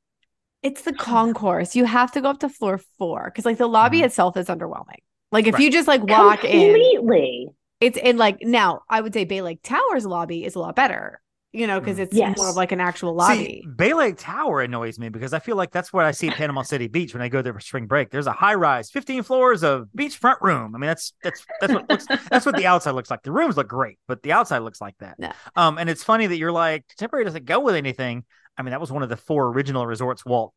It's 0.63 0.83
the 0.83 0.93
concourse. 0.93 1.75
You 1.75 1.85
have 1.85 2.11
to 2.13 2.21
go 2.21 2.29
up 2.29 2.39
to 2.41 2.49
floor 2.49 2.79
four 2.97 3.25
because 3.25 3.45
like 3.45 3.57
the 3.57 3.67
lobby 3.67 4.01
Mhm. 4.01 4.05
itself 4.05 4.37
is 4.37 4.47
underwhelming. 4.47 5.01
Like 5.31 5.47
if 5.47 5.55
Right. 5.55 5.63
you 5.63 5.71
just 5.71 5.87
like 5.87 6.03
walk 6.03 6.43
in, 6.43 6.73
completely. 6.73 7.49
it's 7.79 7.97
in 7.97 8.17
like 8.17 8.37
now 8.41 8.81
I 8.89 9.01
would 9.01 9.13
say 9.13 9.25
Bay 9.25 9.41
Lake 9.41 9.61
Towers 9.63 10.05
lobby 10.05 10.45
is 10.45 10.55
a 10.55 10.59
lot 10.59 10.75
better, 10.75 11.19
you 11.53 11.67
know, 11.67 11.79
because 11.79 11.97
Mm. 11.97 12.01
it's 12.03 12.15
Yes. 12.15 12.37
more 12.37 12.49
of 12.49 12.55
like 12.55 12.71
an 12.71 12.79
actual 12.79 13.13
lobby. 13.13 13.35
See, 13.35 13.61
lobby. 13.65 13.75
Bay 13.75 13.93
Lake 13.93 14.15
Tower 14.17 14.61
annoys 14.61 14.97
me 14.97 15.09
because 15.09 15.33
I 15.33 15.39
feel 15.39 15.55
like 15.57 15.71
that's 15.71 15.91
what 15.91 16.05
I 16.05 16.11
see 16.11 16.29
at 16.29 16.35
Panama 16.35 16.61
City 16.61 16.87
Beach 16.87 17.13
when 17.13 17.21
I 17.21 17.27
go 17.27 17.41
there 17.41 17.53
for 17.53 17.59
spring 17.59 17.87
break. 17.87 18.09
There's 18.09 18.27
a 18.27 18.31
high 18.31 18.53
rise, 18.55 18.89
15 18.89 19.23
floors 19.23 19.63
of 19.63 19.87
beachfront 19.95 20.39
room. 20.41 20.73
I 20.75 20.77
mean, 20.79 20.87
that's 20.87 21.13
that's 21.23 21.45
that's 21.59 21.73
what 21.73 21.89
looks 21.89 22.05
that's 22.29 22.45
what 22.45 22.55
the 22.55 22.65
outside 22.67 22.91
looks 22.91 23.09
like. 23.11 23.23
The 23.23 23.31
rooms 23.31 23.57
look 23.57 23.67
great, 23.67 23.99
but 24.07 24.23
the 24.23 24.31
outside 24.31 24.59
looks 24.59 24.79
like 24.79 24.97
that. 24.99 25.15
Yeah. 25.19 25.33
Um, 25.55 25.77
and 25.77 25.89
it's 25.89 26.03
funny 26.03 26.27
that 26.27 26.37
you're 26.37 26.51
like 26.53 26.87
contemporary 26.87 27.25
doesn't 27.25 27.45
go 27.45 27.59
with 27.59 27.75
anything. 27.75 28.23
I 28.57 28.61
mean, 28.63 28.71
that 28.71 28.79
was 28.81 28.91
one 28.91 29.03
of 29.03 29.09
the 29.09 29.17
four 29.17 29.47
original 29.47 29.85
resorts 29.85 30.25
Walt 30.25 30.53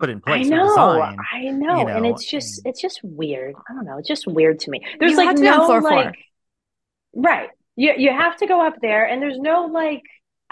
put 0.00 0.10
in 0.10 0.20
place. 0.20 0.46
I 0.46 0.48
know, 0.48 0.66
design. 0.68 1.16
I 1.32 1.42
know, 1.50 1.86
and 1.86 2.02
know, 2.02 2.10
it's 2.10 2.24
just 2.28 2.58
and- 2.58 2.70
it's 2.70 2.80
just 2.80 3.00
weird. 3.04 3.54
I 3.70 3.74
don't 3.74 3.84
know, 3.84 3.98
it's 3.98 4.08
just 4.08 4.26
weird 4.26 4.58
to 4.60 4.70
me. 4.70 4.80
There's 4.98 5.12
You 5.12 5.16
like 5.18 5.26
have 5.28 5.36
to 5.36 5.42
be 5.42 5.48
on 5.48 5.58
no 5.58 5.66
floor 5.66 5.80
four. 5.82 5.90
like 5.90 6.14
right. 7.14 7.50
You 7.76 7.94
you 7.96 8.10
have 8.10 8.36
to 8.38 8.46
go 8.46 8.66
up 8.66 8.74
there, 8.82 9.04
and 9.06 9.22
there's 9.22 9.38
no 9.38 9.66
like 9.66 10.02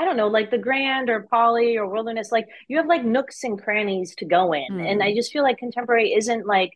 I 0.00 0.06
don't 0.06 0.16
know, 0.16 0.28
like 0.28 0.50
the 0.50 0.56
Grand 0.56 1.10
or 1.10 1.28
Poly 1.30 1.76
or 1.76 1.86
Wilderness. 1.86 2.32
Like 2.32 2.48
you 2.68 2.78
have 2.78 2.86
like 2.86 3.04
nooks 3.04 3.44
and 3.44 3.60
crannies 3.62 4.14
to 4.16 4.24
go 4.24 4.54
in, 4.54 4.80
and 4.80 5.00
Mm. 5.00 5.04
I 5.04 5.14
just 5.14 5.30
feel 5.30 5.42
like 5.42 5.58
Contemporary 5.58 6.14
isn't 6.14 6.46
like 6.46 6.70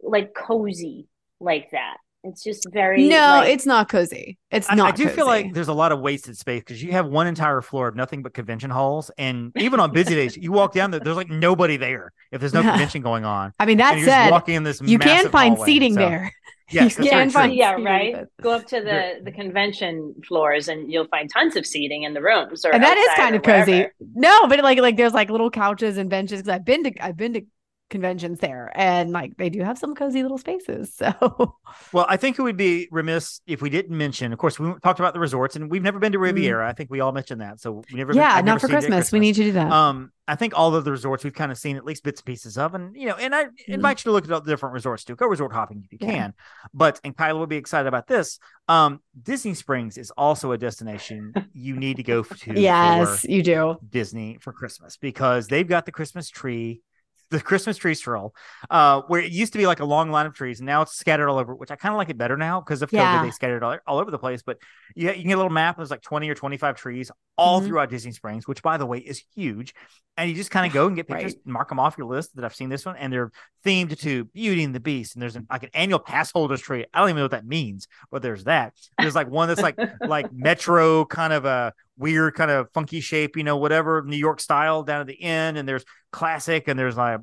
like 0.00 0.32
cozy 0.32 1.08
like 1.40 1.72
that. 1.72 1.96
It's 2.22 2.44
just 2.44 2.68
very 2.72 3.08
No, 3.08 3.16
like, 3.16 3.48
it's 3.48 3.66
not 3.66 3.88
cozy. 3.88 4.38
It's 4.52 4.70
I, 4.70 4.76
not. 4.76 4.92
I 4.92 4.96
do 4.96 5.08
feel 5.08 5.26
like 5.26 5.54
there's 5.54 5.66
a 5.66 5.72
lot 5.72 5.90
of 5.90 5.98
wasted 5.98 6.38
space 6.38 6.60
because 6.60 6.80
you 6.80 6.92
have 6.92 7.08
one 7.08 7.26
entire 7.26 7.62
floor 7.62 7.88
of 7.88 7.96
nothing 7.96 8.22
but 8.22 8.32
convention 8.32 8.70
halls, 8.70 9.10
and 9.18 9.50
even 9.56 9.80
on 9.80 9.92
busy 9.92 10.14
days, 10.14 10.36
you 10.36 10.52
walk 10.52 10.72
down 10.72 10.92
there, 10.92 11.00
there's 11.00 11.16
like 11.16 11.30
nobody 11.30 11.76
there 11.78 12.12
if 12.32 12.40
there's 12.40 12.54
no 12.54 12.62
convention 12.70 13.02
going 13.02 13.24
on. 13.24 13.52
I 13.58 13.66
mean, 13.66 13.72
and 13.74 13.80
that 13.80 13.96
you're 13.96 14.06
just 14.06 14.16
said, 14.16 14.30
walking 14.30 14.54
in 14.54 14.62
this 14.64 14.80
you 14.80 14.98
can 14.98 15.08
massive 15.08 15.32
find 15.32 15.54
hallway, 15.56 15.66
seating 15.72 15.94
so- 15.94 16.00
there. 16.00 16.32
Yes, 16.70 16.98
You 16.98 17.04
that's 17.04 17.08
very 17.08 17.10
can 17.22 17.28
true. 17.30 17.32
find 17.40 17.54
yeah, 17.54 17.72
right. 17.80 18.12
but- 18.14 18.42
Go 18.42 18.50
up 18.50 18.66
to 18.66 18.82
the 18.82 19.20
the 19.24 19.32
convention 19.32 20.14
floors, 20.26 20.68
and 20.68 20.92
you'll 20.92 21.06
find 21.06 21.30
tons 21.32 21.56
of 21.56 21.64
seating 21.64 22.02
in 22.02 22.12
the 22.12 22.20
rooms. 22.20 22.62
Or 22.66 22.74
and 22.74 22.82
that 22.84 22.98
is 22.98 23.08
kind 23.16 23.34
or 23.34 23.38
of 23.38 23.42
cozy. 23.42 23.86
No, 24.14 24.46
but 24.48 24.62
like 24.62 24.78
like 24.78 24.98
there's 24.98 25.14
like 25.14 25.30
little 25.30 25.50
couches 25.50 25.96
and 25.96 26.10
benches 26.10 26.42
because 26.42 26.54
I've 26.54 26.66
been 26.66 26.84
to 26.84 26.92
I've 27.02 27.16
been 27.16 27.32
to 27.32 27.40
conventions 27.90 28.38
there 28.40 28.70
and 28.74 29.10
like 29.10 29.36
they 29.36 29.48
do 29.50 29.62
have 29.62 29.78
some 29.78 29.94
cozy 29.94 30.22
little 30.22 30.38
spaces. 30.38 30.94
So 31.08 31.56
Well, 31.92 32.06
I 32.08 32.16
think 32.16 32.38
it 32.38 32.42
would 32.42 32.56
be 32.56 32.88
remiss 32.90 33.40
if 33.46 33.62
we 33.62 33.70
didn't 33.70 33.96
mention. 33.96 34.32
Of 34.32 34.38
course, 34.38 34.58
we 34.58 34.72
talked 34.82 35.00
about 35.00 35.14
the 35.14 35.20
resorts, 35.20 35.56
and 35.56 35.70
we've 35.70 35.82
never 35.82 35.98
been 35.98 36.12
to 36.12 36.18
Riviera. 36.18 36.68
I 36.68 36.72
think 36.72 36.90
we 36.90 37.00
all 37.00 37.12
mentioned 37.12 37.40
that. 37.40 37.60
So 37.60 37.82
we 37.92 37.98
never. 37.98 38.12
Mm. 38.12 38.16
yeah, 38.16 38.34
never 38.36 38.46
not 38.46 38.60
for 38.60 38.66
at 38.66 38.70
Christmas. 38.72 39.12
We 39.12 39.20
need 39.20 39.34
to 39.36 39.44
do 39.44 39.52
that. 39.52 39.70
Um, 39.70 40.10
I 40.26 40.34
think 40.34 40.52
all 40.56 40.74
of 40.74 40.84
the 40.84 40.90
resorts 40.90 41.24
we've 41.24 41.34
kind 41.34 41.50
of 41.50 41.56
seen 41.58 41.76
at 41.76 41.84
least 41.84 42.04
bits 42.04 42.20
and 42.20 42.26
pieces 42.26 42.58
of, 42.58 42.74
and 42.74 42.94
you 42.96 43.06
know, 43.06 43.14
and 43.16 43.34
I 43.34 43.46
invite 43.66 44.00
you 44.00 44.10
to 44.10 44.12
look 44.12 44.24
at 44.24 44.30
all 44.32 44.40
the 44.40 44.50
different 44.50 44.74
resorts 44.74 45.04
too. 45.04 45.16
Go 45.16 45.26
resort 45.26 45.52
hopping 45.52 45.82
if 45.84 45.92
you 45.92 45.98
Mm. 45.98 46.06
Yeah. 46.08 46.14
can. 46.18 46.34
But 46.74 47.00
and 47.04 47.16
Kyla 47.16 47.38
will 47.38 47.46
be 47.46 47.56
excited 47.56 47.86
about 47.88 48.06
this. 48.06 48.38
Um, 48.68 49.00
Disney 49.20 49.54
Springs 49.54 49.96
is 49.98 50.10
also 50.12 50.52
a 50.52 50.58
destination 50.58 51.32
you 51.52 51.76
need 51.76 51.96
to 51.96 52.02
go 52.02 52.22
to. 52.22 52.52
yes, 52.60 53.24
you 53.24 53.42
do. 53.42 53.76
Disney 53.88 54.38
for 54.40 54.52
Christmas 54.52 54.96
because 54.96 55.48
they've 55.48 55.68
got 55.68 55.86
the 55.86 55.92
Christmas 55.92 56.28
tree, 56.28 56.82
the 57.30 57.40
Christmas 57.40 57.76
tree 57.76 57.94
stroll, 57.94 58.34
uh, 58.70 59.02
where 59.08 59.20
it 59.20 59.32
used 59.32 59.52
to 59.52 59.58
be 59.58 59.66
like 59.66 59.80
a 59.80 59.84
long 59.84 60.10
line 60.10 60.26
of 60.26 60.34
trees, 60.34 60.60
and 60.60 60.66
now 60.66 60.82
it's 60.82 60.96
scattered 60.96 61.28
all 61.28 61.38
over. 61.38 61.54
Which 61.54 61.70
I 61.70 61.76
kind 61.76 61.92
of 61.94 61.98
like 61.98 62.08
it 62.08 62.16
better 62.18 62.36
now 62.36 62.60
because 62.60 62.80
of 62.82 62.92
Yeah. 62.92 63.18
COVID. 63.18 63.26
They 63.26 63.30
scattered 63.30 63.62
all, 63.62 63.76
all 63.86 63.98
over 63.98 64.10
the 64.10 64.18
place. 64.18 64.42
But 64.42 64.58
you, 64.94 65.08
you 65.12 65.24
get 65.24 65.32
a 65.34 65.36
little 65.36 65.50
map. 65.50 65.76
There's 65.76 65.90
like 65.90 66.02
20 66.02 66.28
or 66.30 66.34
25 66.34 66.76
trees 66.76 67.10
all 67.36 67.60
Mhm. 67.60 67.66
throughout 67.66 67.90
Disney 67.90 68.12
Springs, 68.12 68.48
which 68.48 68.62
by 68.62 68.76
the 68.78 68.86
way 68.86 68.98
is 68.98 69.22
huge. 69.34 69.74
And 70.16 70.28
you 70.28 70.34
just 70.34 70.50
kind 70.50 70.66
of 70.66 70.72
go 70.72 70.86
and 70.88 70.96
get 70.96 71.06
pictures, 71.06 71.34
Right. 71.34 71.46
mark 71.46 71.68
them 71.68 71.78
off 71.78 71.96
your 71.96 72.08
list 72.08 72.34
that 72.34 72.44
I've 72.44 72.54
seen 72.54 72.70
this 72.70 72.84
one, 72.84 72.96
and 72.96 73.12
they're 73.12 73.30
themed 73.64 73.96
to 74.00 74.24
Beauty 74.24 74.64
and 74.64 74.74
the 74.74 74.80
Beast. 74.80 75.14
And 75.14 75.22
there's 75.22 75.36
an, 75.36 75.46
like 75.48 75.62
an 75.62 75.70
annual 75.74 76.00
pass 76.00 76.32
holders 76.32 76.60
tree. 76.60 76.84
I 76.92 76.98
don't 76.98 77.10
even 77.10 77.18
know 77.18 77.24
what 77.24 77.30
that 77.32 77.46
means, 77.46 77.86
but 78.10 78.22
there's 78.22 78.44
that. 78.44 78.74
There's 78.98 79.14
like 79.14 79.28
one 79.28 79.46
that's 79.48 79.60
like 79.60 79.78
like 80.00 80.26
metro 80.32 81.04
kind 81.04 81.32
of 81.32 81.44
a 81.44 81.72
weird 81.98 82.34
kind 82.34 82.50
of 82.50 82.68
funky 82.72 83.00
shape, 83.00 83.36
you 83.36 83.44
know, 83.44 83.56
whatever 83.56 84.02
New 84.06 84.16
York 84.16 84.40
style 84.40 84.82
down 84.82 85.00
at 85.00 85.06
the 85.06 85.20
end. 85.22 85.58
And 85.58 85.68
there's 85.68 85.84
classic, 86.12 86.68
and 86.68 86.78
there's 86.78 86.96
like, 86.96 87.20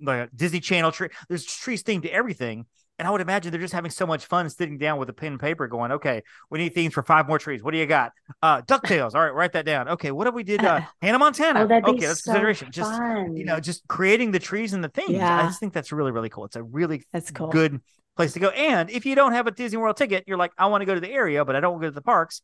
like 0.00 0.28
a 0.28 0.28
Disney 0.34 0.60
Channel 0.60 0.92
tree. 0.92 1.08
There's 1.28 1.44
trees 1.44 1.82
themed 1.82 2.02
to 2.02 2.10
everything. 2.10 2.66
And 2.98 3.06
I 3.06 3.12
would 3.12 3.20
imagine 3.20 3.52
they're 3.52 3.60
just 3.60 3.74
having 3.74 3.92
so 3.92 4.08
much 4.08 4.26
fun 4.26 4.50
sitting 4.50 4.76
down 4.76 4.98
with 4.98 5.08
a 5.08 5.12
pen 5.12 5.30
and 5.30 5.40
paper, 5.40 5.68
going, 5.68 5.92
"Okay, 5.92 6.24
we 6.50 6.58
need 6.58 6.74
themes 6.74 6.92
for 6.94 7.04
five 7.04 7.28
more 7.28 7.38
trees. 7.38 7.62
What 7.62 7.70
do 7.70 7.78
you 7.78 7.86
got? 7.86 8.10
Uh, 8.42 8.60
Ducktales. 8.62 9.14
All 9.14 9.22
right, 9.22 9.32
write 9.32 9.52
that 9.52 9.64
down. 9.64 9.88
Okay, 9.88 10.10
what 10.10 10.26
if 10.26 10.34
we 10.34 10.42
did 10.42 10.64
uh, 10.64 10.80
Hannah 11.00 11.20
Montana? 11.20 11.60
Oh, 11.70 11.90
okay, 11.92 12.06
that's 12.06 12.24
so 12.24 12.32
consideration. 12.32 12.72
Just 12.72 12.90
fun. 12.90 13.36
you 13.36 13.44
know, 13.44 13.60
just 13.60 13.86
creating 13.86 14.32
the 14.32 14.40
trees 14.40 14.72
and 14.72 14.82
the 14.82 14.88
themes. 14.88 15.20
I 15.22 15.42
just 15.42 15.60
think 15.60 15.72
that's 15.72 15.92
really, 15.92 16.10
really 16.10 16.28
cool. 16.28 16.44
It's 16.46 16.56
a 16.56 16.62
really 16.64 17.04
That's 17.12 17.30
cool. 17.30 17.50
good 17.50 17.80
place 18.16 18.32
to 18.32 18.40
go. 18.40 18.48
And 18.48 18.90
if 18.90 19.06
you 19.06 19.14
don't 19.14 19.32
have 19.32 19.46
a 19.46 19.52
Disney 19.52 19.78
World 19.78 19.96
ticket, 19.96 20.24
you're 20.26 20.36
like, 20.36 20.50
I 20.58 20.66
want 20.66 20.82
to 20.82 20.84
go 20.84 20.94
to 20.96 21.00
the 21.00 21.10
area, 21.10 21.44
but 21.44 21.54
I 21.54 21.60
don't 21.60 21.74
want 21.74 21.82
to 21.82 21.86
go 21.86 21.90
to 21.92 21.94
the 21.94 22.02
parks. 22.02 22.42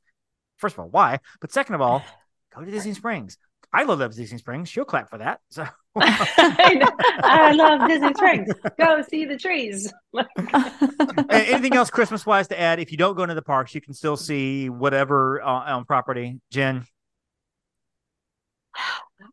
First 0.59 0.75
of 0.75 0.81
all, 0.81 0.89
why? 0.89 1.21
But 1.41 1.53
second 1.53 1.75
of 1.75 1.81
all, 1.81 2.03
go 2.55 2.65
to 2.65 2.71
Disney 2.71 2.95
Springs. 2.95 3.39
I 3.73 3.83
love 3.83 3.99
Disney 4.15 4.39
Springs. 4.39 4.69
She'll 4.69 4.85
clap 4.85 5.11
for 5.11 5.19
that. 5.19 5.41
So 5.51 5.67
I. 5.97 6.93
I 7.25 7.53
love 7.53 7.89
Disney 7.89 8.15
Springs. 8.15 8.53
Go 8.79 9.03
see 9.03 9.25
the 9.25 9.37
trees. 9.37 9.93
Anything 11.31 11.75
else 11.75 11.91
Christmas 11.91 12.25
wise 12.25 12.47
to 12.49 12.61
add? 12.61 12.79
If 12.79 12.93
you 12.93 12.99
don't 12.99 13.17
go 13.17 13.25
into 13.25 13.35
the 13.35 13.43
parks, 13.43 13.75
you 13.75 13.81
can 13.81 13.93
still 13.93 14.17
see 14.17 14.69
whatever 14.71 15.43
uh, 15.43 15.75
on 15.75 15.85
property. 15.87 16.41
Jenn, 16.51 16.87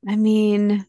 I 0.07 0.15
mean, 0.15 0.85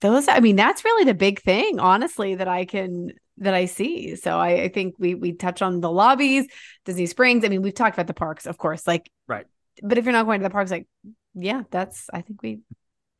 those. 0.00 0.28
I 0.28 0.40
mean, 0.40 0.56
that's 0.56 0.84
really 0.84 1.04
the 1.04 1.14
big 1.14 1.40
thing, 1.40 1.80
honestly, 1.80 2.36
that 2.36 2.48
I 2.48 2.64
can 2.64 3.12
that 3.38 3.54
I 3.54 3.66
see. 3.66 4.16
So 4.16 4.38
I, 4.38 4.62
I 4.62 4.68
think 4.68 4.94
we 4.98 5.14
we 5.14 5.32
touch 5.32 5.62
on 5.62 5.80
the 5.80 5.90
lobbies, 5.90 6.46
Disney 6.84 7.06
Springs. 7.06 7.44
I 7.44 7.48
mean, 7.48 7.62
we've 7.62 7.74
talked 7.74 7.96
about 7.96 8.06
the 8.06 8.14
parks, 8.14 8.46
of 8.46 8.58
course. 8.58 8.86
Like, 8.86 9.10
Right. 9.26 9.46
But 9.82 9.98
if 9.98 10.04
you're 10.04 10.12
not 10.12 10.24
going 10.26 10.40
to 10.40 10.44
the 10.44 10.50
parks, 10.50 10.70
like, 10.70 10.86
yeah, 11.34 11.62
that's. 11.70 12.08
I 12.12 12.22
think 12.22 12.42
we. 12.42 12.60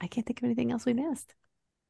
I 0.00 0.06
can't 0.06 0.26
think 0.26 0.38
of 0.40 0.44
anything 0.44 0.70
else 0.72 0.84
we 0.84 0.92
missed. 0.94 1.34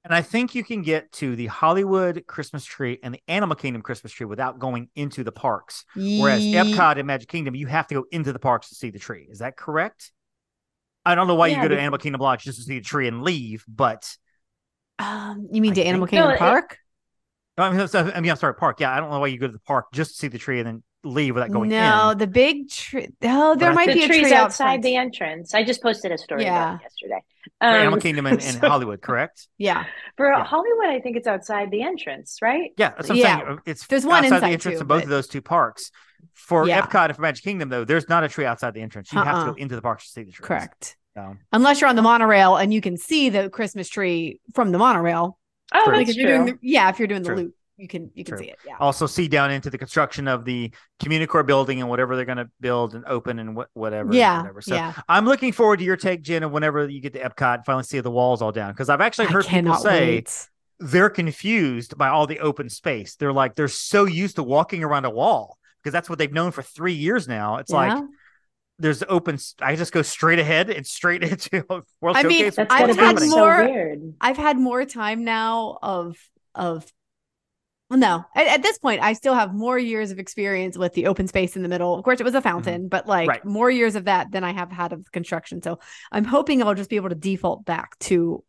and 0.04 0.14
I 0.14 0.22
think 0.22 0.54
you 0.54 0.62
can 0.62 0.82
get 0.82 1.10
to 1.12 1.34
the 1.34 1.46
Hollywood 1.46 2.24
Christmas 2.28 2.64
tree 2.64 2.98
and 3.02 3.12
the 3.14 3.20
Animal 3.26 3.56
Kingdom 3.56 3.82
Christmas 3.82 4.12
tree 4.12 4.26
without 4.26 4.58
going 4.60 4.88
into 4.94 5.24
the 5.24 5.32
parks. 5.32 5.84
Whereas 5.94 6.42
Epcot 6.44 6.98
and 6.98 7.06
Magic 7.06 7.28
Kingdom, 7.28 7.54
you 7.56 7.66
have 7.66 7.86
to 7.88 7.94
go 7.96 8.04
into 8.12 8.32
the 8.32 8.38
parks 8.38 8.68
to 8.68 8.74
see 8.76 8.90
the 8.90 8.98
tree. 9.00 9.26
Is 9.30 9.40
that 9.40 9.56
correct? 9.56 10.12
I 11.04 11.14
don't 11.14 11.26
know 11.26 11.34
why 11.36 11.48
you 11.48 11.56
go 11.56 11.68
to 11.68 11.78
Animal 11.78 11.98
Kingdom 11.98 12.20
Lodge 12.20 12.44
just 12.44 12.58
to 12.58 12.64
see 12.64 12.78
the 12.78 12.84
tree 12.84 13.08
and 13.08 13.22
leave, 13.22 13.64
but 13.68 14.16
Um, 14.98 15.48
you 15.52 15.60
mean 15.60 15.72
I 15.72 15.74
to 15.76 15.84
Animal 15.84 16.06
Kingdom 16.06 16.28
No, 16.28 16.34
it- 16.34 16.38
Park? 16.38 16.78
I 17.58 17.70
mean, 17.70 17.80
I 17.94 18.20
mean, 18.20 18.30
I'm 18.30 18.36
sorry, 18.36 18.54
park. 18.54 18.80
Yeah, 18.80 18.92
I 18.94 19.00
don't 19.00 19.10
know 19.10 19.18
why 19.18 19.28
you 19.28 19.38
go 19.38 19.46
to 19.46 19.52
the 19.52 19.58
park 19.60 19.86
just 19.92 20.10
to 20.12 20.16
see 20.18 20.28
the 20.28 20.36
tree 20.38 20.58
and 20.60 20.66
then 20.66 20.82
leave 21.04 21.34
without 21.34 21.50
going 21.52 21.70
no, 21.70 22.10
in. 22.10 22.18
the 22.18 22.26
big 22.26 22.68
tree. 22.68 23.08
Oh, 23.22 23.54
there 23.54 23.70
I 23.70 23.74
might 23.74 23.86
The 23.88 23.94
be 23.94 24.02
a 24.04 24.06
trees 24.08 24.22
tree 24.22 24.32
outside 24.34 24.64
front. 24.66 24.82
the 24.82 24.96
entrance. 24.96 25.54
I 25.54 25.62
just 25.62 25.82
posted 25.82 26.10
a 26.12 26.18
story 26.18 26.42
Yeah. 26.44 26.74
about 26.74 26.80
it 26.80 26.82
yesterday. 26.82 27.20
For 27.60 27.66
Animal 27.66 27.94
Um, 27.94 28.00
Kingdom 28.00 28.26
and, 28.26 28.34
and 28.42 28.60
so- 28.60 28.68
Hollywood, 28.68 29.00
correct? 29.02 29.46
Yeah, 29.56 29.84
For 30.16 30.30
Yeah. 30.30 30.44
Hollywood, 30.44 30.86
I 30.88 31.00
think 31.00 31.16
it's 31.16 31.26
outside 31.28 31.70
the 31.70 31.82
entrance, 31.82 32.38
right? 32.42 32.72
Yeah, 32.76 32.90
that's 32.90 33.08
what 33.08 33.10
I'm 33.10 33.16
Yeah. 33.16 33.38
saying. 33.46 33.58
Uh, 33.58 33.60
It's 33.66 33.86
There's 33.86 34.04
one 34.04 34.24
outside 34.24 34.36
inside 34.36 34.40
the 34.48 34.52
entrance 34.52 34.76
too, 34.78 34.82
of 34.82 34.88
both 34.88 34.98
but- 34.98 35.04
of 35.04 35.10
those 35.10 35.28
two 35.28 35.42
parks. 35.42 35.90
For 36.34 36.66
Yeah. 36.68 36.82
Epcot 36.82 37.06
and 37.06 37.16
for 37.16 37.22
Magic 37.22 37.44
Kingdom, 37.44 37.68
though, 37.70 37.84
there's 37.84 38.08
not 38.08 38.24
a 38.24 38.28
tree 38.28 38.44
outside 38.44 38.74
the 38.74 38.82
entrance. 38.82 39.12
You 39.12 39.18
have 39.22 39.26
to 39.26 39.32
Uh-uh. 39.40 39.44
go 39.50 39.54
into 39.54 39.74
the 39.76 39.82
park 39.82 40.00
to 40.00 40.06
see 40.06 40.22
the 40.24 40.32
tree. 40.32 40.44
correct. 40.44 40.96
So, 41.14 41.36
Unless 41.52 41.80
you're 41.80 41.88
on 41.88 41.96
the 41.96 42.02
monorail 42.02 42.56
and 42.56 42.74
you 42.74 42.82
can 42.82 42.98
see 42.98 43.30
the 43.30 43.48
Christmas 43.48 43.88
tree 43.88 44.40
from 44.54 44.70
the 44.70 44.76
monorail. 44.78 45.38
Oh, 45.72 45.90
that's 45.90 46.10
if 46.10 46.16
you're 46.16 46.26
true. 46.28 46.36
doing 46.44 46.46
the, 46.54 46.58
yeah, 46.60 46.90
if 46.90 46.98
you're 46.98 47.08
doing 47.08 47.22
the 47.22 47.34
loop. 47.34 47.54
You 47.76 47.88
can 47.88 48.10
you 48.14 48.24
can 48.24 48.36
True. 48.36 48.44
see 48.44 48.50
it. 48.50 48.58
Yeah. 48.66 48.76
Also, 48.80 49.06
see 49.06 49.28
down 49.28 49.50
into 49.50 49.68
the 49.68 49.76
construction 49.76 50.28
of 50.28 50.46
the 50.46 50.72
CommuniCore 51.00 51.46
building 51.46 51.80
and 51.80 51.90
whatever 51.90 52.16
they're 52.16 52.24
going 52.24 52.38
to 52.38 52.48
build 52.58 52.94
and 52.94 53.04
open 53.04 53.38
and 53.38 53.54
what 53.54 53.68
whatever. 53.74 54.14
Yeah, 54.14 54.38
whatever. 54.38 54.62
So 54.62 54.74
yeah. 54.74 54.94
I'm 55.08 55.26
looking 55.26 55.52
forward 55.52 55.80
to 55.80 55.84
your 55.84 55.96
take, 55.96 56.22
Jenn, 56.22 56.42
of 56.42 56.52
whenever 56.52 56.88
you 56.88 57.00
get 57.00 57.12
to 57.12 57.20
Epcot 57.20 57.56
and 57.56 57.64
finally 57.66 57.84
see 57.84 58.00
the 58.00 58.10
walls 58.10 58.40
all 58.40 58.52
down 58.52 58.72
because 58.72 58.88
I've 58.88 59.02
actually 59.02 59.26
heard 59.26 59.46
people 59.46 59.74
say 59.74 60.06
wait. 60.16 60.48
they're 60.80 61.10
confused 61.10 61.98
by 61.98 62.08
all 62.08 62.26
the 62.26 62.40
open 62.40 62.70
space. 62.70 63.16
They're 63.16 63.32
like 63.32 63.54
they're 63.56 63.68
so 63.68 64.06
used 64.06 64.36
to 64.36 64.42
walking 64.42 64.82
around 64.82 65.04
a 65.04 65.10
wall 65.10 65.58
because 65.82 65.92
that's 65.92 66.08
what 66.08 66.18
they've 66.18 66.32
known 66.32 66.52
for 66.52 66.62
three 66.62 66.94
years 66.94 67.28
now. 67.28 67.56
It's 67.56 67.70
like 67.70 68.02
there's 68.78 69.02
open. 69.08 69.38
I 69.60 69.76
just 69.76 69.92
go 69.92 70.02
straight 70.02 70.38
ahead 70.38 70.70
and 70.70 70.86
straight 70.86 71.22
into 71.30 71.64
World 72.00 72.16
I 72.16 72.22
mean, 72.22 72.38
Showcase. 72.38 72.56
That's 72.56 72.72
I've 72.72 72.96
had 72.96 73.20
more- 73.28 73.66
so. 73.66 74.12
I've 74.20 74.36
had 74.36 74.58
more 74.58 74.84
time 74.84 75.24
now 75.24 75.78
of 75.82 76.16
of 76.54 76.90
well, 77.90 77.98
no 77.98 78.24
at, 78.34 78.46
at 78.46 78.62
this 78.62 78.78
point 78.78 79.00
i 79.02 79.12
still 79.12 79.34
have 79.34 79.54
more 79.54 79.78
years 79.78 80.10
of 80.10 80.18
experience 80.18 80.76
with 80.76 80.92
the 80.94 81.06
open 81.06 81.26
space 81.28 81.56
in 81.56 81.62
the 81.62 81.68
middle 81.68 81.94
of 81.96 82.04
course 82.04 82.20
it 82.20 82.24
was 82.24 82.34
a 82.34 82.40
fountain 82.42 82.88
but 82.88 83.06
like 83.06 83.22
Mm-hmm. 83.26 83.30
Right. 83.30 83.44
more 83.44 83.70
years 83.70 83.94
of 83.94 84.04
that 84.04 84.30
than 84.32 84.44
i 84.44 84.52
have 84.52 84.70
had 84.72 84.92
of 84.92 85.10
construction 85.12 85.62
so 85.62 85.78
i'm 86.12 86.24
hoping 86.24 86.62
i'll 86.62 86.74
just 86.74 86.90
be 86.90 86.96
able 86.96 87.08
to 87.10 87.14
default 87.14 87.64
back 87.64 87.98
to 88.00 88.42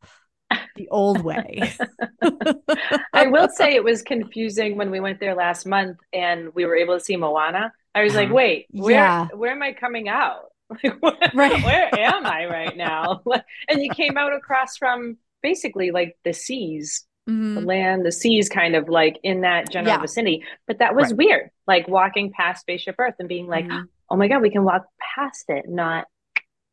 the 0.76 0.88
old 0.90 1.24
way 1.24 1.74
I 3.14 3.28
will 3.28 3.50
say 3.50 3.76
it 3.76 3.84
was 3.84 4.02
confusing 4.02 4.78
when 4.78 4.92
we 4.92 5.00
went 5.00 5.20
there 5.20 5.36
last 5.36 5.66
month 5.66 5.98
and 6.14 6.54
we 6.54 6.66
were 6.66 6.76
able 6.76 6.98
to 6.98 7.04
see 7.04 7.18
Moana. 7.18 7.74
I 7.96 8.04
was 8.04 8.16
like, 8.16 8.30
Mhm. 8.30 8.34
wait, 8.34 8.66
where 8.72 8.94
Yeah. 8.96 9.28
where 9.34 9.52
am 9.52 9.62
I 9.64 9.74
coming 9.74 10.08
out? 10.08 10.46
Like, 10.84 11.02
where, 11.02 11.18
Right. 11.34 11.64
where 11.64 11.90
am 11.96 12.26
I 12.26 12.46
right 12.46 12.78
now? 12.78 13.24
And 13.70 13.82
you 13.84 13.90
came 13.90 14.18
out 14.18 14.34
across 14.34 14.78
from 14.78 15.18
basically 15.42 15.92
like 15.92 16.18
the 16.24 16.34
seas, 16.34 17.06
the 17.28 17.34
Mhm. 17.34 17.66
land, 17.66 18.06
the 18.06 18.12
seas, 18.12 18.48
kind 18.50 18.76
of 18.76 18.88
like 18.88 19.20
in 19.22 19.42
that 19.42 19.70
general 19.70 19.96
Yeah. 19.96 20.02
vicinity. 20.02 20.44
But 20.66 20.80
that 20.80 20.96
was 20.96 21.10
Right. 21.10 21.18
weird, 21.18 21.52
like 21.68 21.88
walking 21.88 22.32
past 22.32 22.62
Spaceship 22.62 22.96
Earth 22.98 23.16
and 23.20 23.28
being 23.28 23.48
like, 23.48 23.66
Mhm. 23.66 23.88
oh 24.10 24.16
my 24.16 24.28
god, 24.30 24.42
we 24.42 24.50
can 24.50 24.64
walk 24.64 24.86
past 25.16 25.46
it, 25.50 25.68
not 25.68 26.08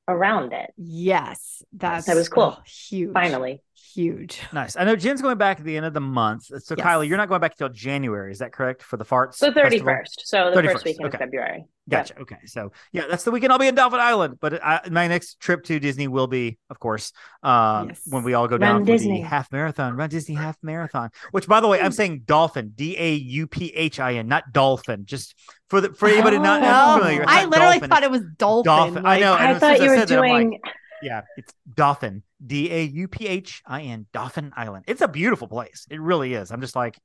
around 0.07 0.53
it. 0.53 0.73
yes 0.77 1.63
that's 1.73 2.07
That 2.07 2.15
was 2.17 2.29
cool. 2.29 2.57
oh, 2.59 2.63
huge 2.67 3.13
Finally, 3.15 3.63
huge 3.95 4.41
Nice. 4.53 4.77
I 4.77 4.85
know 4.85 4.97
Jenn's 4.97 5.21
going 5.23 5.39
back 5.39 5.59
at 5.59 5.65
the 5.65 5.77
end 5.77 5.87
of 5.87 5.95
the 5.95 6.01
month. 6.01 6.45
So, 6.45 6.55
Yes. 6.77 6.81
Kyla, 6.85 7.05
you're 7.05 7.17
not 7.19 7.29
going 7.29 7.41
back 7.41 7.53
until 7.53 7.69
January. 7.69 8.33
Is 8.33 8.39
that 8.39 8.53
correct 8.53 8.83
for 8.83 8.97
the 8.97 9.05
farts? 9.05 9.35
so 9.35 9.53
thirty 9.53 9.79
festival? 9.79 10.03
so 10.25 10.51
the 10.55 10.61
31st, 10.63 10.73
first 10.73 10.85
weekend 10.85 11.07
okay. 11.07 11.17
of 11.17 11.19
February. 11.21 11.65
Gotcha. 11.89 12.19
Okay. 12.19 12.39
So, 12.47 12.73
yeah, 12.93 13.03
that's 13.11 13.25
the 13.25 13.31
weekend 13.31 13.53
I'll 13.53 13.59
be 13.59 13.67
in 13.69 13.75
Dauphin 13.75 14.01
Island. 14.01 14.39
But 14.41 14.65
I, 14.65 14.81
my 14.91 15.07
next 15.07 15.39
trip 15.39 15.65
to 15.65 15.79
Disney 15.79 16.09
will 16.09 16.27
be, 16.27 16.59
of 16.71 16.79
course, 16.81 17.13
um, 17.43 17.89
Yes. 17.89 18.01
when 18.07 18.23
we 18.25 18.33
all 18.33 18.49
go 18.49 18.57
Run 18.57 18.61
down 18.61 18.81
for 18.87 18.93
Disney. 18.93 19.21
the 19.23 19.29
half 19.29 19.53
marathon, 19.53 19.95
Run 19.95 20.09
Disney 20.09 20.35
half 20.35 20.57
marathon. 20.63 21.11
Which, 21.33 21.47
by 21.47 21.61
the 21.61 21.69
way, 21.69 21.81
I'm 21.83 21.93
saying 21.93 22.23
Dauphin, 22.25 22.73
D 22.75 22.97
A 22.99 23.15
U 23.15 23.47
P 23.47 23.67
H 23.75 24.01
I 24.01 24.15
N, 24.15 24.29
not 24.29 24.45
Dolphin. 24.53 25.05
Just 25.05 25.35
for 25.69 25.83
the 25.83 25.93
for 25.93 26.09
anybody 26.09 26.39
not 26.39 26.63
Oh, 26.65 26.99
familiar. 27.01 27.23
it's 27.23 27.31
i 27.31 27.45
literally 27.45 27.73
Dolphin, 27.75 27.91
thought 27.91 28.03
it 28.03 28.11
was 28.11 28.23
dolphin, 28.39 28.65
Dolphin. 28.65 29.07
I 29.07 29.21
know. 29.21 29.35
and 29.37 29.57
I 29.57 29.59
thought 29.59 29.81
you 29.83 29.91
were 29.91 29.97
said 29.97 30.09
that, 30.09 30.19
I'm 30.25 30.31
like, 30.31 30.43
doing. 30.49 30.61
Yeah, 31.05 31.23
it's 31.37 31.53
Dauphin, 31.75 32.23
D 32.45 32.71
A 32.73 32.83
U 32.83 33.09
P 33.09 33.27
H 33.27 33.63
I 33.67 33.83
N, 33.83 34.07
Dauphin 34.13 34.53
Island. 34.57 34.85
It's 34.89 35.01
a 35.01 35.09
beautiful 35.09 35.49
place. 35.49 35.87
It 35.91 36.01
really 36.01 36.35
is. 36.35 36.51
I'm 36.51 36.61
just 36.61 36.75
like, 36.75 36.99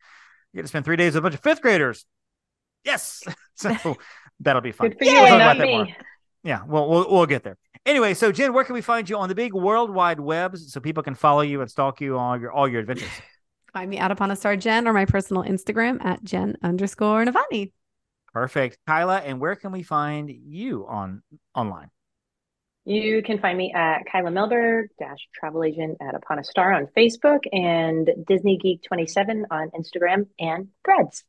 you're 0.53 0.61
gonna 0.61 0.67
spend 0.67 0.85
three 0.85 0.95
days 0.95 1.13
with 1.13 1.19
a 1.19 1.21
bunch 1.21 1.35
of 1.35 1.41
fifth 1.41 1.61
graders. 1.61 2.05
Yes, 2.83 3.23
so 3.55 3.97
that'll 4.39 4.61
be 4.61 4.71
fun. 4.71 4.91
You, 4.91 4.97
We'll 5.01 5.15
talk 5.15 5.29
and 5.29 5.35
about 5.35 5.57
not 5.57 5.67
me. 5.67 5.95
Yeah, 6.43 6.61
well, 6.65 6.89
we'll 6.89 7.09
we'll 7.09 7.25
get 7.25 7.43
there. 7.43 7.57
Anyway, 7.85 8.13
so 8.13 8.31
Jenn, 8.31 8.53
where 8.53 8.63
can 8.63 8.73
we 8.75 8.81
find 8.81 9.09
you 9.09 9.17
on 9.17 9.29
the 9.29 9.35
big 9.35 9.53
world 9.53 9.89
wide 9.89 10.19
webs 10.19 10.71
so 10.71 10.79
people 10.79 11.03
can 11.03 11.15
follow 11.15 11.41
you 11.41 11.61
and 11.61 11.69
stalk 11.69 12.01
you 12.01 12.17
on 12.17 12.21
all 12.21 12.39
your 12.39 12.51
all 12.51 12.67
your 12.67 12.79
adventures? 12.81 13.09
find 13.73 13.89
me 13.89 13.99
out 13.99 14.09
upon 14.09 14.31
a 14.31 14.35
star 14.35 14.55
jen 14.55 14.87
or 14.87 14.93
my 14.93 15.05
personal 15.05 15.43
instagram 15.43 16.03
at 16.03 16.23
jen 16.23 16.57
underscore 16.63 17.23
navani 17.23 17.71
Perfect, 18.33 18.77
Kyla. 18.85 19.17
And 19.17 19.39
where 19.39 19.55
can 19.55 19.71
we 19.71 19.83
find 19.83 20.29
you 20.29 20.85
on 20.87 21.23
online? 21.55 21.89
You 22.89 23.21
can 23.21 23.37
find 23.39 23.55
me 23.55 23.71
at 23.71 23.99
Kyla 24.11 24.31
Melberg, 24.31 24.85
dash 24.97 25.19
travel 25.35 25.63
agent 25.63 25.97
at 26.01 26.15
Upon 26.15 26.39
a 26.39 26.43
Star 26.43 26.73
on 26.73 26.87
Facebook 26.97 27.41
and 27.53 28.09
Disney 28.27 28.57
Geek 28.57 28.81
27 28.81 29.45
on 29.51 29.69
Instagram 29.71 30.25
and 30.39 30.69
Threads. 30.83 31.23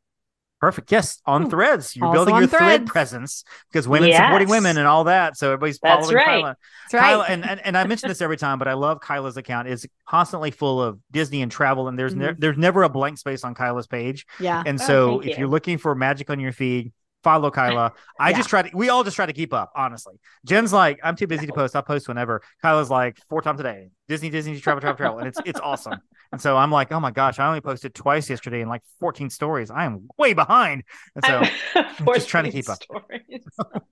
Perfect. 0.58 0.90
Yes, 0.90 1.20
on 1.26 1.44
Hmm. 1.44 1.48
Threads. 1.50 1.94
You're 1.96 2.06
Also 2.06 2.16
building 2.16 2.34
your 2.36 2.46
thread 2.46 2.60
Threads. 2.80 2.90
presence 2.90 3.44
because 3.70 3.86
women 3.86 4.10
supporting 4.12 4.48
women 4.48 4.78
and 4.78 4.86
all 4.86 5.04
that. 5.04 5.36
So 5.36 5.48
everybody's 5.48 5.78
That's 5.82 6.00
following 6.06 6.16
right. 6.16 6.26
Kyla. 6.26 6.56
that's 6.84 6.94
right 6.94 7.00
Kyla, 7.02 7.24
and, 7.28 7.44
and 7.48 7.60
and 7.64 7.76
I 7.78 7.86
mention 7.86 8.08
this 8.08 8.20
every 8.22 8.36
time, 8.38 8.58
but 8.58 8.66
I 8.68 8.72
love 8.74 9.00
Kyla's 9.00 9.36
account. 9.38 9.68
It's 9.68 9.86
constantly 10.08 10.50
full 10.50 10.82
of 10.82 10.98
Disney 11.10 11.42
and 11.42 11.50
travel, 11.52 11.88
and 11.88 11.98
there's 11.98 12.14
ne- 12.14 12.28
Mhm. 12.28 12.38
there's 12.40 12.58
never 12.58 12.82
a 12.84 12.88
blank 12.90 13.18
space 13.18 13.44
on 13.44 13.54
Kyla's 13.54 13.86
page. 13.86 14.26
yeah 14.38 14.62
And 14.64 14.80
Oh, 14.80 14.84
so 14.86 15.10
thank 15.20 15.22
if 15.24 15.28
you. 15.30 15.40
you're 15.40 15.48
looking 15.48 15.76
for 15.78 15.94
magic 15.94 16.28
on 16.30 16.40
your 16.40 16.52
feed, 16.52 16.92
follow 17.22 17.50
Kyla. 17.50 17.92
I 18.18 18.30
Yeah. 18.30 18.36
just 18.36 18.48
try 18.48 18.62
to 18.62 18.76
we 18.76 18.88
all 18.88 19.04
just 19.04 19.16
try 19.16 19.26
to 19.26 19.32
keep 19.32 19.52
up, 19.52 19.72
honestly. 19.76 20.14
Jenn's 20.46 20.72
like, 20.72 20.98
I'm 21.02 21.16
too 21.16 21.26
busy 21.26 21.46
to 21.46 21.52
post. 21.52 21.76
I'll 21.76 21.82
post 21.82 22.08
whenever. 22.08 22.42
Kyla's 22.62 22.90
like 22.90 23.18
four 23.28 23.42
times 23.42 23.60
a 23.60 23.62
day. 23.64 23.90
Disney, 24.08 24.30
Disney, 24.30 24.58
travel, 24.60 24.80
travel, 24.80 24.96
travel. 24.96 25.18
And 25.18 25.28
it's 25.28 25.38
it's 25.44 25.60
awesome. 25.60 26.00
And 26.32 26.40
so 26.40 26.56
I'm 26.56 26.70
like, 26.70 26.92
oh 26.92 27.00
my 27.00 27.10
gosh, 27.10 27.38
I 27.38 27.46
only 27.46 27.60
posted 27.60 27.94
twice 27.94 28.30
yesterday 28.30 28.60
and 28.60 28.70
like 28.70 28.82
14 29.00 29.30
stories. 29.30 29.70
I 29.70 29.84
am 29.84 30.08
way 30.16 30.32
behind. 30.32 30.84
And 31.16 31.24
so 31.24 31.42
just 32.14 32.28
trying 32.28 32.44
to 32.44 32.52
keep 32.52 32.68
up. 32.68 32.78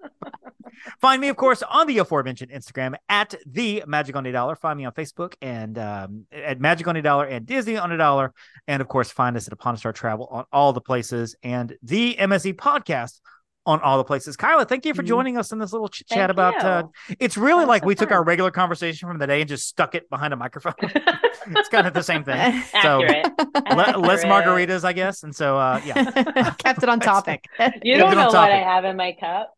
Find 1.00 1.20
me, 1.20 1.28
of 1.28 1.36
course, 1.36 1.62
on 1.62 1.88
the 1.88 1.98
aforementioned 1.98 2.52
Instagram 2.52 2.94
at 3.08 3.34
the 3.46 3.82
Magic 3.86 4.14
on 4.14 4.24
a 4.26 4.32
Dollar. 4.32 4.54
Find 4.54 4.78
me 4.78 4.84
on 4.84 4.92
Facebook 4.92 5.34
and 5.42 5.76
um, 5.76 6.26
at 6.32 6.60
Magic 6.60 6.86
on 6.86 6.96
a 6.96 7.02
Dollar 7.02 7.24
and 7.24 7.44
Disney 7.44 7.76
on 7.76 7.90
a 7.90 7.96
Dollar. 7.96 8.32
And 8.68 8.80
of 8.80 8.88
course, 8.88 9.10
find 9.10 9.36
us 9.36 9.48
at 9.48 9.52
Upon 9.52 9.74
a 9.74 9.78
Star 9.78 9.92
Travel 9.92 10.28
on 10.30 10.44
all 10.52 10.72
the 10.72 10.80
places 10.80 11.34
and 11.42 11.76
the 11.82 12.16
MSE 12.18 12.54
podcast 12.54 13.20
on 13.68 13.80
all 13.82 13.98
the 13.98 14.04
places. 14.04 14.36
Kyla, 14.36 14.64
thank 14.64 14.86
you 14.86 14.94
for 14.94 15.02
Mhm. 15.02 15.08
joining 15.08 15.38
us 15.38 15.52
in 15.52 15.58
this 15.58 15.72
little 15.72 15.88
ch- 15.88 16.02
chat 16.06 16.30
about. 16.30 16.64
Uh, 16.64 16.84
it's 17.20 17.36
really 17.36 17.66
like 17.66 17.82
so 17.82 17.86
we 17.86 17.94
took 17.94 18.10
our 18.10 18.24
regular 18.24 18.50
conversation 18.50 19.06
from 19.08 19.18
the 19.18 19.26
day 19.26 19.40
and 19.42 19.48
just 19.48 19.68
stuck 19.68 19.94
it 19.94 20.08
behind 20.08 20.32
a 20.32 20.36
microphone. 20.36 20.72
it's 20.82 21.68
kind 21.68 21.86
of 21.86 21.92
the 21.92 22.02
same 22.02 22.24
thing. 22.24 22.62
So, 22.82 22.98
Le- 23.00 23.98
less 23.98 24.24
margaritas, 24.24 24.84
I 24.84 24.92
guess. 24.94 25.22
And 25.22 25.34
so, 25.36 25.58
uh, 25.58 25.80
yeah. 25.84 26.50
kept 26.58 26.82
it 26.82 26.88
on 26.88 26.98
topic 27.00 27.44
You 27.82 27.98
don't 27.98 28.14
know 28.14 28.26
what 28.26 28.36
I 28.36 28.56
have 28.56 28.84
in 28.84 28.96
my 28.96 29.14
cup. 29.20 29.52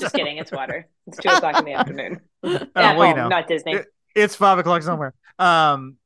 Just 0.00 0.14
kidding. 0.14 0.38
It's 0.38 0.50
water. 0.52 0.86
It's 1.06 1.18
two 1.18 1.28
o'clock 1.28 1.58
in 1.58 1.64
the 1.64 1.72
afternoon. 1.74 2.20
Uh, 2.42 2.58
well, 2.74 3.06
you 3.06 3.14
know. 3.14 3.28
not 3.28 3.46
Disney. 3.48 3.74
It- 3.74 3.86
it's 4.14 4.34
five 4.34 4.58
o'clock 4.58 4.82
somewhere. 4.82 5.14
Um, 5.38 5.96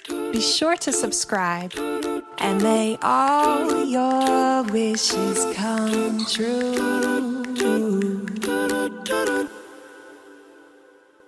Be 0.07 0.41
sure 0.41 0.75
to 0.75 0.91
subscribe 0.91 1.73
and 2.37 2.61
may 2.61 2.97
all 3.01 3.85
your 3.85 4.63
wishes 4.63 5.45
come 5.55 6.25
true. 6.25 7.45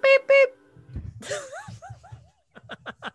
Beep, 0.04 0.28
beep. 0.28 0.50